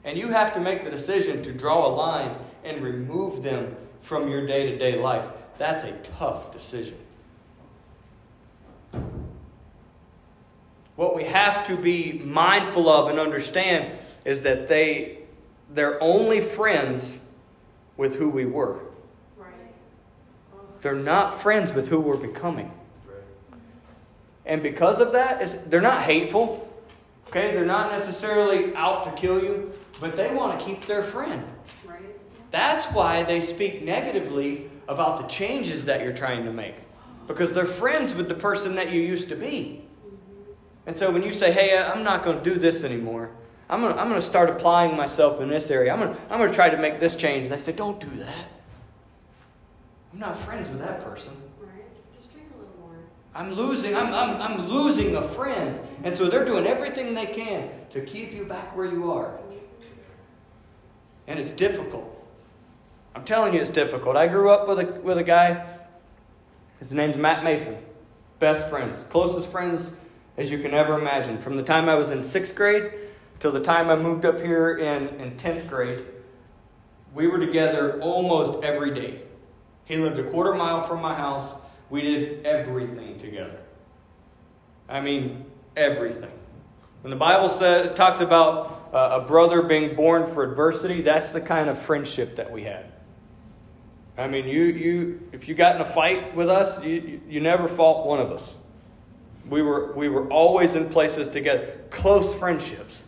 and 0.03 0.18
you 0.18 0.27
have 0.27 0.53
to 0.55 0.61
make 0.61 0.83
the 0.83 0.91
decision 0.91 1.45
to 1.45 1.53
draw 1.53 1.87
a 1.87 1.93
line 1.95 2.35
and 2.64 2.83
remove 2.83 3.45
them 3.45 3.77
from 4.05 4.29
your 4.29 4.47
day 4.47 4.71
to 4.71 4.79
day 4.79 4.97
life, 4.99 5.25
that's 5.57 5.83
a 5.83 5.93
tough 6.19 6.53
decision. 6.53 6.99
What 10.95 11.17
we 11.17 11.25
have 11.25 11.67
to 11.67 11.77
be 11.77 12.13
mindful 12.13 12.89
of 12.89 13.09
and 13.09 13.19
understand 13.19 13.99
is 14.25 14.43
that 14.43 14.69
they, 14.69 15.19
they're 15.73 16.01
only 16.03 16.41
friends 16.41 17.19
with 17.97 18.17
who 18.17 18.29
we 18.29 18.45
were. 18.45 18.79
Right. 19.37 19.51
They're 20.83 20.95
not 20.95 21.43
friends 21.43 21.73
with 21.73 21.89
who 21.89 21.99
we're 21.99 22.17
becoming. 22.17 22.71
And 24.47 24.63
because 24.63 25.01
of 25.01 25.13
that, 25.15 25.71
they're 25.71 25.81
not 25.81 26.03
hateful. 26.03 26.71
Okay, 27.29 27.55
they're 27.55 27.65
not 27.65 27.91
necessarily 27.91 28.77
out 28.77 29.05
to 29.05 29.11
kill 29.13 29.43
you, 29.43 29.73
but 29.99 30.15
they 30.15 30.33
want 30.33 30.61
to 30.61 30.65
keep 30.65 30.87
their 30.87 31.03
friend. 31.03 31.43
That's 32.55 32.85
why 32.87 33.25
they 33.25 33.41
speak 33.41 33.83
negatively 33.83 34.71
about 34.87 35.21
the 35.21 35.27
changes 35.27 35.87
that 35.87 36.05
you're 36.05 36.13
trying 36.13 36.45
to 36.45 36.53
make. 36.53 36.77
Because 37.27 37.53
they're 37.53 37.67
friends 37.67 38.15
with 38.15 38.29
the 38.29 38.37
person 38.37 38.77
that 38.77 38.93
you 38.93 39.01
used 39.01 39.29
to 39.31 39.35
be. 39.35 39.85
And 40.87 40.97
so 40.97 41.11
when 41.11 41.25
you 41.25 41.33
say, 41.33 41.51
hey, 41.51 41.77
I'm 41.77 42.05
not 42.05 42.23
going 42.23 42.39
to 42.39 42.45
do 42.45 42.55
this 42.55 42.85
anymore, 42.85 43.33
I'm 43.69 43.81
going 43.81 43.93
to, 43.93 44.01
I'm 44.01 44.09
going 44.09 44.21
to 44.21 44.25
start 44.25 44.51
applying 44.51 44.97
myself 44.97 45.41
in 45.41 45.49
this 45.49 45.69
area. 45.69 45.93
I'm 45.93 45.99
going, 45.99 46.15
to, 46.15 46.21
I'm 46.31 46.39
going 46.39 46.49
to 46.49 46.55
try 46.55 46.71
to 46.71 46.77
make 46.77 47.01
this 47.01 47.17
change. 47.17 47.49
they 47.49 47.59
say, 47.59 47.73
don't 47.73 47.99
do 47.99 48.23
that. 48.23 48.47
I'm 50.13 50.21
not 50.21 50.39
friends 50.39 50.69
with 50.69 50.79
that 50.79 51.03
person. 51.03 51.33
Right. 51.59 51.73
Just 52.17 52.33
drink 52.33 52.47
a 52.55 52.59
little 52.59 52.73
more. 52.79 52.99
I'm 53.35 53.53
losing, 53.55 53.97
I'm, 53.97 54.15
I'm, 54.15 54.41
I'm 54.41 54.69
losing 54.69 55.17
a 55.17 55.23
friend. 55.23 55.81
And 56.05 56.17
so 56.17 56.27
they're 56.27 56.45
doing 56.45 56.69
everything 56.69 57.15
they 57.15 57.27
can 57.27 57.69
to 57.91 58.01
keep 58.01 58.33
you 58.33 58.45
back 58.45 58.77
where 58.77 58.87
you 58.87 59.11
are. 59.11 59.41
And 61.27 61.41
it's 61.41 61.51
difficult. 61.51 62.14
I'm 63.15 63.25
telling 63.25 63.55
you, 63.55 63.61
it's 63.61 63.71
difficult. 63.71 64.17
I 64.17 64.27
grew 64.27 64.51
up 64.51 64.67
with 64.67 64.81
a, 64.81 64.87
with 65.01 65.19
a 65.19 65.23
guy, 65.23 65.65
his 66.79 66.93
name's 66.93 67.17
Matt 67.17 67.45
Mason. 67.45 67.77
Best 68.41 68.69
friends, 68.69 68.99
closest 69.11 69.49
friends 69.51 69.91
as 70.37 70.51
you 70.51 70.59
can 70.59 70.75
ever 70.75 70.99
imagine. 70.99 71.39
From 71.39 71.57
the 71.57 71.62
time 71.62 71.89
I 71.89 71.95
was 71.95 72.11
in 72.11 72.25
sixth 72.25 72.55
grade 72.55 72.93
till 73.41 73.53
the 73.53 73.61
time 73.61 73.89
I 73.89 73.97
moved 73.97 74.25
up 74.25 74.41
here 74.41 74.79
in, 74.79 75.09
in 75.21 75.37
10th 75.37 75.69
grade, 75.69 76.05
we 77.15 77.29
were 77.29 77.39
together 77.39 78.01
almost 78.01 78.62
every 78.65 78.93
day. 78.93 79.23
He 79.85 79.97
lived 79.97 80.19
a 80.19 80.25
quarter 80.31 80.55
mile 80.55 80.83
from 80.83 81.01
my 81.01 81.15
house. 81.15 81.55
We 81.91 82.03
did 82.03 82.45
everything 82.45 83.19
together. 83.19 83.61
I 84.89 85.01
mean, 85.01 85.45
everything. 85.77 86.33
When 87.03 87.11
the 87.11 87.17
Bible 87.17 87.49
says, 87.49 87.97
talks 87.97 88.21
about 88.21 88.91
uh, 88.93 89.21
a 89.23 89.27
brother 89.27 89.62
being 89.62 89.95
born 89.95 90.33
for 90.33 90.43
adversity, 90.43 91.03
that's 91.03 91.31
the 91.31 91.41
kind 91.41 91.69
of 91.69 91.81
friendship 91.81 92.37
that 92.37 92.51
we 92.51 92.65
had. 92.65 92.94
I 94.17 94.29
mean, 94.29 94.47
you, 94.47 94.62
you, 94.65 95.29
if 95.33 95.49
you 95.49 95.55
got 95.55 95.77
in 95.77 95.83
a 95.83 95.93
fight 95.93 96.37
with 96.37 96.49
us, 96.49 96.83
you, 96.85 97.21
you 97.29 97.41
never 97.41 97.69
fought 97.69 98.07
one 98.07 98.21
of 98.21 98.31
us. 98.31 98.55
We 99.49 99.61
were, 99.61 99.93
we 99.95 100.09
were 100.09 100.29
always 100.29 100.77
in 100.77 100.89
places 100.89 101.29
together, 101.29 101.81
close 101.91 102.33
friendships. 102.35 103.03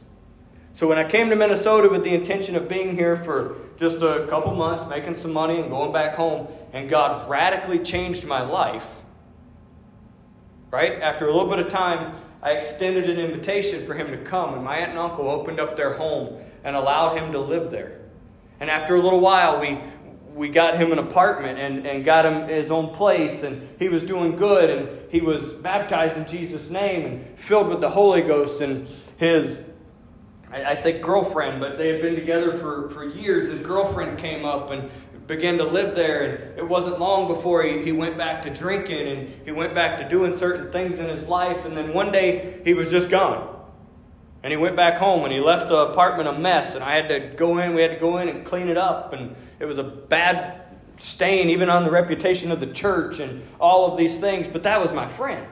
So 0.74 0.86
when 0.86 0.98
I 0.98 1.08
came 1.08 1.30
to 1.30 1.36
Minnesota 1.36 1.88
with 1.88 2.04
the 2.04 2.14
intention 2.14 2.54
of 2.56 2.68
being 2.68 2.96
here 2.96 3.16
for 3.16 3.56
just 3.78 3.98
a 3.98 4.26
couple 4.28 4.54
months, 4.54 4.86
making 4.88 5.14
some 5.16 5.32
money 5.32 5.58
and 5.60 5.70
going 5.70 5.92
back 5.92 6.14
home, 6.14 6.48
and 6.72 6.90
God 6.90 7.30
radically 7.30 7.78
changed 7.78 8.24
my 8.24 8.42
life, 8.42 8.86
right? 10.70 11.00
After 11.00 11.28
a 11.28 11.32
little 11.32 11.48
bit 11.48 11.60
of 11.60 11.68
time, 11.68 12.14
I 12.42 12.52
extended 12.52 13.08
an 13.08 13.18
invitation 13.18 13.86
for 13.86 13.94
him 13.94 14.10
to 14.10 14.18
come, 14.18 14.54
and 14.54 14.62
my 14.62 14.76
aunt 14.78 14.90
and 14.90 14.98
uncle 14.98 15.30
opened 15.30 15.60
up 15.60 15.76
their 15.76 15.94
home 15.94 16.42
and 16.62 16.76
allowed 16.76 17.16
him 17.16 17.32
to 17.32 17.38
live 17.38 17.70
there. 17.70 18.00
And 18.60 18.68
after 18.68 18.96
a 18.96 19.00
little 19.00 19.20
while, 19.20 19.60
we, 19.60 19.78
we 20.36 20.50
got 20.50 20.78
him 20.78 20.92
an 20.92 20.98
apartment 20.98 21.58
and, 21.58 21.86
and 21.86 22.04
got 22.04 22.26
him 22.26 22.48
his 22.48 22.70
own 22.70 22.94
place, 22.94 23.42
and 23.42 23.68
he 23.78 23.88
was 23.88 24.04
doing 24.04 24.36
good, 24.36 24.70
and 24.70 25.10
he 25.10 25.20
was 25.20 25.44
baptized 25.54 26.16
in 26.16 26.26
Jesus' 26.28 26.70
name 26.70 27.06
and 27.06 27.38
filled 27.38 27.68
with 27.68 27.80
the 27.80 27.90
Holy 27.90 28.22
Ghost, 28.22 28.60
and 28.60 28.86
his 29.16 29.58
I, 30.52 30.64
I 30.64 30.74
say 30.74 31.00
girlfriend, 31.00 31.60
but 31.60 31.78
they 31.78 31.88
had 31.88 32.02
been 32.02 32.14
together 32.14 32.56
for, 32.58 32.90
for 32.90 33.04
years. 33.04 33.50
His 33.50 33.60
girlfriend 33.60 34.18
came 34.18 34.44
up 34.44 34.70
and 34.70 34.90
began 35.26 35.58
to 35.58 35.64
live 35.64 35.94
there. 35.94 36.24
And 36.24 36.58
it 36.58 36.68
wasn't 36.68 37.00
long 37.00 37.26
before 37.26 37.62
he, 37.62 37.82
he 37.82 37.92
went 37.92 38.16
back 38.16 38.42
to 38.42 38.50
drinking 38.50 39.08
and 39.08 39.28
he 39.44 39.52
went 39.52 39.74
back 39.74 39.98
to 39.98 40.08
doing 40.08 40.36
certain 40.36 40.70
things 40.70 40.98
in 40.98 41.08
his 41.08 41.24
life. 41.24 41.64
And 41.64 41.76
then 41.76 41.92
one 41.92 42.12
day 42.12 42.60
he 42.64 42.74
was 42.74 42.90
just 42.90 43.08
gone. 43.08 43.55
And 44.46 44.52
he 44.52 44.56
went 44.56 44.76
back 44.76 44.98
home 44.98 45.24
and 45.24 45.32
he 45.32 45.40
left 45.40 45.68
the 45.68 45.88
apartment 45.88 46.28
a 46.28 46.32
mess. 46.32 46.76
And 46.76 46.84
I 46.84 46.94
had 46.94 47.08
to 47.08 47.18
go 47.36 47.58
in, 47.58 47.74
we 47.74 47.82
had 47.82 47.90
to 47.90 47.96
go 47.98 48.18
in 48.18 48.28
and 48.28 48.46
clean 48.46 48.68
it 48.68 48.76
up. 48.76 49.12
And 49.12 49.34
it 49.58 49.64
was 49.64 49.76
a 49.76 49.82
bad 49.82 50.62
stain 50.98 51.50
even 51.50 51.68
on 51.68 51.82
the 51.82 51.90
reputation 51.90 52.52
of 52.52 52.60
the 52.60 52.68
church 52.68 53.18
and 53.18 53.44
all 53.58 53.90
of 53.90 53.98
these 53.98 54.18
things. 54.18 54.46
But 54.46 54.62
that 54.62 54.80
was 54.80 54.92
my 54.92 55.08
friend. 55.14 55.44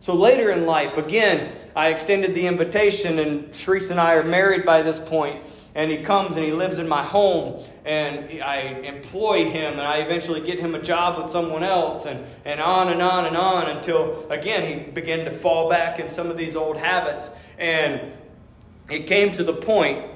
So 0.00 0.14
later 0.14 0.50
in 0.50 0.66
life, 0.66 0.96
again, 0.96 1.54
I 1.76 1.90
extended 1.90 2.34
the 2.34 2.46
invitation, 2.46 3.20
and 3.20 3.50
Sharice 3.50 3.90
and 3.90 4.00
I 4.00 4.14
are 4.14 4.24
married 4.24 4.64
by 4.64 4.82
this 4.82 4.98
point. 4.98 5.44
And 5.74 5.90
he 5.90 6.02
comes 6.02 6.34
and 6.34 6.44
he 6.44 6.50
lives 6.50 6.78
in 6.78 6.88
my 6.88 7.04
home, 7.04 7.62
and 7.84 8.42
I 8.42 8.80
employ 8.82 9.44
him, 9.44 9.74
and 9.74 9.82
I 9.82 9.98
eventually 9.98 10.40
get 10.40 10.58
him 10.58 10.74
a 10.74 10.82
job 10.82 11.22
with 11.22 11.30
someone 11.30 11.62
else, 11.62 12.04
and, 12.04 12.24
and 12.44 12.60
on 12.60 12.88
and 12.88 13.00
on 13.00 13.26
and 13.26 13.36
on 13.36 13.68
until, 13.70 14.28
again, 14.28 14.66
he 14.66 14.90
began 14.90 15.24
to 15.24 15.30
fall 15.30 15.68
back 15.68 16.00
in 16.00 16.10
some 16.10 16.32
of 16.32 16.36
these 16.36 16.56
old 16.56 16.78
habits. 16.78 17.30
And 17.58 18.12
it 18.88 19.06
came 19.06 19.32
to 19.32 19.44
the 19.44 19.52
point 19.52 20.10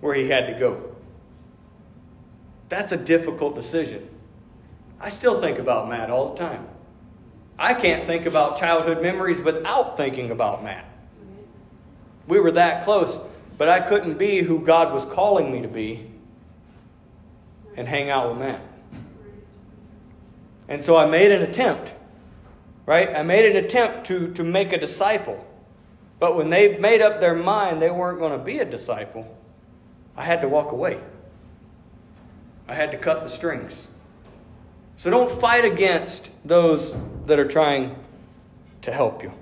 where 0.00 0.14
he 0.14 0.28
had 0.28 0.46
to 0.46 0.58
go. 0.58 0.90
That's 2.68 2.90
a 2.92 2.96
difficult 2.96 3.54
decision. 3.54 4.08
I 4.98 5.10
still 5.10 5.40
think 5.40 5.58
about 5.58 5.88
Matt 5.88 6.10
all 6.10 6.32
the 6.32 6.38
time. 6.38 6.66
I 7.58 7.74
can't 7.74 8.06
think 8.06 8.26
about 8.26 8.58
childhood 8.58 9.02
memories 9.02 9.38
without 9.38 9.96
thinking 9.96 10.30
about 10.30 10.64
Matt. 10.64 10.86
We 12.26 12.40
were 12.40 12.52
that 12.52 12.84
close, 12.84 13.18
but 13.58 13.68
I 13.68 13.80
couldn't 13.80 14.18
be 14.18 14.40
who 14.40 14.60
God 14.60 14.94
was 14.94 15.04
calling 15.04 15.52
me 15.52 15.62
to 15.62 15.68
be 15.68 16.10
and 17.76 17.86
hang 17.86 18.08
out 18.08 18.30
with 18.30 18.38
Matt. 18.38 18.62
And 20.68 20.84
so 20.84 20.96
I 20.96 21.06
made 21.06 21.32
an 21.32 21.42
attempt, 21.42 21.92
right? 22.86 23.14
I 23.14 23.22
made 23.22 23.44
an 23.44 23.62
attempt 23.62 24.06
to, 24.06 24.32
to 24.34 24.44
make 24.44 24.72
a 24.72 24.78
disciple. 24.78 25.44
But 26.20 26.36
when 26.36 26.50
they 26.50 26.76
made 26.78 27.00
up 27.00 27.20
their 27.20 27.34
mind 27.34 27.82
they 27.82 27.90
weren't 27.90 28.20
going 28.20 28.38
to 28.38 28.44
be 28.44 28.60
a 28.60 28.64
disciple, 28.64 29.36
I 30.16 30.24
had 30.24 30.42
to 30.42 30.48
walk 30.48 30.70
away. 30.70 31.00
I 32.68 32.74
had 32.74 32.92
to 32.92 32.98
cut 32.98 33.24
the 33.24 33.28
strings. 33.28 33.88
So 34.98 35.10
don't 35.10 35.40
fight 35.40 35.64
against 35.64 36.30
those 36.44 36.94
that 37.24 37.38
are 37.38 37.48
trying 37.48 37.96
to 38.82 38.92
help 38.92 39.22
you. 39.22 39.32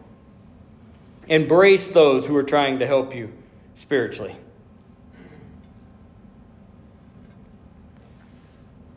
Embrace 1.26 1.88
those 1.88 2.24
who 2.24 2.36
are 2.36 2.44
trying 2.44 2.78
to 2.78 2.86
help 2.86 3.14
you 3.14 3.32
spiritually. 3.74 4.36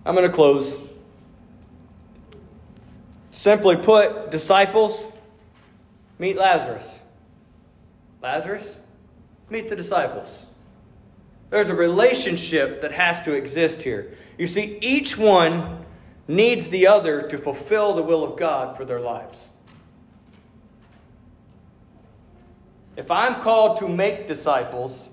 I'm 0.05 0.15
going 0.15 0.27
to 0.27 0.33
close. 0.33 0.79
Simply 3.31 3.75
put, 3.75 4.29
disciples, 4.29 5.05
meet 6.19 6.37
Lazarus. 6.37 6.87
Lazarus, 8.21 8.79
meet 9.49 9.69
the 9.69 9.75
disciples. 9.75 10.45
There's 11.49 11.69
a 11.69 11.75
relationship 11.75 12.81
that 12.81 12.91
has 12.93 13.21
to 13.23 13.33
exist 13.33 13.81
here. 13.81 14.15
You 14.37 14.47
see, 14.47 14.77
each 14.81 15.17
one 15.17 15.85
needs 16.27 16.69
the 16.69 16.87
other 16.87 17.23
to 17.23 17.37
fulfill 17.37 17.93
the 17.93 18.03
will 18.03 18.23
of 18.23 18.37
God 18.37 18.77
for 18.77 18.85
their 18.85 19.01
lives. 19.01 19.49
If 22.95 23.09
I'm 23.09 23.41
called 23.41 23.77
to 23.77 23.87
make 23.87 24.27
disciples, 24.27 25.09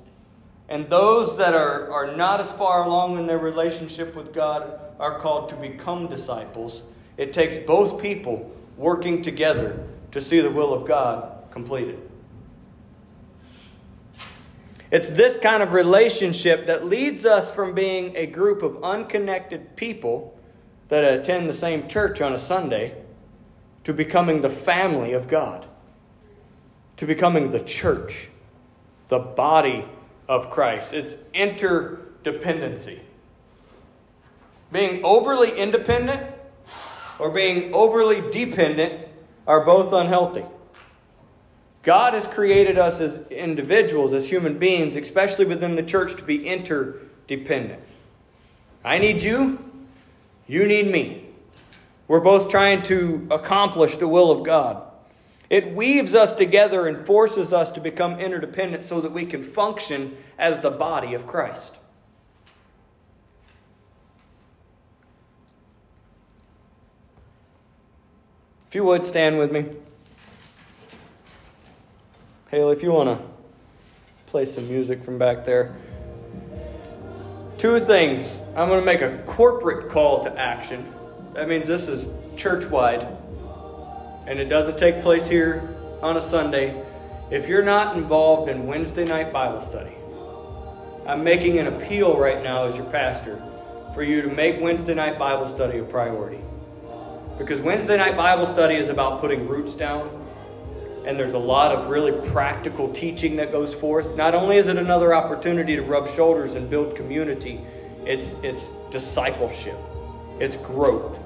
and 0.69 0.89
those 0.91 1.39
that 1.39 1.55
are, 1.55 1.91
are 1.91 2.15
not 2.17 2.41
as 2.41 2.53
far 2.53 2.85
along 2.85 3.19
in 3.19 3.27
their 3.27 3.39
relationship 3.39 4.15
with 4.15 4.33
God 4.33 4.79
are 5.01 5.19
called 5.19 5.49
to 5.49 5.57
become 5.57 6.09
disciples, 6.09 6.83
it 7.17 7.33
takes 7.33 7.57
both 7.59 8.01
people 8.01 8.55
working 8.77 9.23
together 9.23 9.85
to 10.13 10.21
see 10.21 10.41
the 10.41 10.51
will 10.51 10.75
of 10.75 10.87
God 10.87 11.33
completed. 11.51 12.08
It's 14.91 15.09
this 15.11 15.37
kind 15.39 15.63
of 15.63 15.73
relationship 15.73 16.67
that 16.67 16.87
leads 16.87 17.27
us 17.27 17.51
from 17.51 17.75
being 17.75 18.17
a 18.17 18.27
group 18.27 18.63
of 18.63 18.83
unconnected 18.83 19.77
people 19.77 20.39
that 20.89 21.05
attend 21.05 21.49
the 21.49 21.55
same 21.55 21.89
church 21.89 22.21
on 22.21 22.33
a 22.33 22.39
Sunday 22.39 22.95
to 23.85 23.93
becoming 23.93 24.41
the 24.41 24.51
family 24.51 25.13
of 25.13 25.29
God, 25.29 25.67
to 26.97 27.07
becoming 27.07 27.51
the 27.51 27.61
church, 27.61 28.29
the 29.09 29.19
body 29.19 29.85
of 30.27 30.49
Christ. 30.49 30.95
It's 30.95 31.15
interdependency. 31.35 33.01
Being 34.73 35.05
overly 35.05 35.59
independent 35.59 36.35
or 37.19 37.31
being 37.31 37.75
overly 37.75 38.23
dependent 38.31 39.09
are 39.47 39.65
both 39.65 39.93
unhealthy. 39.93 40.45
God 41.89 42.13
has 42.13 42.27
created 42.27 42.77
us 42.77 43.01
as 43.01 43.17
individuals, 43.31 44.13
as 44.13 44.29
human 44.29 44.59
beings, 44.59 44.95
especially 44.95 45.47
within 45.47 45.75
the 45.75 45.83
church, 45.83 46.19
to 46.19 46.23
be 46.23 46.47
interdependent. 46.47 47.83
I 48.85 48.99
need 48.99 49.23
you, 49.23 49.59
you 50.47 50.67
need 50.67 50.93
me. 50.93 51.25
We're 52.07 52.21
both 52.21 52.51
trying 52.51 52.83
to 52.83 53.27
accomplish 53.31 53.97
the 53.97 54.07
will 54.07 54.31
of 54.31 54.45
God. 54.45 54.87
It 55.49 55.75
weaves 55.75 56.15
us 56.15 56.35
together 56.35 56.89
and 56.89 57.07
forces 57.07 57.55
us 57.55 57.71
to 57.73 57.81
become 57.81 58.21
interdependent 58.21 58.85
so 58.85 59.01
that 59.01 59.13
we 59.13 59.25
can 59.25 59.43
function 59.43 60.15
as 60.39 60.59
the 60.59 60.71
body 60.71 61.15
of 61.15 61.27
Christ. 61.27 61.75
If 68.69 68.75
you 68.75 68.85
would, 68.85 69.07
stand 69.07 69.39
with 69.39 69.51
me. 69.51 69.65
Haley, 72.51 72.75
if 72.75 72.83
you 72.83 72.93
want 72.93 73.19
to 73.19 73.23
play 74.29 74.47
some 74.47 74.67
music 74.69 75.05
from 75.05 75.19
back 75.19 75.45
there. 75.45 75.77
Two 77.59 77.79
things. 77.79 78.41
I'm 78.57 78.71
going 78.71 78.81
to 78.81 78.87
make 78.87 79.03
a 79.03 79.23
corporate 79.27 79.91
call 79.91 80.25
to 80.25 80.35
action. 80.35 80.91
That 81.35 81.47
means 81.47 81.67
this 81.67 81.89
is 81.89 82.09
church 82.39 82.65
wide, 82.65 83.07
and 84.27 84.39
it 84.39 84.47
doesn't 84.47 84.79
take 84.79 85.03
place 85.03 85.27
here 85.27 85.77
on 86.01 86.17
a 86.17 86.23
Sunday. 86.23 86.83
If 87.31 87.49
you're 87.49 87.63
not 87.63 87.99
involved 87.99 88.49
in 88.49 88.67
Wednesday 88.67 89.05
night 89.05 89.31
Bible 89.31 89.61
study, 89.61 89.93
I'm 91.07 91.23
making 91.23 91.59
an 91.59 91.67
appeal 91.67 92.17
right 92.17 92.43
now 92.43 92.65
as 92.65 92.77
your 92.77 92.87
pastor 92.87 93.43
for 93.93 94.03
you 94.03 94.23
to 94.23 94.29
make 94.29 94.59
Wednesday 94.59 94.95
night 94.95 95.19
Bible 95.19 95.49
study 95.49 95.81
a 95.81 95.85
priority. 95.85 96.41
Because 97.37 97.61
Wednesday 97.61 97.99
night 97.99 98.17
Bible 98.17 98.47
study 98.47 98.77
is 98.77 98.89
about 98.89 99.21
putting 99.21 99.47
roots 99.47 99.75
down, 99.75 100.18
and 101.09 101.19
there's 101.19 101.33
a 101.33 101.39
lot 101.39 101.75
of 101.75 101.89
really 101.89 102.13
practical 102.29 102.93
teaching 102.93 103.37
that 103.37 103.51
goes 103.51 103.73
forth. 103.73 104.15
Not 104.15 104.35
only 104.35 104.59
is 104.59 104.67
it 104.67 104.77
another 104.77 105.15
opportunity 105.15 105.75
to 105.75 105.81
rub 105.81 106.07
shoulders 106.15 106.55
and 106.55 106.69
build 106.69 106.95
community, 106.97 107.63
it's, 108.05 108.35
it's 108.43 108.69
discipleship, 108.91 109.79
it's 110.39 110.57
growth. 110.57 111.19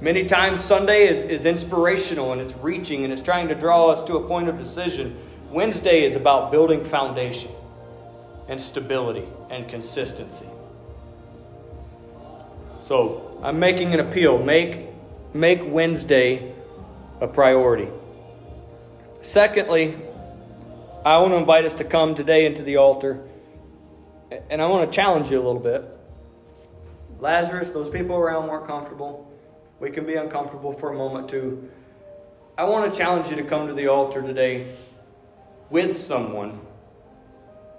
Many 0.00 0.26
times, 0.26 0.60
Sunday 0.60 1.08
is, 1.08 1.24
is 1.24 1.46
inspirational 1.46 2.30
and 2.30 2.40
it's 2.40 2.56
reaching 2.58 3.02
and 3.02 3.12
it's 3.12 3.22
trying 3.22 3.48
to 3.48 3.56
draw 3.56 3.88
us 3.88 4.04
to 4.04 4.18
a 4.18 4.24
point 4.24 4.48
of 4.48 4.56
decision. 4.56 5.18
Wednesday 5.50 6.04
is 6.04 6.14
about 6.14 6.52
building 6.52 6.84
foundation 6.84 7.50
and 8.46 8.60
stability 8.60 9.26
and 9.50 9.68
consistency. 9.68 10.46
So, 12.86 13.40
I'm 13.42 13.58
making 13.58 13.94
an 13.94 14.00
appeal. 14.00 14.40
Make 14.40 14.90
make 15.32 15.60
Wednesday 15.64 16.54
a 17.20 17.26
priority. 17.26 17.88
Secondly, 19.24 19.96
I 21.02 21.18
want 21.18 21.32
to 21.32 21.38
invite 21.38 21.64
us 21.64 21.72
to 21.76 21.84
come 21.84 22.14
today 22.14 22.44
into 22.44 22.62
the 22.62 22.76
altar, 22.76 23.26
and 24.50 24.60
I 24.60 24.66
want 24.66 24.90
to 24.90 24.94
challenge 24.94 25.30
you 25.30 25.38
a 25.38 25.44
little 25.44 25.60
bit. 25.60 25.82
Lazarus, 27.20 27.70
those 27.70 27.88
people 27.88 28.16
around 28.16 28.48
weren't 28.48 28.66
comfortable. 28.66 29.32
We 29.80 29.90
can 29.90 30.04
be 30.04 30.14
uncomfortable 30.16 30.74
for 30.74 30.92
a 30.92 30.94
moment 30.94 31.30
too. 31.30 31.70
I 32.58 32.64
want 32.64 32.92
to 32.92 32.96
challenge 32.96 33.30
you 33.30 33.36
to 33.36 33.44
come 33.44 33.66
to 33.66 33.72
the 33.72 33.88
altar 33.88 34.20
today 34.20 34.66
with 35.70 35.96
someone 35.96 36.60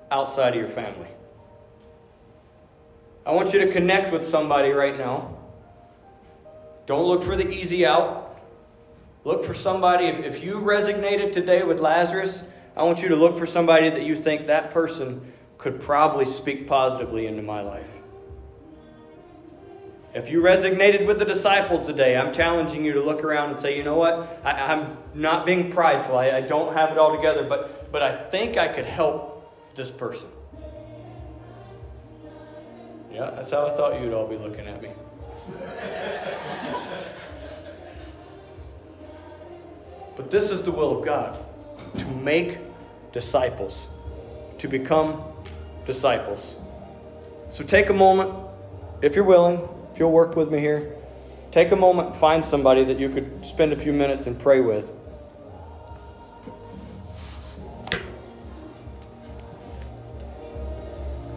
outside 0.09 0.55
of 0.55 0.59
your 0.59 0.69
family. 0.69 1.09
I 3.23 3.33
want 3.33 3.53
you 3.53 3.59
to 3.59 3.71
connect 3.71 4.11
with 4.11 4.27
somebody 4.27 4.71
right 4.71 4.97
now 4.97 5.37
don't 6.85 7.05
look 7.05 7.23
for 7.23 7.35
the 7.35 7.49
easy 7.49 7.85
out. 7.85 8.24
Look 9.25 9.43
for 9.43 9.55
somebody. 9.55 10.05
If, 10.05 10.23
if 10.23 10.43
you 10.43 10.61
resonated 10.61 11.33
today 11.33 11.63
with 11.63 11.79
Lazarus, 11.79 12.43
I 12.77 12.83
want 12.83 13.01
you 13.01 13.09
to 13.09 13.15
look 13.15 13.37
for 13.37 13.47
somebody 13.47 13.89
that 13.89 14.03
you 14.03 14.15
think 14.15 14.47
that 14.47 14.71
person 14.71 15.33
could 15.57 15.81
probably 15.81 16.25
speak 16.25 16.67
positively 16.67 17.25
into 17.25 17.41
my 17.41 17.61
life. 17.61 17.87
If 20.13 20.29
you 20.29 20.41
resonated 20.41 21.07
with 21.07 21.19
the 21.19 21.25
disciples 21.25 21.87
today, 21.87 22.15
I'm 22.15 22.33
challenging 22.33 22.85
you 22.85 22.93
to 22.93 23.03
look 23.03 23.23
around 23.23 23.51
and 23.51 23.59
say, 23.59 23.75
you 23.75 23.83
know 23.83 23.95
what? 23.95 24.39
I, 24.45 24.71
am 24.71 24.97
not 25.13 25.45
being 25.45 25.71
prideful. 25.71 26.17
I, 26.17 26.29
I 26.29 26.41
don't 26.41 26.73
have 26.73 26.91
it 26.91 26.97
all 26.97 27.15
together, 27.15 27.43
but, 27.43 27.91
but 27.91 28.01
I 28.03 28.29
think 28.29 28.57
I 28.57 28.67
could 28.67 28.85
help 28.85 29.53
this 29.75 29.91
person. 29.91 30.29
Yeah, 33.11 33.31
that's 33.31 33.51
how 33.51 33.65
I 33.65 33.75
thought 33.75 33.99
you'd 33.99 34.13
all 34.13 34.27
be 34.27 34.37
looking 34.37 34.67
at 34.67 34.81
me. 34.81 34.91
But 40.15 40.31
this 40.31 40.49
is 40.49 40.61
the 40.61 40.71
will 40.71 40.97
of 40.97 41.05
God 41.05 41.37
to 41.97 42.05
make 42.05 42.57
disciples, 43.11 43.87
to 44.59 44.67
become 44.67 45.23
disciples. 45.85 46.55
So 47.49 47.63
take 47.63 47.89
a 47.89 47.93
moment, 47.93 48.33
if 49.01 49.15
you're 49.15 49.25
willing, 49.25 49.67
if 49.93 49.99
you'll 49.99 50.11
work 50.11 50.35
with 50.35 50.51
me 50.51 50.59
here, 50.59 50.95
take 51.51 51.71
a 51.71 51.75
moment, 51.75 52.15
find 52.15 52.43
somebody 52.43 52.83
that 52.85 52.99
you 52.99 53.09
could 53.09 53.45
spend 53.45 53.73
a 53.73 53.75
few 53.75 53.93
minutes 53.93 54.27
and 54.27 54.37
pray 54.37 54.61
with. 54.61 54.91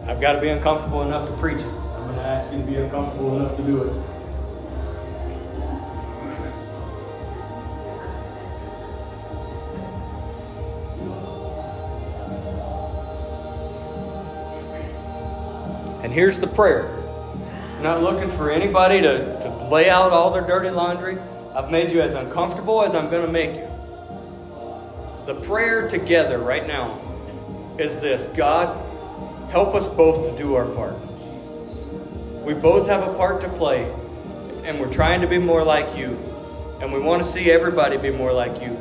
I've 0.05 0.19
got 0.19 0.33
to 0.33 0.41
be 0.41 0.49
uncomfortable 0.49 1.03
enough 1.03 1.29
to 1.29 1.35
preach 1.37 1.59
it. 1.59 1.65
I'm 1.65 2.03
going 2.05 2.15
to 2.15 2.23
ask 2.23 2.51
you 2.51 2.59
to 2.59 2.65
be 2.65 2.75
uncomfortable 2.75 3.39
enough 3.39 3.55
to 3.57 3.63
do 3.63 3.83
it. 3.83 4.18
And 16.09 16.15
here's 16.15 16.39
the 16.39 16.47
prayer. 16.47 16.87
I'm 17.77 17.83
not 17.83 18.01
looking 18.01 18.31
for 18.31 18.49
anybody 18.49 18.99
to, 18.99 19.39
to 19.41 19.67
lay 19.69 19.91
out 19.91 20.11
all 20.11 20.31
their 20.31 20.41
dirty 20.41 20.71
laundry. 20.71 21.19
I've 21.53 21.69
made 21.69 21.91
you 21.91 22.01
as 22.01 22.15
uncomfortable 22.15 22.81
as 22.81 22.95
I'm 22.95 23.11
going 23.11 23.27
to 23.27 23.31
make 23.31 23.53
you. 23.53 23.67
The 25.27 25.39
prayer 25.45 25.87
together 25.87 26.39
right 26.39 26.65
now 26.65 26.99
is 27.77 27.95
this 28.01 28.25
God, 28.35 28.75
help 29.51 29.75
us 29.75 29.87
both 29.87 30.31
to 30.31 30.35
do 30.35 30.55
our 30.55 30.65
part. 30.65 30.95
We 32.43 32.55
both 32.55 32.87
have 32.87 33.07
a 33.07 33.13
part 33.13 33.41
to 33.41 33.49
play, 33.49 33.83
and 34.63 34.79
we're 34.79 34.91
trying 34.91 35.21
to 35.21 35.27
be 35.27 35.37
more 35.37 35.63
like 35.63 35.95
you. 35.95 36.17
And 36.81 36.91
we 36.91 36.99
want 36.99 37.23
to 37.23 37.29
see 37.29 37.51
everybody 37.51 37.97
be 37.97 38.09
more 38.09 38.33
like 38.33 38.63
you, 38.63 38.75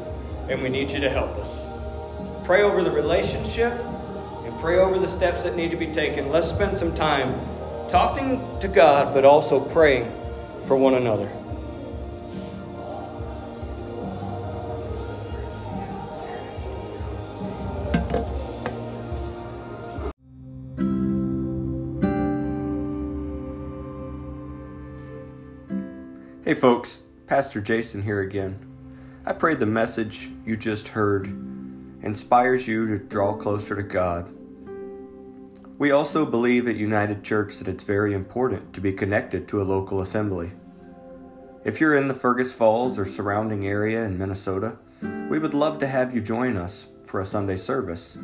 and 0.48 0.62
we 0.62 0.70
need 0.70 0.92
you 0.92 1.00
to 1.00 1.10
help 1.10 1.36
us. 1.36 2.46
Pray 2.46 2.62
over 2.62 2.82
the 2.82 2.90
relationship 2.90 3.74
Pray 4.60 4.78
over 4.80 4.98
the 4.98 5.08
steps 5.08 5.44
that 5.44 5.54
need 5.54 5.70
to 5.70 5.76
be 5.76 5.86
taken. 5.86 6.30
Let's 6.30 6.48
spend 6.48 6.76
some 6.76 6.92
time 6.92 7.32
talking 7.88 8.40
to 8.58 8.66
God, 8.66 9.14
but 9.14 9.24
also 9.24 9.60
praying 9.60 10.10
for 10.66 10.76
one 10.76 10.94
another. 10.94 11.28
Hey, 26.44 26.54
folks, 26.54 27.04
Pastor 27.28 27.60
Jason 27.60 28.02
here 28.02 28.20
again. 28.20 28.58
I 29.24 29.34
pray 29.34 29.54
the 29.54 29.66
message 29.66 30.30
you 30.44 30.56
just 30.56 30.88
heard 30.88 31.26
inspires 32.02 32.66
you 32.66 32.88
to 32.88 32.98
draw 32.98 33.34
closer 33.34 33.76
to 33.76 33.82
God 33.84 34.34
We 35.78 35.92
also 35.92 36.26
believe 36.26 36.66
at 36.66 36.74
United 36.74 37.22
Church 37.22 37.56
that 37.58 37.68
it's 37.68 37.84
very 37.84 38.12
important 38.12 38.72
to 38.72 38.80
be 38.80 38.92
connected 38.92 39.46
to 39.46 39.62
a 39.62 39.64
local 39.64 40.00
assembly. 40.00 40.50
If 41.64 41.80
you're 41.80 41.94
in 41.94 42.08
the 42.08 42.14
Fergus 42.14 42.52
Falls 42.52 42.98
or 42.98 43.06
surrounding 43.06 43.64
area 43.64 44.04
in 44.04 44.18
Minnesota, 44.18 44.76
we 45.30 45.38
would 45.38 45.54
love 45.54 45.78
to 45.78 45.86
have 45.86 46.12
you 46.12 46.20
join 46.20 46.56
us 46.56 46.88
for 47.06 47.20
a 47.20 47.26
Sunday 47.26 47.56
service. 47.56 48.18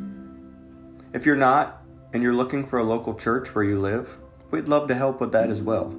If 1.13 1.25
you're 1.25 1.37
not 1.37 1.81
and 2.11 2.21
you're 2.21 2.33
looking 2.33 2.67
for 2.67 2.79
a 2.79 2.83
local 2.83 3.13
church 3.13 3.55
where 3.55 3.63
you 3.63 3.79
live, 3.79 4.17
we'd 4.51 4.67
love 4.67 4.89
to 4.89 4.95
help 4.95 5.21
with 5.21 5.31
that 5.31 5.49
as 5.49 5.61
well. 5.61 5.95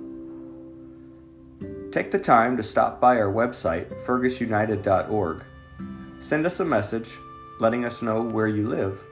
Take 1.91 2.11
the 2.11 2.19
time 2.19 2.59
to 2.59 2.63
stop 2.63 3.01
by 3.01 3.19
our 3.19 3.33
website, 3.33 4.05
fergusunited.org. 4.05 5.43
Send 6.21 6.45
us 6.45 6.61
a 6.61 6.67
message 6.67 7.17
letting 7.61 7.87
us 7.87 8.03
know 8.03 8.21
where 8.21 8.49
you 8.49 8.69
live 8.69 9.03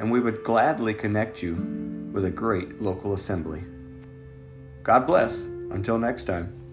and 0.00 0.10
we 0.10 0.20
would 0.20 0.42
gladly 0.42 0.94
connect 0.94 1.42
you 1.42 1.54
with 2.12 2.24
a 2.24 2.30
great 2.30 2.80
local 2.80 3.14
assembly. 3.14 3.64
God 4.82 5.06
bless. 5.06 5.44
Until 5.70 5.98
next 5.98 6.24
time. 6.24 6.63